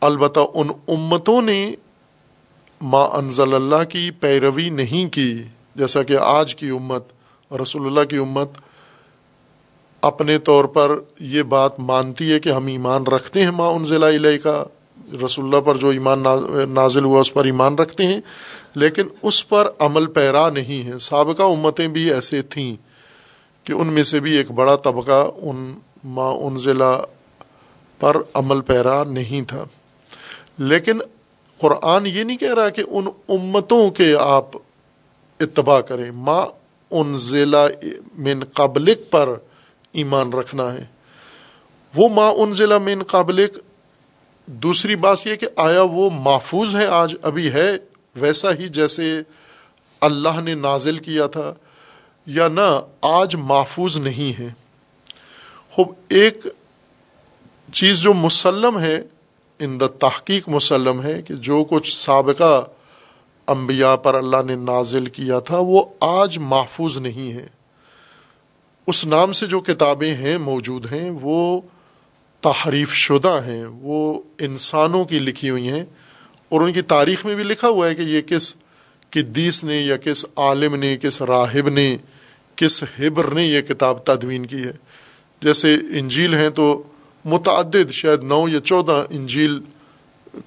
البتہ 0.00 0.40
ان 0.54 0.68
امتوں 0.88 1.42
نے 1.42 1.74
ما 2.80 3.04
انزل 3.04 3.54
اللہ 3.54 3.84
کی 3.88 4.10
پیروی 4.10 4.68
نہیں 4.70 5.12
کی، 5.12 5.42
جیسا 5.74 6.02
کہ 6.02 6.16
آج 6.16 6.54
کی 6.54 6.68
امت، 6.68 7.02
رسول 7.52 7.86
اللہ 7.86 8.04
کی 8.04 8.16
امت 8.16 8.48
اپنے 10.00 10.38
طور 10.38 10.64
پر 10.64 10.98
یہ 11.20 11.42
بات 11.42 11.80
مانتی 11.80 12.32
ہے 12.32 12.38
کہ 12.40 12.48
ہم 12.48 12.66
ایمان 12.66 13.02
رکھتے 13.02 13.42
ہیں 13.42 13.50
ما 13.50 13.68
انزلہ 13.68 14.06
علیہ 14.06 14.38
کا 14.42 14.64
رسول 15.26 15.44
اللہ 15.44 15.60
پر 15.60 15.76
جو 15.76 15.88
ایمان 15.88 16.24
نازل 16.68 17.04
ہوا، 17.04 17.20
اس 17.20 17.34
پر 17.34 17.44
ایمان 17.44 17.74
رکھتے 17.74 18.06
ہیں، 18.06 18.20
لیکن 18.74 19.02
اس 19.22 19.48
پر 19.48 19.70
عمل 19.78 20.06
پیرا 20.06 20.50
نہیں 20.50 20.86
ہے۔ 20.86 20.98
سابقہ 20.98 21.42
امتیں 21.42 21.88
بھی 21.88 22.12
ایسے 22.12 22.42
تھیں۔ 22.42 22.89
کہ 23.64 23.72
ان 23.72 23.86
میں 23.86 24.02
سے 24.02 24.20
بھی 24.20 24.36
ایک 24.36 24.50
بڑا 24.50 24.76
طبقہ 24.76 25.30
ان 25.36 25.78
ما 26.04 26.28
انزلہ 26.28 27.02
پر 27.98 28.16
عمل 28.34 28.60
پیرا 28.60 29.04
نہیں 29.04 29.48
تھا۔ 29.48 29.64
لیکن 30.58 30.98
قرآن 31.58 32.06
یہ 32.06 32.24
نہیں 32.24 32.36
کہہ 32.36 32.54
رہا 32.54 32.68
کہ 32.68 32.82
ان 32.88 33.06
امتوں 33.28 33.90
کے 33.90 34.16
آپ 34.18 34.56
اتباع 35.40 35.80
کریں۔ 35.80 36.10
ما 36.10 36.44
انزلہ 36.90 37.68
من 38.18 38.44
قبلک 38.44 39.10
پر 39.10 39.36
ایمان 39.92 40.32
رکھنا 40.32 40.72
ہے۔ 40.72 40.84
وہ 41.96 42.08
ما 42.08 42.28
انزلہ 42.28 42.78
من 42.78 43.02
قبلک، 43.02 43.58
دوسری 44.46 44.96
بات 44.96 45.26
یہ 45.26 45.36
کہ 45.36 45.46
آیا 45.56 45.82
وہ 45.82 46.10
محفوظ 46.10 46.76
ہے، 46.76 46.86
آج 46.86 47.14
ابھی 47.22 47.52
ہے، 47.52 47.70
ویسا 48.16 48.52
ہی 48.52 48.68
جیسے 48.68 49.20
اللہ 50.00 50.40
نے 50.40 50.54
نازل 50.54 50.98
کیا 50.98 51.26
تھا۔ 51.26 51.54
یا 52.30 52.48
نہ 52.48 52.80
آج 53.00 53.36
محفوظ 53.36 53.96
نہیں 53.96 54.40
ہے 54.40 54.48
خوب، 55.70 55.92
ایک 56.08 56.46
چیز 57.72 57.98
جو 57.98 58.14
مسلم 58.14 58.78
ہے، 58.78 59.02
ان 59.58 59.80
دا 59.80 59.86
تحقیق 59.86 60.48
مسلم 60.48 61.02
ہے 61.02 61.22
کہ 61.22 61.34
جو 61.34 61.64
کچھ 61.70 61.92
سابقہ 61.92 62.66
انبیاء 63.46 63.96
پر 63.96 64.14
اللہ 64.14 64.36
نے 64.46 64.54
نازل 64.54 65.06
کیا 65.06 65.38
تھا، 65.38 65.58
وہ 65.60 65.84
آج 66.00 66.38
محفوظ 66.38 66.98
نہیں 66.98 67.32
ہے 67.32 67.46
اس 68.86 69.06
نام 69.06 69.32
سے 69.32 69.46
جو 69.46 69.60
کتابیں 69.60 70.14
ہیں، 70.14 70.38
موجود 70.38 70.92
ہیں، 70.92 71.10
وہ 71.22 71.60
تحریف 72.40 72.94
شدہ 72.94 73.40
ہیں۔ 73.46 73.64
وہ 73.66 74.22
انسانوں 74.38 75.04
کی 75.04 75.18
لکھی 75.18 75.50
ہوئی 75.50 75.68
ہیں۔ 75.68 75.84
اور 76.48 76.60
ان 76.60 76.72
کی 76.72 76.82
تاریخ 76.82 77.24
میں 77.24 77.34
بھی 77.34 77.44
لکھا 77.44 77.68
ہوا 77.68 77.88
ہے 77.88 77.94
کہ 77.94 78.02
یہ 78.02 78.20
کس 78.20 78.54
قدیس 79.10 79.64
نے 79.64 79.76
یا 79.76 79.96
کس 79.96 80.26
عالم 80.36 80.74
نے، 80.74 80.96
کس 80.96 81.22
راہب 81.22 81.68
نے 81.68 81.96
کس 82.60 82.84
حبر 82.98 83.24
نے 83.24 83.44
یہ 83.44 83.60
کتاب 83.60 83.98
تدوین 83.98 84.46
کی 84.46 84.64
ہے؟ 84.64 84.72
جیسے 85.42 85.74
انجیل 85.74 86.34
ہیں 86.34 86.50
تو 86.50 86.82
متعدد 87.24 87.90
شاید 87.90 88.22
نو 88.22 88.48
یا 88.48 88.60
چودہ 88.60 89.04
انجیل 89.10 89.60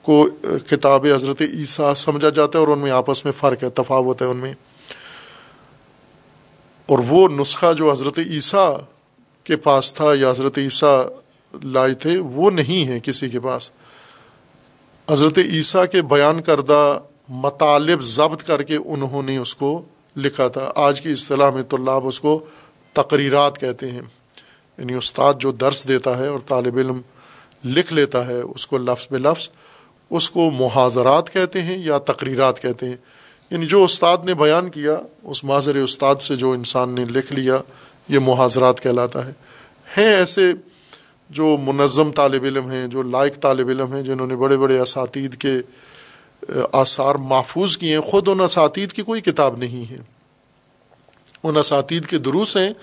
کو 0.02 0.30
کتاب 0.70 1.06
حضرت 1.16 1.42
عیسیٰ 1.42 1.94
سمجھا 1.94 2.30
جاتا 2.30 2.60
ہے 2.60 2.64
اور 2.64 2.68
ان 2.68 2.80
میں 2.80 2.92
آپس 2.92 3.26
میں 3.26 3.32
فرق 3.32 3.64
ہے، 3.64 3.70
تفاوت 3.70 4.22
ہے 4.22 4.28
ان 4.28 4.38
میں۔ 4.38 4.54
اور 6.86 7.00
وہ 7.08 7.28
نسخہ 7.30 7.74
جو 7.74 7.92
حضرت 7.92 8.20
عیسیٰ 8.20 8.78
کے 9.44 9.56
پاس 9.56 9.94
تھا 9.94 10.14
یا 10.14 10.32
حضرت 10.32 10.58
عیسیٰ 10.58 11.06
لائے 11.64 11.94
تھے، 11.94 12.18
وہ 12.18 12.52
نہیں 12.52 12.88
ہے 12.88 13.00
کسی 13.00 13.30
کے 13.30 13.40
پاس۔ 13.40 13.72
حضرت 15.12 15.38
عیسیٰ 15.38 15.86
کے 15.92 16.02
بیان 16.02 16.42
کردہ 16.42 17.00
مطالب 17.30 18.02
ضبط 18.02 18.44
کر 18.44 18.64
کے 18.64 18.76
انہوں 18.76 19.24
نے 19.24 19.38
اس 19.38 19.56
کو 19.56 19.82
لکھا 20.18 20.48
تھا۔ 20.48 20.72
آج 20.76 21.02
کی 21.02 21.12
اصطلاح 21.12 21.50
میں 21.50 21.64
طلاب 21.64 22.08
اس 22.08 22.20
کو 22.20 22.46
تقریرات 22.94 23.60
کہتے 23.60 23.92
ہیں۔ 23.92 24.02
یعنی 24.78 24.94
استاد 24.94 25.34
جو 25.40 25.52
درس 25.52 25.88
دیتا 25.88 26.18
ہے 26.18 26.28
اور 26.28 26.40
طالب 26.48 26.78
علم 26.78 27.02
لکھ 27.66 27.94
لیتا 27.94 28.28
ہے، 28.28 28.42
اس 28.42 28.68
کو 28.68 28.78
لفظ 28.78 29.08
بے 29.12 29.18
لفظ 29.18 29.50
اس 30.10 30.30
کو 30.30 30.52
محاذرات 30.52 31.34
کہتے 31.34 31.62
ہیں 31.62 31.78
یا 31.78 31.98
تقریرات 31.98 32.62
کہتے 32.62 32.86
ہیں۔ 32.86 32.96
یعنی 33.52 33.66
جو 33.66 33.84
استاد 33.84 34.18
نے 34.26 34.34
بیان 34.34 34.70
کیا، 34.70 34.98
اس 35.24 35.44
معذر 35.44 35.76
استاد 35.76 36.16
سے 36.16 36.36
جو 36.36 36.52
انسان 36.52 36.90
نے 36.90 37.06
لکھ 37.06 37.34
لیا، 37.34 37.62
یہ 38.10 38.20
محاذرات 38.20 38.82
کہلاتا 38.82 39.26
ہے۔ 39.26 39.34
ہیں 39.98 40.16
ایسے 40.16 40.54
جو 41.30 41.58
منظم 41.64 42.12
طالب 42.12 42.44
علم 42.44 42.72
ہیں، 42.72 42.88
جو 42.88 43.02
لائق 43.02 43.40
طالب 43.40 43.68
علم 43.68 43.94
ہیں، 43.94 44.04
جنہوں 44.04 44.28
نے 44.28 44.36
بڑے 44.36 44.58
بڑے 44.58 44.80
اساتید 44.80 45.36
کے 45.36 45.54
آثار 46.72 47.16
محفوظ 47.16 47.78
کیے 47.78 47.94
ہیں۔ 47.94 48.02
خود 48.02 48.28
ان 48.28 48.40
اساتید 48.40 48.92
کی 48.92 49.02
کوئی 49.02 49.22
کتاب 49.22 49.58
نہیں 49.58 49.92
ہے۔ 49.92 49.98
ان 51.44 51.58
اساتید 51.58 52.06
کے 52.06 52.18
دروس 52.18 52.58
ہیں۔ 52.58 52.74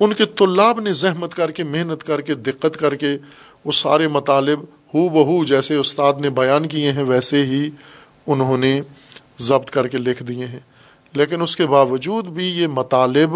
ان 0.00 0.12
کے 0.12 0.24
طلاب 0.26 0.80
نے 0.80 0.92
زحمت 0.92 1.34
کر 1.34 1.50
کے، 1.50 1.64
محنت 1.64 2.04
کر 2.04 2.20
کے، 2.20 2.34
دقت 2.34 2.76
کر 2.76 2.94
کے 2.94 3.18
وہ 3.64 3.72
سارے 3.72 4.08
مطالب 4.08 4.60
ہو 4.62 5.08
بہو 5.08 5.44
جیسے 5.44 5.74
استاد 5.74 6.14
نے 6.20 6.30
بیان 6.30 6.68
کیے 6.68 6.92
ہیں، 6.92 7.02
ویسے 7.02 7.46
ہی 7.46 7.70
انہوں 8.26 8.58
نے 8.58 8.80
ضبط 9.38 9.70
کر 9.70 9.88
کے 9.88 9.98
لکھ 9.98 10.22
دیے 10.22 10.44
ہیں۔ 10.44 10.60
لیکن 11.12 11.42
اس 11.42 11.56
کے 11.56 11.66
باوجود 11.66 12.26
بھی 12.26 12.46
یہ 12.46 12.66
مطالب 12.66 13.30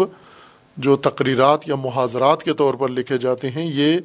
جو 0.77 0.95
تقریرات 0.95 1.69
یا 1.69 1.75
محاذرات 1.75 2.43
کے 2.43 2.53
طور 2.53 2.73
پر 2.73 2.89
لکھے 2.89 3.17
جاتے 3.17 3.49
ہیں، 3.49 3.71
یہ 3.73 3.99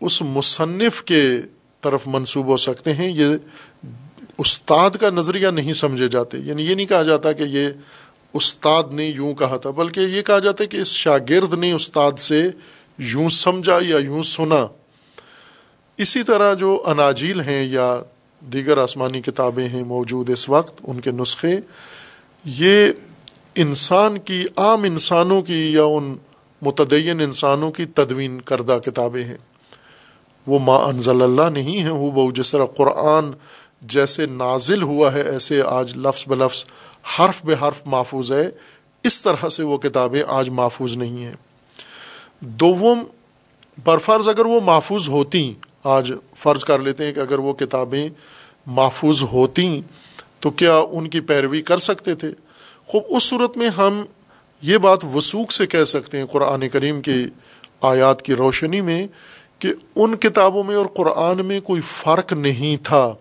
اس 0.00 0.22
مصنف 0.22 1.02
کے 1.02 1.38
طرف 1.80 2.02
منسوب 2.06 2.46
ہو 2.46 2.56
سکتے 2.56 2.92
ہیں۔ 2.94 3.12
یہ 3.12 3.26
استاد 4.40 4.90
کا 4.90 5.10
نظریہ 5.10 5.48
نہیں 5.48 5.72
سمجھے 5.72 6.08
جاتے۔ 6.08 6.38
یعنی 6.38 6.66
یہ 6.66 6.74
نہیں 6.74 6.86
کہا 6.86 7.02
جاتا 7.02 7.32
کہ 7.32 7.42
یہ 7.42 7.68
استاد 8.34 8.82
نے 8.92 9.06
یوں 9.06 9.34
کہا 9.34 9.56
تھا، 9.56 9.70
بلکہ 9.70 10.00
یہ 10.00 10.22
کہا 10.22 10.38
جاتا 10.38 10.64
ہے 10.64 10.68
کہ 10.68 10.76
اس 10.76 10.88
شاگرد 10.88 11.54
نے 11.54 11.72
استاد 11.72 12.12
سے 12.18 12.50
یوں 12.98 13.28
سمجھا 13.28 13.78
یا 13.82 13.96
یوں 13.96 14.22
سنا۔ 14.22 14.66
اسی 15.96 16.22
طرح 16.22 16.54
جو 16.54 16.82
اناجیل 16.86 17.40
ہیں 17.40 17.64
یا 17.64 18.02
دیگر 18.40 18.78
آسمانی 18.78 19.20
کتابیں 19.20 19.68
ہیں 19.68 19.84
موجود 19.84 20.30
اس 20.30 20.48
وقت، 20.48 20.80
ان 20.84 21.00
کے 21.00 21.10
نسخے، 21.10 21.60
یہ 22.44 22.92
انسان 23.54 24.18
کی 24.18 24.44
عام 24.56 24.82
انسانوں 24.82 25.42
کی 25.42 25.72
یا 25.72 25.84
ان 25.84 26.16
متدین 26.62 27.20
انسانوں 27.20 27.70
کی 27.70 27.84
تدوین 27.84 28.40
کردہ 28.40 28.78
کتابیں 28.84 29.24
ہیں۔ 29.24 29.36
وہ 30.46 30.58
ما 30.58 30.76
انزل 30.76 31.22
اللہ 31.22 31.50
نہیں 31.52 31.78
ہیں، 31.78 31.90
وہ 31.90 32.10
بہو 32.10 32.30
جس 32.30 32.52
طرح 32.52 32.64
قرآن 32.64 33.30
جیسے 33.82 34.26
نازل 34.26 34.82
ہوا 34.82 35.12
ہے، 35.12 35.22
ایسے 35.22 35.62
آج 35.62 35.92
لفظ 35.96 36.28
بلفظ 36.28 36.64
حرف 37.18 37.44
بے 37.44 37.54
حرف 37.62 37.82
محفوظ 37.86 38.32
ہے۔ 38.32 38.50
اس 39.04 39.22
طرح 39.22 39.48
سے 39.48 39.62
وہ 39.62 39.78
کتابیں 39.78 40.22
آج 40.28 40.48
محفوظ 40.48 40.96
نہیں 40.96 41.24
ہیں۔ 41.24 41.34
دوم 42.40 43.02
برفرض 43.84 44.28
اگر 44.28 44.46
وہ 44.46 44.60
محفوظ 44.60 45.08
ہوتی 45.08 45.54
آج 45.84 46.12
فرض 46.36 46.64
کر 46.64 46.78
لیتے 46.78 47.04
ہیں 47.04 47.12
کہ 47.12 47.20
اگر 47.20 47.38
وہ 47.38 47.52
کتابیں 47.52 48.08
محفوظ 48.66 49.22
ہوتی 49.22 49.82
تو 50.40 50.50
کیا 50.50 50.78
ان 50.90 51.08
کی 51.08 51.20
پیروی 51.20 51.62
کر 51.62 51.78
سکتے 51.78 52.14
تھے؟ 52.14 52.30
خوب، 52.86 53.02
اس 53.08 53.22
صورت 53.22 53.56
میں 53.56 53.68
ہم 53.68 54.04
یہ 54.62 54.78
بات 54.78 55.04
وسوخ 55.04 55.52
سے 55.52 55.66
کہہ 55.66 55.84
سکتے 55.84 56.18
ہیں 56.18 56.26
قرآن 56.26 56.68
کریم 56.68 57.00
کی 57.00 57.26
آیات 57.80 58.22
کی 58.22 58.34
روشنی 58.34 58.80
میں 58.80 59.06
کہ 59.58 59.68
ان 59.96 60.16
کتابوں 60.16 60.64
میں 60.64 60.76
اور 60.76 60.86
قرآن 60.86 61.46
میں 61.46 61.60
کوئی 61.60 61.80
فرق 61.80 62.32
نہیں 62.32 62.84
تھا۔ 62.84 63.14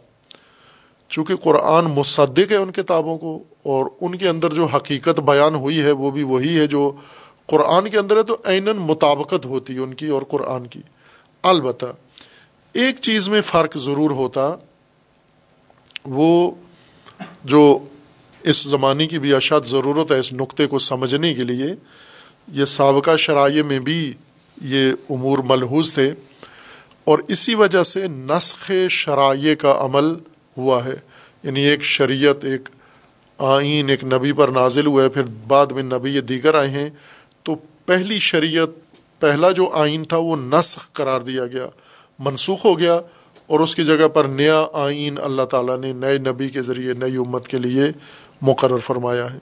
چونکہ 1.10 1.36
قرآن 1.36 1.86
مصدق 1.91 2.51
ہے 2.51 2.57
ان 2.57 2.72
کتابوں 2.72 3.18
کو، 3.18 3.38
اور 3.66 3.86
ان 4.01 4.18
کے 4.18 4.28
اندر 4.30 4.53
جو 4.53 4.66
حقیقت 4.68 5.20
بیان 5.26 5.55
ہوئی 5.55 5.82
ہے 5.82 5.91
وہ 5.93 6.12
بھی 6.12 6.24
وہی 6.26 6.57
ہے 6.60 6.68
جو 6.68 6.91
قرآن 7.49 7.89
کے 7.89 7.97
اندر 7.97 8.18
ہے، 8.18 8.24
تو 8.24 8.38
عین 8.45 8.70
مطابقت 8.80 9.45
ہوتی 9.45 9.76
ہے 9.76 9.80
ان 9.80 9.93
کی 9.93 10.07
اور 10.07 10.22
قرآن 10.30 10.68
کی۔ 10.68 10.82
البتہ 11.43 11.86
ایک 12.76 12.99
چیز 13.01 13.30
میں 13.30 13.41
فرق 13.41 13.78
ضرور 13.80 14.12
ہوتا، 14.14 14.53
وہ 16.07 16.30
جو 17.45 17.64
اس 18.41 18.64
زمانے 18.66 19.07
کی 19.07 19.20
بھی 19.20 19.34
اشد 19.34 19.66
ضرورت 19.68 20.12
ہے 20.12 20.20
اس 20.20 20.32
نقطے 20.34 20.68
کو 20.68 20.80
سمجھنے 20.84 21.34
کے 21.34 21.43
لیے، 21.43 21.74
یہ 22.53 22.66
سابقہ 22.68 23.16
شرائع 23.18 23.64
میں 23.64 23.80
بھی 23.80 24.01
یہ 24.57 24.91
امور 25.10 25.39
ملحوظ 25.45 25.93
تھے، 25.93 26.12
اور 27.03 27.20
اسی 27.28 27.55
وجہ 27.55 27.84
سے 27.84 28.07
نسخ 28.07 28.72
شرائع 28.91 29.55
کا 29.55 29.74
عمل 29.80 30.14
ہوا 30.58 30.86
ہے۔ 30.86 30.95
یعنی 31.43 31.62
ایک 31.62 31.84
شریعت، 31.84 32.45
ایک 32.45 32.70
آئین، 33.38 33.89
ایک 33.89 34.04
نبی 34.04 34.32
پر 34.32 34.47
نازل 34.47 34.86
ہوا 34.86 35.04
ہے۔ 35.04 35.10
پھر 35.10 35.24
بعد 35.47 35.68
میں 35.68 35.84
نبی 35.84 36.16
یہ 36.16 36.22
دیگر 36.22 36.56
آئے 36.56 36.70
ہیں۔ 36.70 36.89
تو 37.43 37.56
پہلی 37.86 38.20
شریعت، 38.20 38.70
پہلا 39.20 39.52
جو 39.52 39.70
آئین 39.74 40.04
تھا، 40.04 40.18
وہ 40.18 40.36
نسخ 40.36 40.91
قرار 40.91 41.22
دیا 41.22 41.45
گیا، 41.45 41.68
منسوخ 42.20 42.66
ہو 42.66 42.80
گیا۔ 42.80 43.00
اور 43.47 43.60
اس 43.60 43.76
کی 43.76 43.86
جگہ 43.86 44.08
پر 44.08 44.26
نیا 44.26 44.66
آئین 44.74 45.18
اللہ 45.24 45.41
تعالیٰ 45.41 45.78
نے 45.78 45.93
نئے 45.93 46.18
نبی 46.18 46.50
کے 46.50 46.62
ذریعے، 46.62 46.93
نئی 46.93 47.16
امت 47.16 47.47
کے 47.47 47.58
لیے 47.58 47.84
مقرر 48.41 48.78
فرمایا 48.78 49.34
ہے۔ 49.34 49.39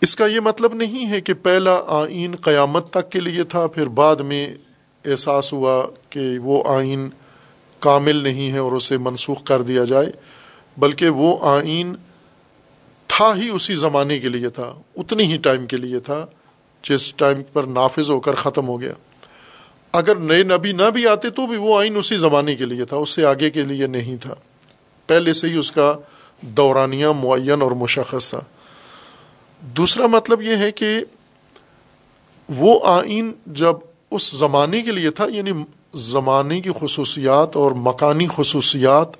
اس 0.00 0.16
کا 0.16 0.26
یہ 0.26 0.40
مطلب 0.40 0.74
نہیں 0.74 1.10
ہے 1.10 1.20
کہ 1.20 1.34
پہلا 1.34 1.80
آئین 1.86 2.36
قیامت 2.36 2.90
تک 2.90 3.10
کے 3.10 3.20
لیے 3.20 3.44
تھا، 3.44 3.66
پھر 3.66 3.86
بعد 3.86 4.16
میں 4.16 4.54
احساس 5.04 5.52
ہوا 5.52 5.86
کہ 6.10 6.38
وہ 6.38 6.64
آئین 6.66 7.08
کامل 7.86 8.16
نہیں 8.16 8.52
ہے 8.52 8.58
اور 8.58 8.72
اسے 8.72 8.98
منسوخ 8.98 9.44
کر 9.44 9.62
دیا 9.62 9.84
جائے، 9.84 10.10
بلکہ 10.76 11.08
وہ 11.08 11.36
آئین 11.46 11.94
تھا 13.06 13.32
ہی 13.36 13.48
اسی 13.48 13.74
زمانے 13.76 14.18
کے 14.18 14.28
لیے 14.28 14.48
تھا، 14.48 14.72
اتنی 14.96 15.24
ہی 15.24 15.36
ٹائم 15.36 15.66
کے 15.66 15.76
لیے 15.76 15.98
تھا 15.98 16.24
جس 16.82 17.14
ٹائم 17.14 17.42
پر 17.52 17.64
نافذ 17.64 18.10
ہو 18.10 18.20
کر 18.20 18.34
ختم 18.34 18.68
ہو 18.68 18.80
گیا۔ 18.80 18.92
اگر 19.92 20.16
نئے 20.16 20.42
نبی 20.42 20.72
نہ 20.72 20.90
بھی 20.94 21.06
آتے 21.06 21.30
تو 21.30 21.46
بھی 21.46 21.56
وہ 21.56 21.78
آئین 21.78 21.96
اسی 21.96 22.16
زمانے 22.18 22.54
کے 22.54 22.66
لیے 22.66 22.84
تھا، 22.84 22.96
اس 22.96 23.10
سے 23.10 23.24
آگے 23.24 23.50
کے 23.50 23.62
لیے 23.62 23.86
نہیں 23.86 24.16
تھا۔ 24.16 24.34
پہلے 25.06 25.32
سے 25.32 25.48
ہی 25.48 25.58
اس 25.58 25.72
کا 25.72 25.92
دورانیہ 26.40 27.06
معین 27.16 27.62
اور 27.62 27.70
مشخص 27.70 28.30
تھا۔ 28.30 28.40
دوسرا 29.60 30.06
مطلب 30.06 30.42
یہ 30.42 30.56
ہے 30.56 30.70
کہ 30.72 30.90
وہ 32.48 32.78
آئین 32.84 33.32
جب 33.46 33.84
اس 34.10 34.30
زمانے 34.32 34.80
کے 34.82 34.90
لیے 34.90 35.10
تھا 35.10 35.26
یعنی 35.28 35.52
زمانے 35.96 36.60
کی 36.60 36.70
خصوصیات 36.80 37.56
اور 37.56 37.72
مکانی 37.72 38.26
خصوصیات 38.36 39.16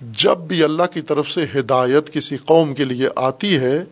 جب 0.00 0.38
بھی 0.38 0.62
اللہ 0.62 0.82
کی 0.92 1.00
طرف 1.00 1.30
سے 1.30 1.44
ہدایت 1.54 2.12
کسی 2.12 2.36
قوم 2.36 2.74
کے 2.74 2.84
لیے 2.84 3.08
آتی 3.16 3.56
ہے، 3.56 3.84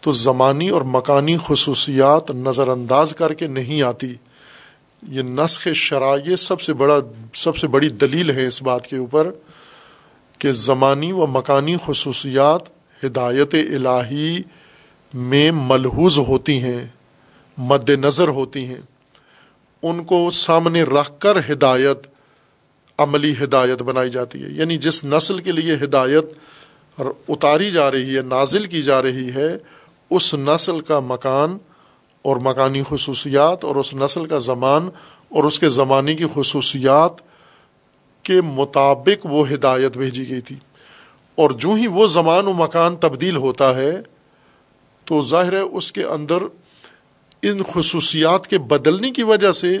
تو 0.00 0.12
زمانی 0.12 0.68
اور 0.68 0.82
مکانی 0.82 1.36
خصوصیات 1.46 2.30
نظر 2.30 2.68
انداز 2.68 3.14
کر 3.14 3.32
کے 3.32 3.46
نہیں 3.46 3.82
آتی۔ 3.82 4.14
یہ 5.08 5.22
نسخ 5.22 5.68
شرائع 5.74 6.36
سب 6.36 6.60
سے 6.60 6.72
بڑا، 6.72 6.98
سب 7.34 7.56
سے 7.56 7.66
بڑی 7.66 7.88
دلیل 7.88 8.30
ہے 8.30 8.46
اس 8.46 8.62
بات 8.62 8.86
کے 8.86 8.96
اوپر 8.96 9.30
کہ 10.38 10.52
زمانی 10.52 11.12
و 11.12 11.26
مکانی 11.26 11.76
خصوصیات 11.86 12.62
ہدایت 13.04 13.54
الہی 13.54 14.42
میں 15.14 15.50
ملحوظ 15.50 16.18
ہوتی 16.18 16.58
ہیں، 16.58 16.86
مد 17.58 17.90
نظر 17.90 18.28
ہوتی 18.28 18.64
ہیں۔ 18.66 18.80
ان 19.82 20.04
کو 20.04 20.30
سامنے 20.30 20.82
رکھ 20.82 21.12
کر 21.18 21.52
ہدایت، 21.52 22.06
عملی 22.98 23.34
ہدایت 23.44 23.82
بنائی 23.82 24.10
جاتی 24.10 24.42
ہے۔ 24.42 24.48
یعنی 24.50 24.76
جس 24.76 25.04
نسل 25.04 25.38
کے 25.38 25.52
لیے 25.52 25.74
ہدایت 25.74 26.24
اتاری 27.28 27.70
جا 27.70 27.90
رہی 27.90 28.16
ہے، 28.16 28.22
نازل 28.22 28.66
کی 28.66 28.82
جا 28.82 29.02
رہی 29.02 29.32
ہے، 29.34 29.56
اس 30.10 30.34
نسل 30.34 30.80
کا 30.80 31.00
مکان 31.00 31.58
اور 32.22 32.36
مکانی 32.36 32.82
خصوصیات 32.88 33.64
اور 33.64 33.76
اس 33.76 33.94
نسل 33.94 34.26
کا 34.26 34.38
زمان 34.38 34.88
اور 35.28 35.44
اس 35.44 35.58
کے 35.58 35.68
زمانے 35.68 36.14
کی 36.14 36.24
خصوصیات 36.34 37.12
کے 38.22 38.40
مطابق 38.40 39.26
وہ 39.26 39.50
ہدایت 39.50 39.96
بھیجی 39.96 40.28
گئی 40.28 40.40
تھی۔ 40.40 40.56
اور 41.34 41.50
جو 41.50 41.74
ہی 41.74 41.86
وہ 41.86 42.06
زمان 42.06 42.46
و 42.46 42.52
مکان 42.52 42.96
تبدیل 42.96 43.36
ہوتا 43.36 43.76
ہے، 43.76 44.00
تو 45.04 45.20
ظاہر 45.20 45.52
ہے 45.52 45.60
اس 45.60 45.92
کے 45.92 46.04
اندر 46.04 46.42
ان 47.48 47.62
خصوصیات 47.72 48.46
کے 48.46 48.58
بدلنے 48.58 49.10
کی 49.10 49.22
وجہ 49.22 49.52
سے 49.52 49.78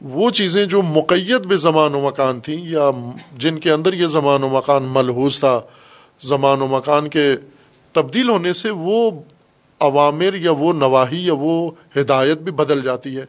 وہ 0.00 0.30
چیزیں 0.30 0.66
جو 0.66 0.82
مقید 0.82 1.40
بے 1.40 1.56
زمان 1.56 1.94
و 1.94 2.00
مکان 2.00 2.40
تھیں 2.40 2.68
یا 2.68 2.90
جن 3.38 3.58
کے 3.58 3.70
اندر 3.70 3.92
یہ 3.92 4.06
زمان 4.06 4.42
و 4.42 4.48
مکان 4.48 4.82
ملحوظ 4.82 5.40
تھا، 5.40 5.60
زمان 6.20 6.62
و 6.62 6.66
مکان 6.66 7.08
کے 7.08 7.34
تبدیل 7.92 8.28
ہونے 8.28 8.52
سے 8.52 8.70
وہ 8.70 9.10
عوامر 9.80 10.34
یا 10.34 10.50
وہ 10.50 10.72
نواحی 10.72 11.26
یا 11.26 11.32
وہ 11.38 11.70
ہدایت 11.96 12.38
بھی 12.38 12.52
بدل 12.52 12.82
جاتی 12.82 13.16
ہے۔ 13.16 13.24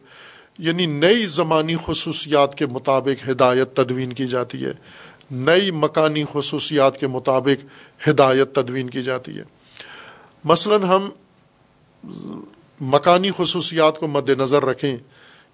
یعنی 0.58 0.86
نئی 0.86 1.26
زمانی 1.26 1.76
خصوصیات 1.86 2.54
کے 2.54 2.66
مطابق 2.66 3.28
ہدایت 3.28 3.76
تدوین 3.76 4.12
کی 4.12 4.26
جاتی 4.26 4.64
ہے۔ 4.64 4.72
نئی 5.30 5.70
مکانی 5.70 6.24
خصوصیات 6.32 6.98
کے 6.98 7.06
مطابق 7.06 7.64
ہدایت 8.08 8.54
تدوین 8.54 8.90
کی 8.90 9.02
جاتی 9.02 9.38
ہے۔ 9.38 9.42
مثلا 10.44 10.76
ہم 10.76 11.10
مکانی 12.82 13.30
خصوصیات 13.36 13.98
کو 13.98 14.06
مد 14.06 14.30
نظر 14.30 14.64
رکھیں 14.64 14.96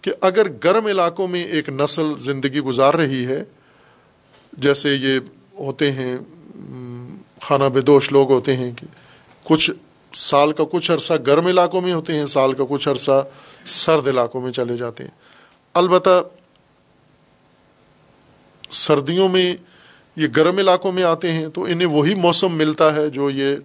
کہ 0.03 0.13
اگر 0.21 0.47
گرم 0.65 0.87
علاقوں 0.87 1.29
میں 1.29 1.45
ایک 1.45 1.69
نسل 1.69 2.19
زندگی 2.19 2.61
گزار 2.61 2.95
رہی 2.95 3.27
ہے، 3.27 3.45
جیسے 4.53 4.95
یہ 4.95 5.19
ہوتے 5.59 5.93
ہیں، 5.93 6.17
خانہ 7.41 7.65
بدوش 7.65 8.13
لوگ 8.13 8.31
ہوتے 8.31 8.57
ہیں 8.57 8.73
کہ 8.77 8.87
کچھ 9.43 9.71
سال 10.15 10.53
کا 10.53 10.65
کچھ 10.73 10.91
عرصہ 10.91 11.13
گرم 11.27 11.47
علاقوں 11.47 11.81
میں 11.81 11.93
ہوتے 11.93 12.15
ہیں، 12.15 12.27
سال 12.27 12.53
کا 12.53 12.65
کچھ 12.69 12.89
عرصہ 12.89 13.25
سرد 13.65 14.09
علاقوں 14.09 14.41
میں 14.41 14.51
چلے 14.51 14.77
جاتے 14.77 15.05
ہیں۔ 15.05 15.11
البتہ 15.75 16.23
سردیوں 18.71 19.29
میں 19.29 19.57
یہ 20.17 20.27
گرم 20.37 20.59
علاقوں 20.59 20.93
میں 20.93 21.03
آتے 21.03 21.33
ہیں 21.33 21.49
تو 21.49 21.65
انہیں 21.65 21.89
وہی 21.89 22.15
موسم 22.15 22.53
ملتا 22.53 22.95
ہے 22.95 23.11
جو 23.11 23.31
یہ 23.31 23.57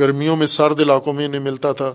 گرمیوں 0.00 0.36
میں 0.36 0.46
سرد 0.46 0.80
علاقوں 0.80 1.12
میں 1.12 1.24
انہیں 1.24 1.40
ملتا 1.40 1.72
تھا 1.72 1.94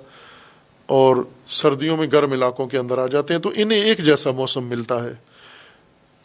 اور 0.85 1.15
سردیوں 1.47 1.97
میں 1.97 2.07
گرم 2.11 2.31
علاقوں 2.31 2.67
کے 2.67 2.77
اندر 2.77 2.97
آ 2.97 3.07
جاتے 3.07 3.33
ہیں 3.33 3.41
تو 3.41 3.51
انہیں 3.55 3.81
ایک 3.81 3.97
جیسا 3.97 4.31
موسم 4.31 4.63
ملتا 4.63 5.03
ہے۔ 5.03 5.13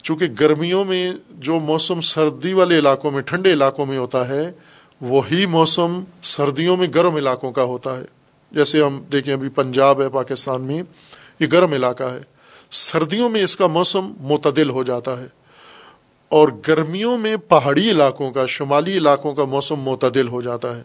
چونکہ 0.03 0.25
گرمیوں 0.39 0.85
میں 0.85 1.13
جو 1.29 1.59
موسم 1.59 1.99
سردی 1.99 2.53
والے 2.53 2.79
علاقوں 2.79 3.11
میں، 3.11 3.21
ٹھنڈے 3.21 3.53
علاقوں 3.53 3.85
میں 3.85 3.97
ہوتا 3.97 4.27
ہے، 4.27 4.51
وہی 5.01 5.45
موسم 5.45 6.03
سردیوں 6.21 6.77
میں 6.77 6.87
گرم 6.95 7.15
علاقوں 7.15 7.51
کا 7.51 7.63
ہوتا 7.63 7.97
ہے۔ 7.97 8.05
جیسے 8.51 8.83
ہم 8.83 9.03
دیکھیں 9.11 9.33
ابھی 9.33 9.49
پنجاب 9.49 10.01
ہے، 10.01 10.09
پاکستان 10.09 10.61
میں 10.61 10.83
یہ 11.39 11.47
گرم 11.51 11.73
علاقہ 11.73 12.03
ہے۔ 12.03 12.21
سردیوں 12.71 13.29
میں 13.29 13.43
اس 13.43 13.55
کا 13.55 13.67
موسم 13.67 14.13
معتدل 14.19 14.69
ہو 14.69 14.83
جاتا 14.83 15.21
ہے 15.21 15.27
اور 16.29 16.47
گرمیوں 16.67 17.17
میں 17.17 17.37
پہاڑی 17.37 17.91
علاقوں 17.91 18.31
کا، 18.31 18.45
شمالی 18.45 18.97
علاقوں 18.97 19.33
کا 19.33 19.45
موسم 19.45 19.79
معتدل 19.79 20.27
ہو 20.27 20.41
جاتا 20.41 20.77
ہے۔ 20.77 20.83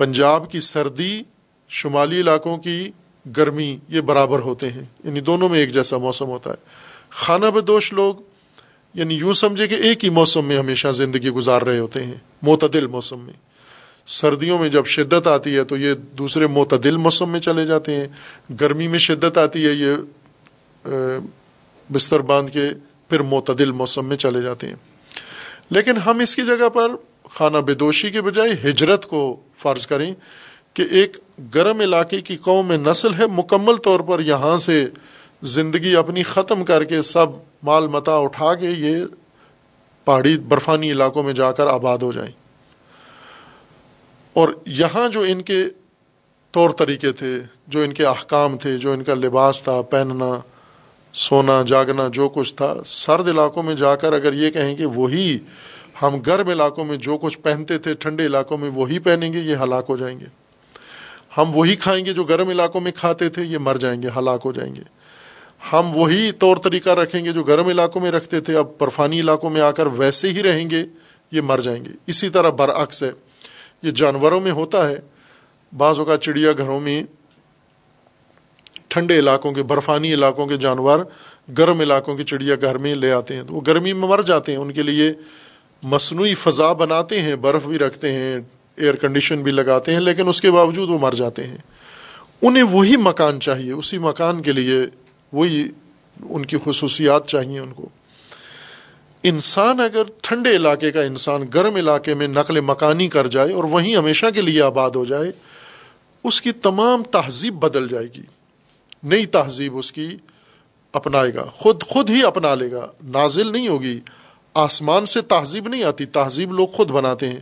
پنجاب 0.00 0.50
کی 0.50 0.60
سردی 0.60 1.22
شمالی 1.68 2.20
علاقوں 2.20 2.58
کی 2.58 2.90
گرمی 3.36 3.76
یہ 3.88 4.00
برابر 4.00 4.38
ہوتے 4.38 4.68
ہیں۔ 4.68 4.84
یعنی 5.04 5.20
دونوں 5.20 5.48
میں 5.48 5.58
ایک 5.58 5.72
جیسا 5.72 5.96
موسم 5.96 6.24
ہوتا 6.24 6.50
ہے۔ 6.50 6.54
خانہ 7.10 7.46
بدوش 7.46 7.92
لوگ 7.92 8.14
یعنی 8.94 9.14
یوں 9.14 9.32
سمجھے 9.32 9.68
کہ 9.68 9.74
ایک 9.74 10.04
ہی 10.04 10.10
موسم 10.10 10.44
میں 10.44 10.58
ہمیشہ 10.58 10.88
زندگی 10.88 11.30
گزار 11.30 11.62
رہے 11.62 11.78
ہوتے 11.78 12.04
ہیں، 12.04 12.14
معتدل 12.42 12.86
موسم 12.86 13.20
میں۔ 13.20 13.32
سردیوں 14.06 14.58
میں 14.58 14.68
جب 14.68 14.86
شدت 14.86 15.26
آتی 15.26 15.56
ہے 15.56 15.64
تو 15.64 15.76
یہ 15.76 15.94
دوسرے 15.94 16.46
معتدل 16.46 16.96
موسم 16.96 17.30
میں 17.30 17.40
چلے 17.40 17.66
جاتے 17.66 17.94
ہیں۔ 17.94 18.08
گرمی 18.60 18.88
میں 18.88 18.98
شدت 18.98 19.38
آتی 19.38 19.66
ہے، 19.66 19.72
یہ 19.72 19.96
بستر 21.92 22.20
باندھ 22.20 22.50
کے 22.50 22.68
پھر 23.08 23.20
معتدل 23.20 23.72
موسم 23.72 24.06
میں 24.06 24.16
چلے 24.16 24.42
جاتے 24.42 24.68
ہیں۔ 24.68 24.76
لیکن 25.70 25.96
ہم 25.96 26.18
اس 26.18 26.36
کی 26.36 26.42
جگہ 26.42 26.68
پر 26.68 26.88
خانہ 27.30 27.58
بدوشی 27.58 28.10
کے 28.10 28.22
بجائے 28.22 28.70
ہجرت 28.70 29.06
کو 29.06 29.40
فرض 29.60 29.86
کریں 29.86 30.14
کہ 30.74 30.84
ایک 30.90 31.16
گرم 31.54 31.80
علاقے 31.80 32.20
کی 32.20 32.36
قوم 32.36 32.66
میں 32.66 32.78
نسل 32.78 33.14
ہے، 33.14 33.26
مکمل 33.26 33.76
طور 33.76 34.00
پر 34.00 34.20
یہاں 34.20 34.58
سے 34.58 34.86
زندگی 35.42 35.96
اپنی 35.96 36.22
ختم 36.22 36.64
کر 36.64 36.84
کے 36.84 37.02
سب 37.02 37.26
مال 37.62 37.88
متا 37.88 38.16
اٹھا 38.16 38.54
کے 38.54 38.70
یہ 38.70 39.04
پہاڑی 40.04 40.38
برفانی 40.38 40.92
علاقوں 40.92 41.22
میں 41.22 41.32
جا 41.32 41.52
کر 41.52 41.66
آباد 41.66 41.98
ہو 41.98 42.12
جائیں۔ 42.12 42.32
اور 44.32 44.48
یہاں 44.66 45.08
جو 45.08 45.20
ان 45.20 45.42
کے 45.42 45.64
طور 46.50 46.70
طریقے 46.70 47.12
تھے، 47.12 47.38
جو 47.66 47.80
ان 47.80 47.92
کے 47.92 48.06
احکام 48.06 48.58
تھے، 48.58 48.78
جو 48.78 48.92
ان 48.92 49.04
کا 49.04 49.14
لباس 49.14 49.62
تھا، 49.62 49.82
پہننا، 49.82 50.40
سونا، 51.14 51.62
جاگنا، 51.66 52.08
جو 52.12 52.28
کچھ 52.28 52.54
تھا، 52.54 52.74
سرد 52.84 53.28
علاقوں 53.28 53.62
میں 53.62 53.74
جا 53.74 53.94
کر 53.96 54.12
اگر 54.12 54.32
یہ 54.32 54.50
کہیں 54.50 54.76
کہ 54.76 54.86
وہی 54.86 55.38
ہم 56.02 56.18
گرم 56.18 56.48
علاقوں 56.48 56.84
میں 56.84 56.96
جو 56.96 57.18
کچھ 57.18 57.38
پہنتے 57.38 57.78
تھے، 57.78 57.94
ٹھنڈے 57.94 58.26
علاقوں 58.26 58.58
میں 58.58 58.70
وہی 58.70 58.98
پہنیں 58.98 59.32
گے، 59.32 59.38
یہ 59.38 59.56
ہلاک 59.56 59.86
ہو 59.88 59.96
جائیں 59.96 60.20
گے۔ 60.20 60.24
ہم 61.36 61.56
وہی 61.56 61.76
کھائیں 61.76 62.06
گے 62.06 62.12
جو 62.12 62.24
گرم 62.24 62.48
علاقوں 62.48 62.80
میں 62.80 62.92
کھاتے 62.92 63.28
تھے، 63.28 63.42
یہ 63.42 63.58
مر 63.58 63.76
جائیں 63.76 64.02
گے، 64.02 64.08
ہلاک 64.16 64.40
ہو 64.44 64.52
جائیں 64.52 64.74
گے۔ 64.74 64.82
ہم 65.72 65.96
وہی 65.96 66.32
طور 66.32 66.56
طریقہ 66.56 66.90
رکھیں 66.90 67.24
گے 67.24 67.32
جو 67.32 67.42
گرم 67.42 67.68
علاقوں 67.68 68.02
میں 68.02 68.10
رکھتے 68.10 68.40
تھے، 68.40 68.56
اب 68.56 68.66
برفانی 68.78 69.20
علاقوں 69.20 69.50
میں 69.50 69.60
آ 69.60 69.70
کر 69.70 69.86
ویسے 69.86 70.30
ہی 70.30 70.42
رہیں 70.42 70.70
گے، 70.70 70.84
یہ 71.32 71.40
مر 71.40 71.60
جائیں 71.60 71.84
گے۔ 71.84 71.90
اسی 72.06 72.28
طرح 72.28 72.50
برعکس 72.50 73.02
ہے، 73.02 73.10
یہ 73.82 73.90
جانوروں 73.90 74.40
میں 74.40 74.50
ہوتا 74.50 74.88
ہے۔ 74.88 74.96
بعض 75.76 75.98
اوقات 75.98 76.22
چڑیا 76.22 76.52
گھروں 76.52 76.80
میں 76.80 77.02
ٹھنڈے 78.88 79.18
علاقوں 79.18 79.52
کے، 79.52 79.62
برفانی 79.62 80.14
علاقوں 80.14 80.46
کے 80.46 80.56
جانور 80.56 81.00
گرم 81.58 81.80
علاقوں 81.80 82.16
کے 82.16 82.24
چڑیا 82.24 82.54
گھر 82.60 82.78
میں 82.78 82.94
لے 82.94 83.12
آتے 83.12 83.36
ہیں۔ 83.36 83.42
تو 83.42 83.54
وہ 83.54 83.60
گرمی 83.66 83.92
میں 83.92 84.08
مر 84.08 84.22
جاتے 84.22 84.52
ہیں، 84.52 84.58
ان 84.58 84.72
کے 84.72 84.82
لیے 84.82 85.12
مصنوعی 85.82 86.34
فضا 86.34 86.72
بناتے 86.72 87.22
ہیں، 87.22 87.36
برف 87.36 87.66
بھی 87.66 87.78
رکھتے 87.78 88.12
ہیں 88.12 88.38
ایئر 88.76 88.94
کنڈیشن 88.94 89.42
بھی 89.42 89.52
لگاتے 89.52 89.92
ہیں، 89.92 90.00
لیکن 90.00 90.28
اس 90.28 90.40
کے 90.40 90.50
باوجود 90.50 90.90
وہ 90.90 90.98
مر 90.98 91.12
جاتے 91.12 91.46
ہیں۔ 91.46 91.56
انہیں 92.42 92.62
وہی 92.62 92.96
مکان 92.96 93.40
چاہیے، 93.40 93.72
اسی 93.72 93.98
مکان 93.98 94.42
کے 94.42 94.52
لیے 94.52 94.78
وہی 95.32 95.68
ان 96.28 96.46
کی 96.46 96.56
خصوصیات 96.64 97.26
چاہیے 97.26 97.58
ان 97.58 97.72
کو۔ 97.72 97.88
انسان 99.22 99.80
اگر 99.80 100.02
ٹھنڈے 100.22 100.56
علاقے 100.56 100.90
کا 100.90 101.02
انسان، 101.02 101.42
گرم 101.54 101.74
علاقے 101.74 102.14
میں 102.14 102.28
نقل 102.28 102.60
مکانی 102.60 103.08
کر 103.08 103.26
جائے 103.26 103.52
اور 103.52 103.64
وہیں 103.64 103.96
ہمیشہ 103.96 104.26
کے 104.34 104.40
لیے 104.40 104.62
آباد 104.62 104.90
ہو 104.90 105.04
جائے، 105.04 105.32
اس 106.24 106.42
کی 106.42 106.52
تمام 106.52 107.02
تہذیب 107.02 107.54
بدل 107.54 107.88
جائے 107.88 108.06
گی۔ 108.06 108.22
نئی 109.02 109.26
تہذیب 109.26 109.76
اس 109.76 109.92
کی 109.92 110.16
اپنائے 110.92 111.34
گا، 111.34 111.44
خود 111.44 111.82
خود 111.82 112.10
ہی 112.10 112.24
اپنا 112.24 112.54
لے 112.54 112.72
گا۔ 112.72 112.88
نازل 113.04 113.52
نہیں 113.52 113.68
ہوگی۔ 113.68 114.00
آسمان 114.54 115.06
سے 115.06 115.20
تہذیب 115.20 115.68
نہیں 115.68 115.84
آتی، 115.84 116.06
تہذیب 116.06 116.52
لوگ 116.52 116.68
خود 116.68 116.90
بناتے 116.90 117.28
ہیں۔ 117.28 117.40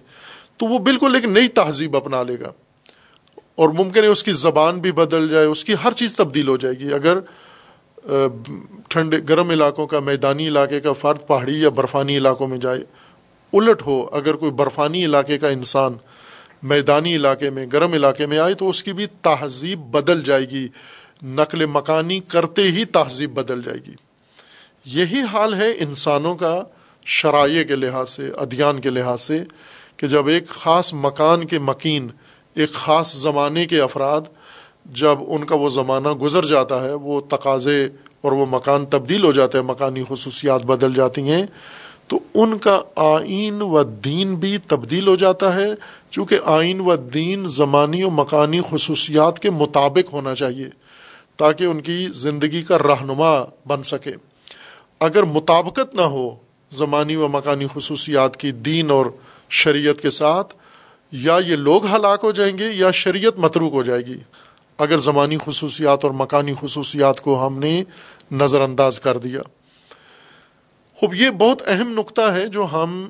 تو 0.57 0.67
وہ 0.67 0.79
بالکل 0.79 1.15
ایک 1.15 1.25
نئی 1.25 1.49
تہذیب 1.49 1.97
اپنا 1.97 2.23
لے 2.23 2.41
گا۔ 2.41 2.53
اور 3.55 3.69
ممکن 3.69 4.03
ہے 4.03 4.07
اس 4.07 4.23
کی 4.23 4.33
زبان 4.33 4.79
بھی 4.79 4.93
بدل 4.93 5.29
جائے، 5.29 5.47
اس 5.47 5.65
کی 5.65 5.75
ہر 5.85 5.93
چیز 5.93 6.17
تبدیل 6.17 6.49
ہو 6.49 6.57
جائے 6.57 6.75
گی۔ 6.75 6.95
اگر 6.95 7.19
ٹھنڈے، 8.89 9.17
گرم 9.29 9.51
علاقوں 9.51 9.87
کا، 9.87 10.01
میدانی 10.01 10.49
علاقے 10.49 10.81
کا 10.81 10.93
فرد 10.93 11.27
پہاڑی 11.27 11.63
یا 11.63 11.69
برفانی 11.69 12.17
علاقوں 12.17 12.49
میں 12.49 12.59
جائے، 12.59 12.81
الٹ 13.53 13.83
ہو، 13.87 14.09
اگر 14.13 14.35
کوئی 14.35 14.53
برفانی 14.53 15.05
علاقے 15.05 15.39
کا 15.39 15.49
انسان 15.49 15.93
میدانی 16.63 17.17
علاقے 17.17 17.51
میں، 17.51 17.67
گرم 17.73 17.93
علاقے 17.93 18.27
میں 18.27 18.39
آئے، 18.39 18.55
تو 18.55 18.69
اس 18.69 18.83
کی 18.83 18.93
بھی 18.93 19.07
تہذیب 19.07 19.79
بدل 19.79 20.23
جائے 20.23 20.51
گی۔ 20.51 20.69
نقل 21.23 21.67
مکانی 21.67 22.21
کرتے 22.21 22.63
ہی 22.63 22.85
تہذیب 22.85 23.35
بدل 23.35 23.63
جائے 23.63 23.79
گی۔ 23.87 23.93
یہی 24.85 25.23
حال 25.33 25.55
ہے 25.55 25.71
انسانوں 25.71 26.35
کا 26.35 26.63
شرائع 27.09 27.65
کے 27.65 27.77
لحاظ 27.77 28.11
سے 28.11 28.31
ادھیان 28.37 28.81
کے 28.81 28.91
لحاظ 28.91 29.21
سے 29.21 29.45
کہ 29.97 30.07
جب 30.07 30.27
ایک 30.27 30.49
خاص 30.49 30.95
مکان 30.95 31.45
کے 31.45 31.59
مکین، 31.59 32.09
ایک 32.55 32.73
خاص 32.73 33.15
زمانے 33.15 33.67
کے 33.67 33.81
افراد 33.81 34.21
جب 34.87 35.19
ان 35.27 35.45
کا 35.45 35.55
وہ 35.55 35.69
زمانہ 35.69 36.09
گزر 36.09 36.45
جاتا 36.45 36.85
ہے، 36.85 36.93
وہ 36.93 37.21
تقاضے 37.21 37.89
اور 38.21 38.33
وہ 38.33 38.47
مکان 38.51 38.87
تبدیل 38.87 39.25
ہو 39.25 39.33
جاتا 39.33 39.59
ہے 39.59 39.63
مکانی 39.63 40.03
خصوصیات 40.09 40.63
بدل 40.63 40.95
جاتی 40.95 41.31
ہیں، 41.31 41.47
تو 42.07 42.19
ان 42.35 42.59
کا 42.59 42.83
آئین 42.97 43.63
و 43.63 43.83
دین 43.83 44.35
بھی 44.35 44.59
تبدیل 44.59 45.09
ہو 45.09 45.17
جاتا 45.17 45.55
ہے۔ 45.55 45.69
چونکہ 46.11 46.39
آئین 46.45 46.81
و 46.81 46.97
دین 46.97 47.47
زمانی 47.47 48.03
و 48.03 48.11
مکانی 48.11 48.61
خصوصیات 48.71 49.39
کے 49.39 49.51
مطابق 49.51 50.13
ہونا 50.13 50.35
چاہیے 50.35 50.69
تاکہ 51.37 51.65
ان 51.65 51.81
کی 51.81 52.09
زندگی 52.11 52.63
کا 52.63 52.79
رہنما 52.79 53.45
بن 53.67 53.83
سکے۔ 53.83 54.13
اگر 55.01 55.23
مطابقت 55.23 55.95
نہ 55.95 56.01
ہو 56.01 56.48
زمانی 56.71 57.17
و 57.17 57.29
مکانی 57.29 57.67
خصوصیات 57.75 58.37
کی 58.37 58.53
دین 58.53 58.91
اور 58.91 59.07
شریعت 59.51 60.01
کے 60.01 60.11
ساتھ، 60.11 60.55
یا 61.13 61.39
یہ 61.47 61.57
لوگ 61.57 61.87
ہلاک 61.87 62.21
ہو 62.23 62.31
جائیں 62.31 62.59
گے 62.59 62.69
یا 62.73 62.91
شریعت 62.91 63.39
متروک 63.39 63.73
ہو 63.73 63.83
جائے 63.83 64.07
گی۔ 64.07 64.19
اگر 64.79 64.99
زمانی 64.99 65.37
خصوصیات 65.47 66.05
اور 66.05 66.13
مکانی 66.13 66.53
خصوصیات 66.61 67.21
کو 67.21 67.47
ہم 67.47 67.59
نے 67.59 67.85
نظر 68.33 68.61
انداز 68.61 69.01
کر 69.01 69.19
دیا۔ 69.19 69.43
خوب، 70.95 71.15
یہ 71.15 71.31
بہت 71.31 71.63
اہم 71.67 71.93
نقطہ 71.99 72.21
ہے 72.21 72.47
جو 72.47 72.67
ہم 72.73 73.09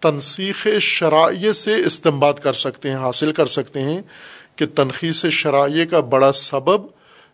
تنسیخ 0.00 0.66
شرائع 0.80 1.52
سے 1.52 1.74
استعمال 1.74 2.32
کر 2.32 2.52
سکتے 2.52 2.88
ہیں، 2.88 2.96
حاصل 2.96 3.32
کر 3.32 3.46
سکتے 3.46 3.80
ہیں 3.80 4.00
کہ 4.56 4.66
تنخیص 4.74 5.26
شرائع 5.26 5.84
کا 5.84 6.00
بڑا 6.00 6.32
سبب 6.32 6.80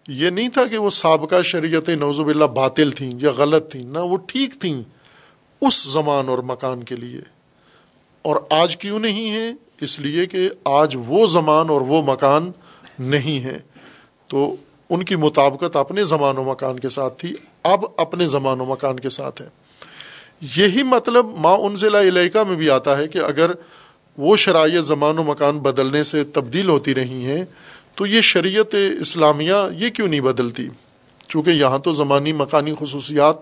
یہ 0.09 0.31
نہیں 0.31 0.49
تھا 0.49 0.65
کہ 0.65 0.79
وہ 0.79 0.91
سابقہ 0.91 1.43
شریعت 1.43 1.89
نوزب 1.89 2.27
اللہ 2.27 2.45
باطل 2.45 2.91
تھیں 2.91 3.13
یا 3.23 3.31
غلط 3.31 3.71
تھیں، 3.71 3.83
نہ، 3.83 3.99
وہ 3.99 4.17
ٹھیک 4.17 4.55
تھیں۔ 4.61 4.83
اس 5.67 5.93
زمان 5.93 6.29
اور 6.29 6.39
مکان 6.39 6.83
کے 6.83 6.97
لیے۔ 6.97 7.21
اور 8.23 8.37
آج 8.51 8.77
کیوں 8.77 8.99
نہیں 8.99 9.31
ہے؟ 9.31 9.53
اس 9.81 10.01
لیے 10.01 10.27
کہ 10.27 10.49
آج 10.65 10.97
وہ 11.07 11.27
زمان 11.27 11.71
اور 11.71 11.81
وہ 11.81 12.03
مکان 12.03 12.53
نہیں 12.99 13.45
ہے۔ 13.45 13.59
تو 14.27 14.57
ان 14.91 15.03
کی 15.03 15.17
مطابقت 15.17 15.77
اپنے 15.77 16.05
زمان 16.05 16.39
و 16.39 16.45
مکان 16.45 16.79
کے 16.79 16.89
ساتھ 16.89 17.19
تھی، 17.19 17.35
اب 17.63 17.85
اپنے 17.97 18.29
زمان 18.29 18.61
و 18.61 18.65
مکان 18.65 19.01
کے 19.01 19.11
ساتھ 19.11 19.43
ہے۔ 19.43 19.49
یہی 20.57 20.83
مطلب 20.83 21.27
ما 21.39 21.55
انزلہ 21.55 21.99
علیکہ 21.99 22.43
میں 22.43 22.57
بھی 22.57 22.71
آتا 22.71 22.99
ہے 22.99 23.09
کہ 23.09 23.19
اگر 23.19 23.51
وہ 24.19 24.37
شرائع 24.37 24.81
زمان 24.81 25.19
و 25.19 25.23
مکان 25.23 25.59
بدلنے 25.59 26.05
سے 26.05 26.25
تبدیل 26.25 26.69
ہوتی 26.69 26.95
رہی 26.95 27.25
ہیں، 27.25 27.45
تو 27.95 28.07
یہ 28.07 28.21
شریعت 28.21 28.75
اسلامیہ 29.01 29.55
یہ 29.79 29.91
کیوں 29.91 30.09
نہیں 30.09 30.21
بدلتی؟ 30.21 30.69
چونکہ 31.29 31.51
یہاں 31.51 31.79
تو 31.79 31.93
زمانی 31.93 32.33
مکانی 32.33 32.73
خصوصیات 32.81 33.37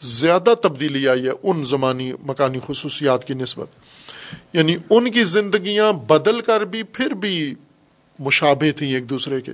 زیادہ 0.00 0.54
تبدیلی 0.62 1.08
آئی 1.08 1.24
ہے 1.24 1.30
ان 1.42 1.64
زمانی 1.64 2.12
مکانی 2.26 2.58
خصوصیات 2.66 3.24
کی 3.24 3.34
نسبت۔ 3.34 3.68
یعنی 4.52 4.76
ان 4.90 5.10
کی 5.10 5.24
زندگیاں 5.24 5.92
بدل 5.92 6.40
کر 6.40 6.60
بھی 6.60 6.82
پھر 6.82 7.10
بھی 7.10 7.54
مشابہ 8.18 8.78
تھیں 8.78 8.94
ایک 8.94 9.10
دوسرے 9.10 9.40
کے۔ 9.40 9.52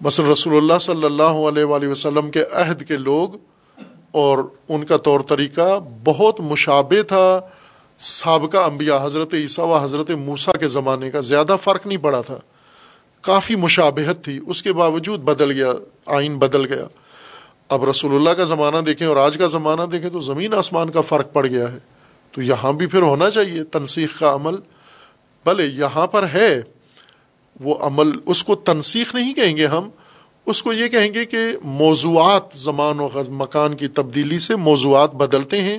مثلا 0.00 0.32
رسول 0.32 0.56
اللہ 0.56 0.78
صلی 0.80 1.04
اللہ 1.04 1.22
علیہ 1.22 1.64
وآلہ 1.64 1.88
وسلم 1.88 2.30
کے 2.30 2.44
عہد 2.52 2.88
کے 2.88 2.96
لوگ 2.96 3.28
اور 4.10 4.38
ان 4.68 4.84
کا 4.84 4.96
طور 4.96 5.20
طریقہ 5.20 5.78
بہت 6.04 6.40
مشابہ 6.40 7.02
تھا۔ 7.02 7.40
سابقہ 7.98 8.56
انبیاء 8.56 9.06
حضرت 9.06 9.34
عیسیٰ 9.34 9.64
و 9.64 9.76
حضرت 9.76 10.10
موسیٰ 10.10 10.60
کے 10.60 10.68
زمانے 10.68 11.10
کا 11.10 11.20
زیادہ 11.20 11.56
فرق 11.62 11.86
نہیں 11.86 11.98
پڑا 11.98 12.20
تھا۔ 12.20 12.38
کافی 13.22 13.56
مشابہت 13.56 14.24
تھی۔ 14.24 14.40
اس 14.46 14.62
کے 14.62 14.72
باوجود 14.72 15.20
بدل 15.20 15.52
گیا، 15.52 15.72
آئین 16.06 16.38
بدل 16.38 16.72
گیا۔ 16.74 16.86
اب 17.68 17.84
رسول 17.84 18.14
اللہ 18.14 18.30
کا 18.30 18.44
زمانہ 18.44 18.76
دیکھیں 18.76 19.06
اور 19.06 19.16
آج 19.16 19.38
کا 19.38 19.46
زمانہ 19.46 19.82
دیکھیں 19.82 20.10
تو 20.10 20.20
زمین 20.20 20.54
آسمان 20.54 20.90
کا 20.90 21.00
فرق 21.00 21.32
پڑ 21.32 21.46
گیا 21.46 21.72
ہے۔ 21.72 21.78
تو 22.32 22.42
یہاں 22.42 22.72
بھی 22.72 22.86
پھر 22.86 23.02
ہونا 23.02 23.30
چاہیے 23.30 23.64
تنسیخ 23.64 24.18
کا 24.18 24.34
عمل۔ 24.34 24.54
بھلے 25.44 25.66
یہاں 25.66 26.06
پر 26.06 26.26
ہے، 26.34 26.60
وہ 27.60 27.74
عمل 27.80 28.10
اس 28.26 28.44
کو 28.44 28.54
تنسیخ 28.54 29.14
نہیں 29.14 29.34
کہیں 29.34 29.56
گے 29.56 29.66
ہم، 29.66 29.88
اس 30.46 30.62
کو 30.62 30.72
یہ 30.72 30.88
کہیں 30.88 31.14
گے 31.14 31.24
کہ 31.24 31.38
موضوعات 31.64 32.42
زمان 32.54 33.00
و 33.00 33.08
مکان 33.28 33.76
کی 33.76 33.88
تبدیلی 33.88 34.38
سے 34.38 34.56
موضوعات 34.56 35.14
بدلتے 35.14 35.62
ہیں۔ 35.62 35.78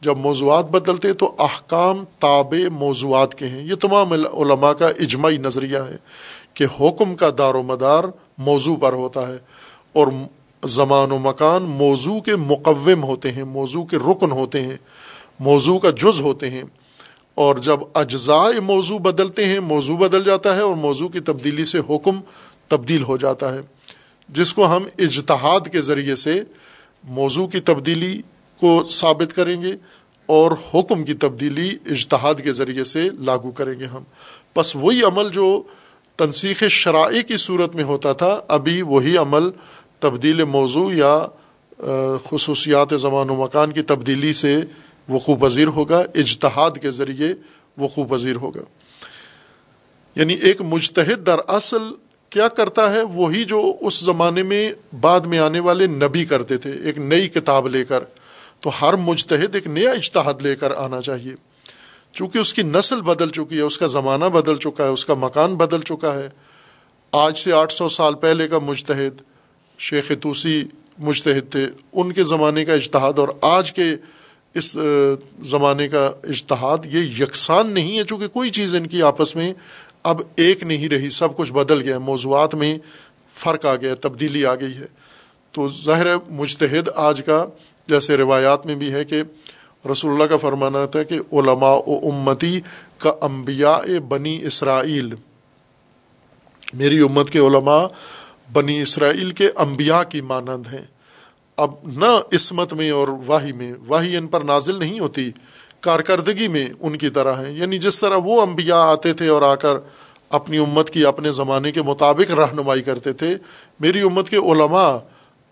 جب 0.00 0.18
موضوعات 0.18 0.64
بدلتے 0.64 1.12
تو 1.12 1.34
احکام 1.38 2.04
تابع 2.18 2.68
موضوعات 2.72 3.34
کے 3.34 3.46
ہیں۔ 3.46 3.64
یہ 3.64 3.74
تمام 3.74 4.12
علماء 4.12 4.72
کا 4.72 4.88
اجماعی 4.88 5.36
نظریہ 5.36 5.78
ہے 5.78 5.96
کہ 6.54 6.66
حکم 6.80 7.14
کا 7.14 7.30
دار 7.38 7.54
و 7.54 7.62
مدار 7.62 8.04
موضوع 8.38 8.76
پر 8.76 8.92
ہوتا 8.92 9.28
ہے 9.28 9.36
اور 9.92 10.06
زمان 10.64 11.12
و 11.12 11.18
مکان 11.18 11.62
موضوع 11.62 12.20
کے 12.20 12.36
مقوم 12.36 13.02
ہوتے 13.02 13.32
ہیں، 13.32 13.44
موضوع 13.44 13.84
کے 13.84 13.96
رکن 13.96 14.30
ہوتے 14.30 14.62
ہیں، 14.62 14.76
موضوع 15.40 15.78
کا 15.78 15.90
جز 15.90 16.20
ہوتے 16.20 16.50
ہیں۔ 16.50 16.62
اور 17.34 17.56
جب 17.56 17.80
اجزائے 17.94 18.60
موضوع 18.60 18.98
بدلتے 18.98 19.44
ہیں، 19.44 19.60
موضوع 19.60 19.96
بدل 19.96 20.24
جاتا 20.24 20.56
ہے 20.56 20.60
اور 20.60 20.74
موضوع 20.74 21.08
کی 21.08 21.20
تبدیلی 21.20 21.64
سے 21.64 21.78
حکم 21.90 22.20
تبدیل 22.68 23.02
ہو 23.02 23.16
جاتا 23.16 23.54
ہے۔ 23.54 23.60
جس 24.28 24.54
کو 24.54 24.76
ہم 24.76 24.84
اجتہاد 24.98 25.60
کے 25.72 25.80
ذریعے 25.80 26.16
سے 26.16 26.42
موضوع 27.04 27.46
کی 27.46 27.60
تبدیلی 27.60 28.20
کو 28.60 28.84
ثابت 28.90 29.36
کریں 29.36 29.62
گے 29.62 29.72
اور 30.26 30.52
حکم 30.74 31.04
کی 31.04 31.14
تبدیلی 31.14 31.68
اجتہاد 31.86 32.34
کے 32.44 32.52
ذریعے 32.52 32.84
سے 32.84 33.08
لاگو 33.18 33.50
کریں 33.50 33.78
گے 33.78 33.84
ہم۔ 33.84 34.02
بس 34.56 34.76
وہی 34.76 35.02
عمل 35.02 35.30
جو 35.30 35.62
تنسیخ 36.16 36.64
شرائع 36.64 37.22
کی 37.22 37.36
صورت 37.36 37.74
میں 37.74 37.84
ہوتا 37.84 38.12
تھا، 38.12 38.40
ابھی 38.48 38.82
وہی 38.82 39.16
عمل 39.16 39.50
تبدیل 40.02 40.44
موضوع 40.44 40.92
یا 40.94 41.26
خصوصیات 42.24 43.00
زمان 43.00 43.30
و 43.30 43.44
مکان 43.44 43.72
کی 43.72 43.82
تبدیلی 43.82 44.32
سے 44.32 44.56
وقوع 45.08 45.36
پذیر 45.36 45.68
ہوگا، 45.68 45.98
اجتہاد 46.14 46.70
کے 46.82 46.90
ذریعے 46.90 47.34
وقوع 47.78 48.04
پذیر 48.10 48.36
ہوگا۔ 48.36 48.60
یعنی 50.16 50.34
ایک 50.34 50.60
مجتہد 50.60 51.26
در 51.26 51.36
اصل 51.48 51.82
کیا 52.30 52.48
کرتا 52.48 52.94
ہے؟ 52.94 53.02
وہی 53.02 53.44
جو 53.44 53.72
اس 53.80 54.00
زمانے 54.00 54.42
میں 54.42 54.72
بعد 55.00 55.20
میں 55.20 55.38
آنے 55.38 55.60
والے 55.60 55.86
نبی 55.86 56.24
کرتے 56.24 56.56
تھے، 56.56 56.70
ایک 56.70 56.98
نئی 56.98 57.28
کتاب 57.28 57.68
لے 57.68 57.84
کر۔ 57.84 58.04
تو 58.60 58.70
ہر 58.82 58.94
مجتہد 58.94 59.54
ایک 59.54 59.66
نیا 59.66 59.90
اجتہاد 59.90 60.34
لے 60.42 60.56
کر 60.56 60.70
آنا 60.70 61.00
چاہیے۔ 61.00 61.34
چونکہ 62.12 62.38
اس 62.38 62.54
کی 62.54 62.62
نسل 62.62 63.00
بدل 63.00 63.30
چکی 63.30 63.56
ہے، 63.56 63.60
اس 63.60 63.78
کا 63.78 63.86
زمانہ 63.86 64.24
بدل 64.24 64.56
چکا 64.56 64.84
ہے، 64.84 64.88
اس 64.88 65.04
کا 65.04 65.14
مکان 65.14 65.54
بدل 65.54 65.80
چکا 65.80 66.14
ہے۔ 66.14 66.28
آج 67.12 67.38
سے 67.38 67.52
آٹھ 67.52 67.72
سو 67.72 67.88
سال 67.88 68.14
پہلے 68.14 68.48
کا 68.48 68.58
مجتہد 68.58 69.31
شیخ 69.82 70.10
توسی 70.20 70.62
مجتہد 70.98 71.50
تھے، 71.50 71.66
ان 71.92 72.12
کے 72.12 72.24
زمانے 72.24 72.64
کا 72.64 72.72
اجتہاد 72.72 73.18
اور 73.18 73.28
آج 73.40 73.72
کے 73.72 73.84
اس 74.54 74.76
زمانے 75.50 75.88
کا 75.88 76.10
اجتہاد، 76.24 76.78
یہ 76.86 77.22
یکساں 77.22 77.62
نہیں 77.64 77.98
ہے، 77.98 78.04
چونکہ 78.04 78.28
کوئی 78.28 78.50
چیز 78.50 78.74
ان 78.74 78.86
کی 78.86 79.02
آپس 79.02 79.34
میں 79.36 79.52
اب 80.02 80.20
ایک 80.36 80.62
نہیں 80.62 80.88
رہی، 80.88 81.10
سب 81.10 81.36
کچھ 81.36 81.52
بدل 81.52 81.82
گیا، 81.82 81.98
موضوعات 81.98 82.54
میں 82.54 82.76
فرق 83.34 83.64
آ 83.66 83.74
گیا، 83.76 83.94
تبدیلی 84.00 84.44
آ 84.46 84.54
گئی 84.54 84.76
ہے۔ 84.76 84.86
تو 85.54 85.68
ظاہر 85.68 86.06
مجتہد 86.30 86.88
آج 86.94 87.22
کا 87.22 87.44
جیسے 87.88 88.16
روایات 88.16 88.66
میں 88.66 88.74
بھی 88.74 88.92
ہے 88.92 89.04
کہ 89.04 89.22
رسول 89.84 90.12
اللہ 90.12 90.24
کا 90.24 90.36
فرمانا 90.36 90.84
تھا 90.86 91.02
کہ 91.02 91.18
علماء 91.32 91.76
و 91.86 91.98
امتی 92.10 92.58
کا 92.98 93.12
انبیاء 93.22 93.78
بنی 94.08 94.38
اسرائیل، 94.46 95.14
میری 96.74 97.00
امت 97.00 97.30
کے 97.30 97.38
علماء 97.38 97.84
بنی 98.52 98.82
اسرائیل 98.82 99.30
کے 99.30 99.50
انبیاء 99.56 100.02
کی 100.02 100.20
مانند 100.20 100.74
ہیں۔ 100.74 100.84
اب 101.56 101.70
نہ 101.84 102.20
عصمت 102.32 102.72
میں 102.72 102.90
اور 102.90 103.08
واہی 103.26 103.52
میں 103.52 103.72
واہی 103.86 104.16
ان 104.16 104.26
پر 104.26 104.40
نازل 104.40 104.78
نہیں 104.78 105.00
ہوتی، 105.00 105.30
کارکردگی 105.80 106.48
میں 106.48 106.68
ان 106.80 106.98
کی 106.98 107.08
طرح 107.08 107.34
ہیں۔ 107.34 107.58
یعنی 107.58 107.78
جس 107.78 108.00
طرح 108.00 108.16
وہ 108.16 108.42
انبیاء 108.42 108.76
آتے 108.76 109.12
تھے 109.12 109.28
اور 109.28 109.42
آ 109.42 109.54
کر 109.54 109.76
اپنی 110.28 110.58
امت 110.58 110.90
کی 110.90 111.06
اپنے 111.06 111.32
زمانے 111.32 111.72
کے 111.72 111.82
مطابق 111.82 112.30
رہنمائی 112.30 112.82
کرتے 112.82 113.12
تھے، 113.12 113.36
میری 113.80 114.00
امت 114.00 114.28
کے 114.28 114.36
علماء 114.36 114.96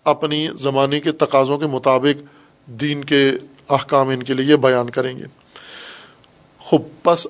اپنی 0.03 0.47
زمانے 0.55 0.99
کے 0.99 1.11
تقاضوں 1.11 1.57
کے 1.57 1.65
مطابق 1.65 2.25
دین 2.67 3.03
کے 3.03 3.31
احکام 3.69 4.09
ان 4.09 4.23
کے 4.23 4.33
لیے 4.33 4.57
بیان 4.57 4.89
کریں 4.89 5.17
گے۔ 5.17 5.23
خوب 6.59 6.81
بس 7.05 7.27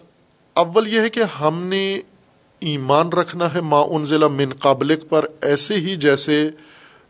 اول 0.53 0.87
یہ 0.87 0.99
ہے 0.99 1.09
کہ 1.09 1.23
ہم 1.41 1.63
نے 1.63 1.99
ایمان 2.61 3.09
رکھنا 3.09 3.53
ہے، 3.53 3.61
ما 3.61 3.83
ضلع 4.03 4.27
من 4.27 4.53
قابلک 4.59 5.09
پر، 5.09 5.25
ایسے 5.41 5.75
ہی 5.75 5.95
جیسے 5.95 6.49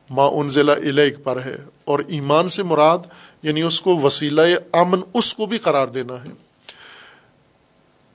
ما 0.09 0.49
ضلع 0.49 0.73
علیک 0.73 1.23
پر 1.23 1.43
ہے۔ 1.45 1.55
اور 1.85 1.99
ایمان 2.07 2.49
سے 2.49 2.63
مراد 2.63 2.97
یعنی 3.43 3.61
اس 3.61 3.81
کو 3.81 3.97
وسیلہ 3.97 4.41
امن، 4.71 4.99
اس 5.13 5.33
کو 5.33 5.45
بھی 5.45 5.57
قرار 5.57 5.87
دینا 5.87 6.13
ہے۔ 6.13 6.29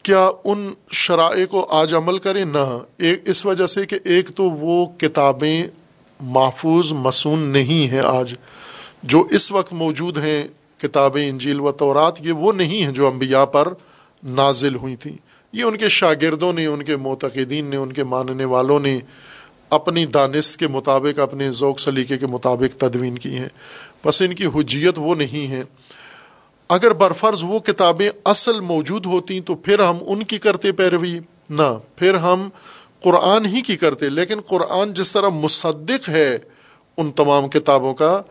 کیا 0.03 0.31
ان 0.45 0.73
شرائع 0.93 1.47
کو 1.47 1.67
آج 1.71 1.95
عمل 1.95 2.19
کریں؟ 2.19 2.45
نہ۔ 2.45 2.79
ایک 2.97 3.23
اس 3.25 3.47
وجہ 3.47 3.67
سے 3.67 3.87
کہ 3.87 3.99
ایک 4.05 4.29
تو 4.29 4.45
وہ 4.45 4.87
کتابیں 4.87 5.67
محفوظ 6.21 6.93
مصون 6.93 7.39
نہیں 7.39 7.93
ہیں 7.93 8.01
آج، 8.01 8.35
جو 9.03 9.27
اس 9.31 9.53
وقت 9.53 9.73
موجود 9.73 10.19
ہیں، 10.19 10.49
کتابیں 10.79 11.29
انجیل 11.29 11.61
و 11.61 11.73
تورات، 11.73 12.27
یہ 12.27 12.33
وہ 12.33 12.53
نہیں 12.53 12.83
ہیں 12.83 12.93
جو 12.93 13.09
انبیاء 13.09 13.45
پر 13.45 13.69
نازل 14.25 14.75
ہوئی 14.75 14.97
تھیں۔ 14.97 15.26
یہ 15.57 15.65
ان 15.65 15.77
کے 15.77 15.89
شاگردوں 15.89 16.53
نے، 16.53 16.67
ان 16.67 16.83
کے 16.83 16.97
معتقدین 16.97 17.65
نے، 17.65 17.77
ان 17.77 17.93
کے 17.93 18.05
ماننے 18.05 18.45
والوں 18.45 18.81
نے 18.81 18.99
اپنی 19.71 20.07
دانست 20.07 20.57
کے 20.57 20.69
مطابق، 20.69 21.19
اپنے 21.19 21.53
ذوق 21.53 21.81
سلیقے 21.81 22.19
کے 22.19 22.27
مطابق 22.27 22.81
تدوین 22.81 23.19
کی 23.19 23.35
ہیں۔ 23.35 23.49
بس 24.05 24.23
ان 24.23 24.35
کی 24.35 24.47
حجیت 24.47 24.95
وہ 24.97 25.15
نہیں 25.15 25.51
ہے۔ 25.51 25.63
اگر 26.69 26.93
برفرض 26.93 27.43
وہ 27.43 27.59
کتابیں 27.59 28.09
اصل 28.25 28.61
موجود 28.61 29.07
ہوتی 29.07 29.41
تو 29.41 29.55
پھر 29.55 29.79
ہم 29.79 29.97
ان 30.07 30.23
کی 30.23 30.39
کرتے 30.39 30.73
پیروی؟ 30.73 31.19
نہ، 31.51 31.79
پھر 31.97 32.15
ہم 32.15 32.49
قرآن 33.03 33.47
ہی 33.47 33.61
کی 33.61 33.77
کرتے۔ 33.77 34.09
لیکن 34.09 34.41
قرآن 34.41 34.95
جس 34.95 35.13
طرح 35.13 35.29
مصدق 35.29 36.09
ہے، 36.09 36.39
ان 36.97 37.11
تمام 37.11 37.49
کتابوں 37.49 37.95
کا 37.95 38.23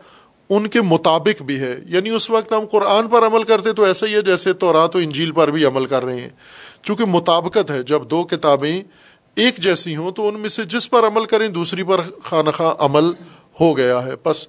ان 0.50 0.66
کے 0.66 0.80
مطابق 0.80 1.42
بھی 1.42 1.60
ہے۔ 1.60 1.76
یعنی 1.88 2.10
اس 2.10 2.30
وقت 2.30 2.52
ہم 2.52 2.66
قرآن 2.70 3.08
پر 3.08 3.26
عمل 3.26 3.42
کرتے 3.42 3.72
تو 3.72 3.82
ایسا 3.82 4.06
ہی 4.06 4.14
ہے 4.14 4.22
جیسے 4.22 4.52
تو 4.52 4.72
رات 4.72 4.96
و 4.96 4.98
انجیل 4.98 5.32
پر 5.32 5.50
بھی 5.50 5.64
عمل 5.64 5.86
کر 5.86 6.04
رہے 6.04 6.20
ہیں۔ 6.20 6.28
چونکہ 6.86 7.04
مطابقت 7.04 7.70
ہے، 7.70 7.82
جب 7.82 8.02
دو 8.10 8.24
کتابیں 8.24 8.82
ایک 9.34 9.56
جیسی 9.56 9.96
ہوں 9.96 10.10
تو 10.10 10.28
ان 10.28 10.40
میں 10.40 10.48
سے 10.48 10.64
جس 10.64 10.90
پر 10.90 11.06
عمل 11.06 11.24
کریں 11.24 11.48
دوسری 11.48 11.82
پر 11.82 12.00
خانہ 12.22 12.50
خواہ 12.50 12.74
عمل 12.78 13.10
ہو 13.60 13.76
گیا 13.76 14.04
ہے۔ 14.06 14.12
بس 14.24 14.48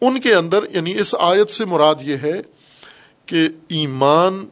ان 0.00 0.20
کے 0.20 0.34
اندر 0.34 0.64
یعنی 0.70 1.00
اس 1.00 1.14
آیت 1.18 1.50
سے 1.50 1.64
مراد 1.64 1.94
یہ 2.02 2.16
ہے 2.22 2.42
کہ 3.26 3.48
ایمان 3.68 4.46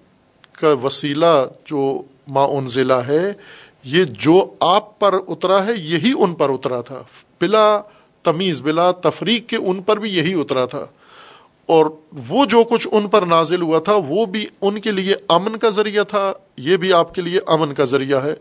کا 0.52 0.72
وسیلہ 0.72 1.46
جو 1.64 2.02
ما 2.28 2.44
انزلہ 2.44 3.00
ہے، 3.08 3.32
یہ 3.84 4.04
جو 4.04 4.54
آپ 4.60 4.98
پر 4.98 5.14
اترا 5.28 5.66
ہے، 5.66 5.72
یہی 5.78 6.12
ان 6.18 6.34
پر 6.34 6.50
اترا 6.50 6.80
تھا۔ 6.80 7.02
بلا 7.40 7.80
تمیز، 8.22 8.60
بلا 8.60 8.90
تفریق 8.90 9.48
کے 9.48 9.56
ان 9.56 9.82
پر 9.82 9.96
بھی 9.96 10.16
یہی 10.16 10.40
اترا 10.40 10.64
تھا۔ 10.64 10.86
اور 11.68 11.86
وہ 12.28 12.44
جو 12.44 12.64
کچھ 12.70 12.88
ان 12.92 13.06
پر 13.06 13.22
نازل 13.22 13.62
ہوا 13.62 13.78
تھا، 13.78 13.92
وہ 14.08 14.26
بھی 14.26 14.46
ان 14.62 14.80
کے 14.80 14.92
لیے 14.92 15.14
امن 15.28 15.56
کا 15.56 15.70
ذریعہ 15.70 16.04
تھا، 16.04 16.32
یہ 16.56 16.76
بھی 16.76 16.92
آپ 16.92 17.14
کے 17.14 17.22
لیے 17.22 17.40
امن 17.46 17.74
کا 17.74 17.84
ذریعہ 17.84 18.24
ہے۔ 18.24 18.34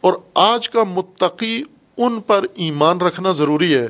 اور 0.00 0.14
آج 0.34 0.70
کا 0.70 0.84
متقی 0.84 1.62
ان 1.96 2.20
پر 2.20 2.46
ایمان 2.54 3.00
رکھنا 3.00 3.32
ضروری 3.32 3.74
ہے۔ 3.74 3.88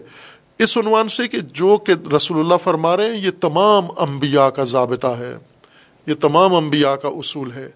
اس 0.59 0.79
عنوان 0.79 1.09
سے 1.09 1.29
کہ 1.29 1.39
جو 1.53 1.77
کہ 1.77 2.15
رسول 2.17 2.41
اللہ 2.41 2.55
فرما 2.65 2.97
رہے 2.97 3.07
ہیں، 3.07 3.25
یہ 3.25 3.31
تمام 3.41 3.85
انبیاء 3.97 4.47
کا 4.47 4.65
ضابطہ 4.65 5.07
ہے۔ 5.07 5.37
یہ 6.07 6.15
تمام 6.15 6.55
انبیاء 6.55 6.95
کا 6.95 7.09
اصول 7.09 7.53
ہے۔ 7.53 7.71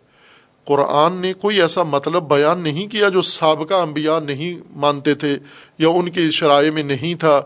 قرآن 0.64 1.12
نے 1.12 1.32
کوئی 1.32 1.60
ایسا 1.60 1.82
مطلب 1.82 2.22
بیان 2.22 2.60
نہیں 2.60 2.86
کیا 2.86 3.08
جو 3.08 3.22
سابقہ 3.22 3.74
انبیاء 3.74 4.18
نہیں 4.20 4.58
مانتے 4.76 5.14
تھے، 5.14 5.38
یا 5.78 5.88
ان 5.88 6.08
کے 6.08 6.30
شرائع 6.30 6.70
میں 6.70 6.82
نہیں 6.82 7.14
تھا، 7.14 7.42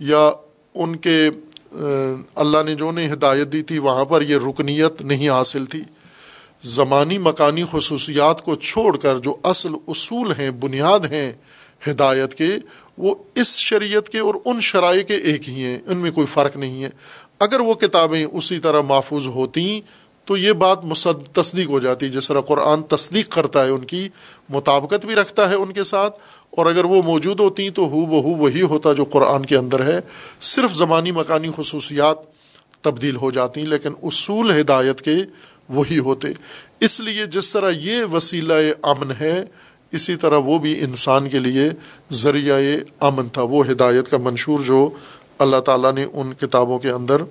یا 0.00 0.30
ان 0.74 0.96
کے 0.96 1.30
اللہ 2.34 2.62
نے 2.64 2.74
جو 2.74 2.92
نے 2.92 3.12
ہدایت 3.12 3.52
دی 3.52 3.62
تھی، 3.62 3.78
وہاں 3.78 4.04
پر 4.04 4.22
یہ 4.22 4.36
رکنیت 4.36 5.02
نہیں 5.02 5.28
حاصل 5.28 5.66
تھی۔ 5.66 5.82
زمانی 6.62 7.18
مکانی 7.18 7.64
خصوصیات 7.70 8.44
کو 8.44 8.54
چھوڑ 8.54 8.96
کر 8.96 9.18
جو 9.18 9.36
اصل 9.42 9.74
اصول 9.88 10.32
ہیں، 10.38 10.50
بنیاد 10.50 11.00
ہیں 11.00 11.32
ہدایت 11.88 12.34
کے، 12.34 12.48
وہ 12.98 13.14
اس 13.34 13.56
شریعت 13.56 14.08
کے 14.08 14.18
اور 14.18 14.34
ان 14.44 14.60
شرائع 14.60 15.02
کے 15.02 15.14
ایک 15.14 15.48
ہی 15.48 15.64
ہیں، 15.64 15.78
ان 15.86 15.96
میں 15.96 16.10
کوئی 16.10 16.26
فرق 16.26 16.56
نہیں 16.56 16.84
ہے۔ 16.84 16.90
اگر 17.40 17.60
وہ 17.60 17.74
کتابیں 17.74 18.24
اسی 18.24 18.58
طرح 18.58 18.80
محفوظ 18.80 19.26
ہوتیں، 19.26 19.80
تو 20.24 20.36
یہ 20.36 20.52
بات 20.52 20.84
مصد، 20.84 21.28
تصدیق 21.28 21.68
ہو 21.68 21.80
جاتی، 21.80 22.08
جس 22.08 22.28
طرح 22.28 22.40
قرآن 22.40 22.82
تصدیق 22.82 23.28
کرتا 23.28 23.64
ہے 23.64 23.70
ان 23.70 23.84
کی، 23.84 24.08
مطابقت 24.48 25.06
بھی 25.06 25.14
رکھتا 25.14 25.50
ہے 25.50 25.54
ان 25.54 25.72
کے 25.72 25.84
ساتھ 25.84 26.18
اور 26.56 26.66
اگر 26.66 26.84
وہ 26.84 27.02
موجود 27.02 27.40
ہوتی 27.40 27.70
تو 27.70 27.82
ہو 27.82 28.06
بہو 28.06 28.28
وہی 28.28 28.62
ہوتا 28.62 28.92
جو 28.92 29.04
قرآن 29.04 29.46
کے 29.46 29.56
اندر 29.56 29.86
ہے۔ 29.86 30.00
صرف 30.40 30.72
زمانی 30.72 31.12
مکانی 31.12 31.48
خصوصیات 31.56 32.18
تبدیل 32.80 33.16
ہو 33.16 33.30
جاتی 33.30 33.60
لیکن 33.60 33.90
اصول 34.02 34.60
ہدایت 34.60 35.00
کے 35.00 35.14
وہی 35.68 35.98
ہوتے۔ 35.98 36.28
اس 36.80 37.00
لیے 37.00 37.26
جس 37.26 37.52
طرح 37.52 37.70
یہ 37.70 38.04
وسیلہ 38.04 38.52
امن 38.82 39.12
ہے، 39.20 39.44
اسی 39.92 40.16
طرح 40.16 40.36
وہ 40.36 40.58
بھی 40.58 40.80
انسان 40.80 41.28
کے 41.28 41.38
لیے 41.38 41.70
ذریعہ 42.12 42.56
امن 43.00 43.28
تھا۔ 43.28 43.42
وہ 43.42 43.66
ہدایت 43.66 44.10
کا 44.10 44.16
منشور 44.16 44.58
جو 44.58 44.90
اللہ 45.38 45.60
تعالیٰ 45.60 45.92
نے 45.92 46.06
ان 46.12 46.32
کتابوں 46.32 46.78
کے 46.78 46.90
اندر 46.90 47.22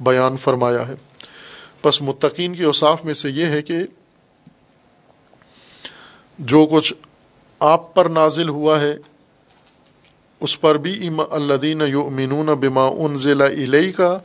بیان 0.00 0.36
فرمایا 0.36 0.88
ہے۔ 0.88 0.94
بس 1.84 2.02
متقین 2.02 2.54
کی 2.54 2.62
اوصاف 2.62 3.04
میں 3.04 3.14
سے 3.14 3.30
یہ 3.30 3.46
ہے 3.46 3.62
کہ 3.62 3.74
جو 6.38 6.66
کچھ 6.72 6.94
آپ 7.64 7.94
پر 7.94 8.08
نازل 8.10 8.48
ہوا 8.50 8.80
ہے، 8.80 8.94
اس 10.40 10.60
پر 10.60 10.76
بھی 10.78 10.92
الدین 11.30 11.82
یؤمنون 11.88 12.46
بما 12.60 12.86
ان 12.86 13.16
ضلع 13.18 13.46
علیہ 13.46 13.92
کا 13.96 14.18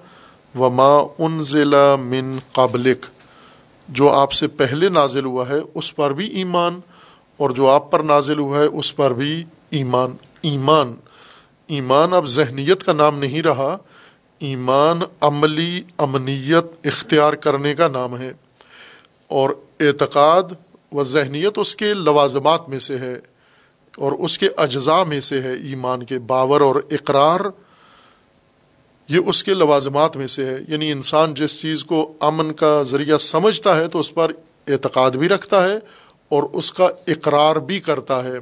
ان 0.56 1.38
من 2.02 2.38
قابلک 2.54 3.06
جو 3.90 4.10
آپ 4.12 4.32
سے 4.32 4.48
پہلے 4.58 4.90
نازل 4.92 5.26
ہوا 5.26 5.48
ہے، 5.50 5.60
اس 5.74 5.96
پر 5.96 6.14
بھی 6.14 6.28
ایمان، 6.38 6.80
اور 7.40 7.50
جو 7.52 7.70
آپ 7.70 7.90
پر 7.92 8.00
نازل 8.06 8.40
ہوا 8.40 8.60
ہے، 8.60 8.66
اس 8.66 8.96
پر 8.96 9.14
بھی 9.14 9.44
ایمان 9.72 10.16
ایمان۔ 10.44 10.94
ایمان 11.70 12.14
اب 12.14 12.26
ذہنیت 12.28 12.84
کا 12.84 12.94
نام 12.94 13.20
نہیں 13.20 13.42
رہا، 13.44 13.76
ایمان 14.42 15.02
عملی 15.22 15.82
امنیت 15.98 16.88
اختیار 16.88 17.34
کرنے 17.44 17.74
کا 17.76 17.88
نام 17.90 18.18
ہے، 18.18 18.32
اور 19.32 19.50
اعتقاد 19.80 20.54
و 20.92 21.04
ذہنیت 21.04 21.58
اس 21.58 21.76
کے 21.76 21.94
لوازمات 21.94 22.70
میں 22.70 22.80
سے 22.80 22.98
ہے 22.98 23.20
اور 23.98 24.12
اس 24.12 24.38
کے 24.38 24.50
اجزاء 24.58 25.04
میں 25.04 25.22
سے 25.22 25.42
ہے 25.42 25.54
ایمان 25.54 26.04
کے 26.04 26.20
باور 26.20 26.62
اور 26.62 26.76
اقرار۔ 26.92 27.40
یہ 29.10 29.20
اس 29.26 29.44
کے 29.44 29.54
لوازمات 29.54 30.18
میں 30.18 30.28
سے 30.28 30.46
ہے۔ 30.46 30.58
یعنی 30.68 30.92
انسان 30.92 31.34
جس 31.34 31.62
چیز 31.62 31.84
کو 31.84 32.14
امن 32.20 32.54
کا 32.54 32.84
ذریعہ 32.84 33.18
سمجھتا 33.18 33.76
ہے 33.76 33.88
تو 33.88 34.00
اس 34.00 34.14
پر 34.14 34.32
اعتقاد 34.68 35.12
بھی 35.12 35.30
رکھتا 35.30 35.70
ہے 35.70 35.76
اور 36.30 36.44
اس 36.54 36.72
کا 36.72 36.88
اقرار 37.08 37.56
بھی 37.56 37.80
کرتا 37.80 38.24
ہے۔ 38.24 38.38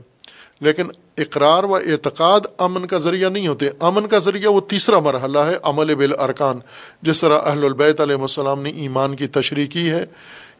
لیکن 0.62 0.84
اقرار 1.18 1.64
و 1.64 1.76
اعتقاد 1.76 2.40
امن 2.58 2.86
کا 2.86 2.98
ذریعہ 2.98 3.30
نہیں 3.30 3.48
ہوتے۔ 3.48 3.70
امن 3.80 4.08
کا 4.08 4.20
ذریعہ 4.20 4.52
وہ 4.52 4.62
تیسرا 4.62 5.00
مرحلہ 5.00 5.40
ہے، 5.40 5.58
عمل 5.64 5.96
بال 5.96 6.20
ارکان 6.20 6.60
جس 7.02 7.22
طرح 7.22 7.40
اہل 7.46 7.66
البیت 7.66 8.02
علیہ 8.02 8.16
السلام 8.16 8.62
نے 8.62 8.70
ایمان 8.70 9.16
کی 9.16 9.28
تشریح 9.28 9.68
کی 9.68 9.90
ہے۔ 9.90 10.06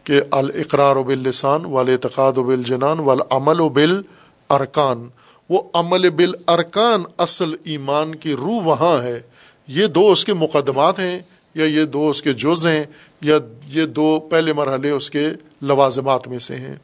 کہ 0.08 0.22
الاقرار 0.32 0.96
و 0.96 1.04
باللسان 1.04 1.66
وال 1.66 1.90
اعتقاد 1.90 2.38
و 2.38 2.44
بالجنان 2.44 3.00
والعمل 3.00 3.62
و 3.62 3.70
ارکان 4.50 5.08
وہ 5.50 5.62
عمل 5.74 6.10
بال 6.10 6.34
ارکان 6.48 7.04
اصل 7.18 7.56
ایمان 7.64 8.16
کی 8.16 8.34
روح 8.34 8.62
وہاں 8.64 9.04
ہے۔ 9.04 9.22
یہ 9.68 9.88
دو 9.88 10.12
اس 10.12 10.26
کے 10.26 10.34
مقدمات 10.34 11.00
ہیں 11.00 11.20
یا 11.56 11.66
یہ 11.66 11.84
دو 11.84 12.10
اس 12.10 12.22
کے 12.22 12.34
جز 12.34 12.66
ہیں 12.66 12.84
یا 13.22 13.38
یہ 13.68 13.86
دو 13.86 14.20
پہلے 14.20 14.54
مرحلے 14.54 14.90
اس 14.90 15.10
کے 15.10 15.30
لوازمات 15.62 16.28
میں 16.28 16.40
سے 16.40 16.56
ہیں۔ 16.56 16.76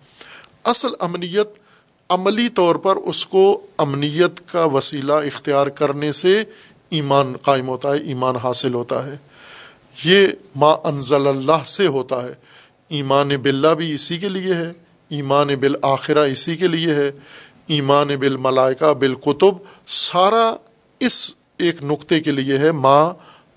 اصل 0.64 0.90
امنیت 1.00 1.50
عملی 2.10 2.50
طور 2.50 2.76
پر 2.76 2.96
اس 2.96 3.26
کو 3.26 3.62
امنیت 3.78 4.52
کا 4.52 4.64
وسیلہ 4.66 5.14
اختیار 5.14 5.68
کرنے 5.68 6.12
سے 6.12 6.44
ایمان 6.90 7.34
قائم 7.42 7.68
ہوتا 7.68 7.94
ہے، 7.94 7.98
ایمان 7.98 8.36
حاصل 8.36 8.74
ہوتا 8.74 9.06
ہے۔ 9.06 9.16
یہ 10.06 10.28
ما 10.56 10.72
انزل 10.84 11.28
اللہ 11.28 11.64
سے 11.66 11.88
ہوتا 11.88 12.24
ہے۔ 12.24 12.53
ایمان 12.96 13.30
باللہ 13.42 13.74
بھی 13.78 13.94
اسی 13.96 14.18
کے 14.18 14.30
لیے 14.30 14.54
ہے، 14.54 14.72
ایمان 15.12 15.48
بالآخرہ 15.60 16.26
اسی 16.32 16.56
کے 16.58 16.68
لیے 16.68 16.94
ہے، 16.96 17.10
ایمان 17.68 18.16
بالملائکہ 18.20 18.94
بالکتب، 19.00 19.54
سارا 19.96 20.46
اس 21.02 21.20
ایک 21.58 21.84
نقطے 21.84 22.20
کے 22.20 22.32
لیے 22.32 22.58
ہے، 22.58 22.72
ما 22.72 23.00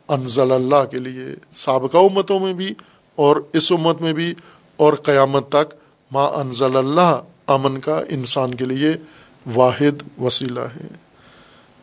انزل 0.08 0.52
اللہ 0.52 0.84
کے 0.90 0.98
لیے، 0.98 1.26
سابقہ 1.56 1.96
امتوں 1.98 2.38
میں 2.40 2.52
بھی 2.52 2.72
اور 3.18 3.36
اس 3.52 3.70
امت 3.72 4.02
میں 4.02 4.12
بھی، 4.12 4.32
اور 4.78 4.92
قیامت 5.02 5.48
تک 5.48 5.74
ما 6.10 6.24
انزل 6.40 6.76
اللہ 6.76 7.12
امن 7.46 7.78
کا 7.80 8.00
انسان 8.08 8.54
کے 8.54 8.64
لیے 8.64 8.92
واحد 9.54 10.02
وسیلہ 10.20 10.66
ہے۔ 10.76 10.88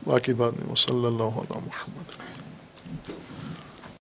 باقی 0.05 0.33
بات 0.33 0.59
میں 0.59 0.75
صلی 0.75 1.05
اللہ 1.05 1.39
علیہ 1.41 1.59
محمد۔ 1.65 2.22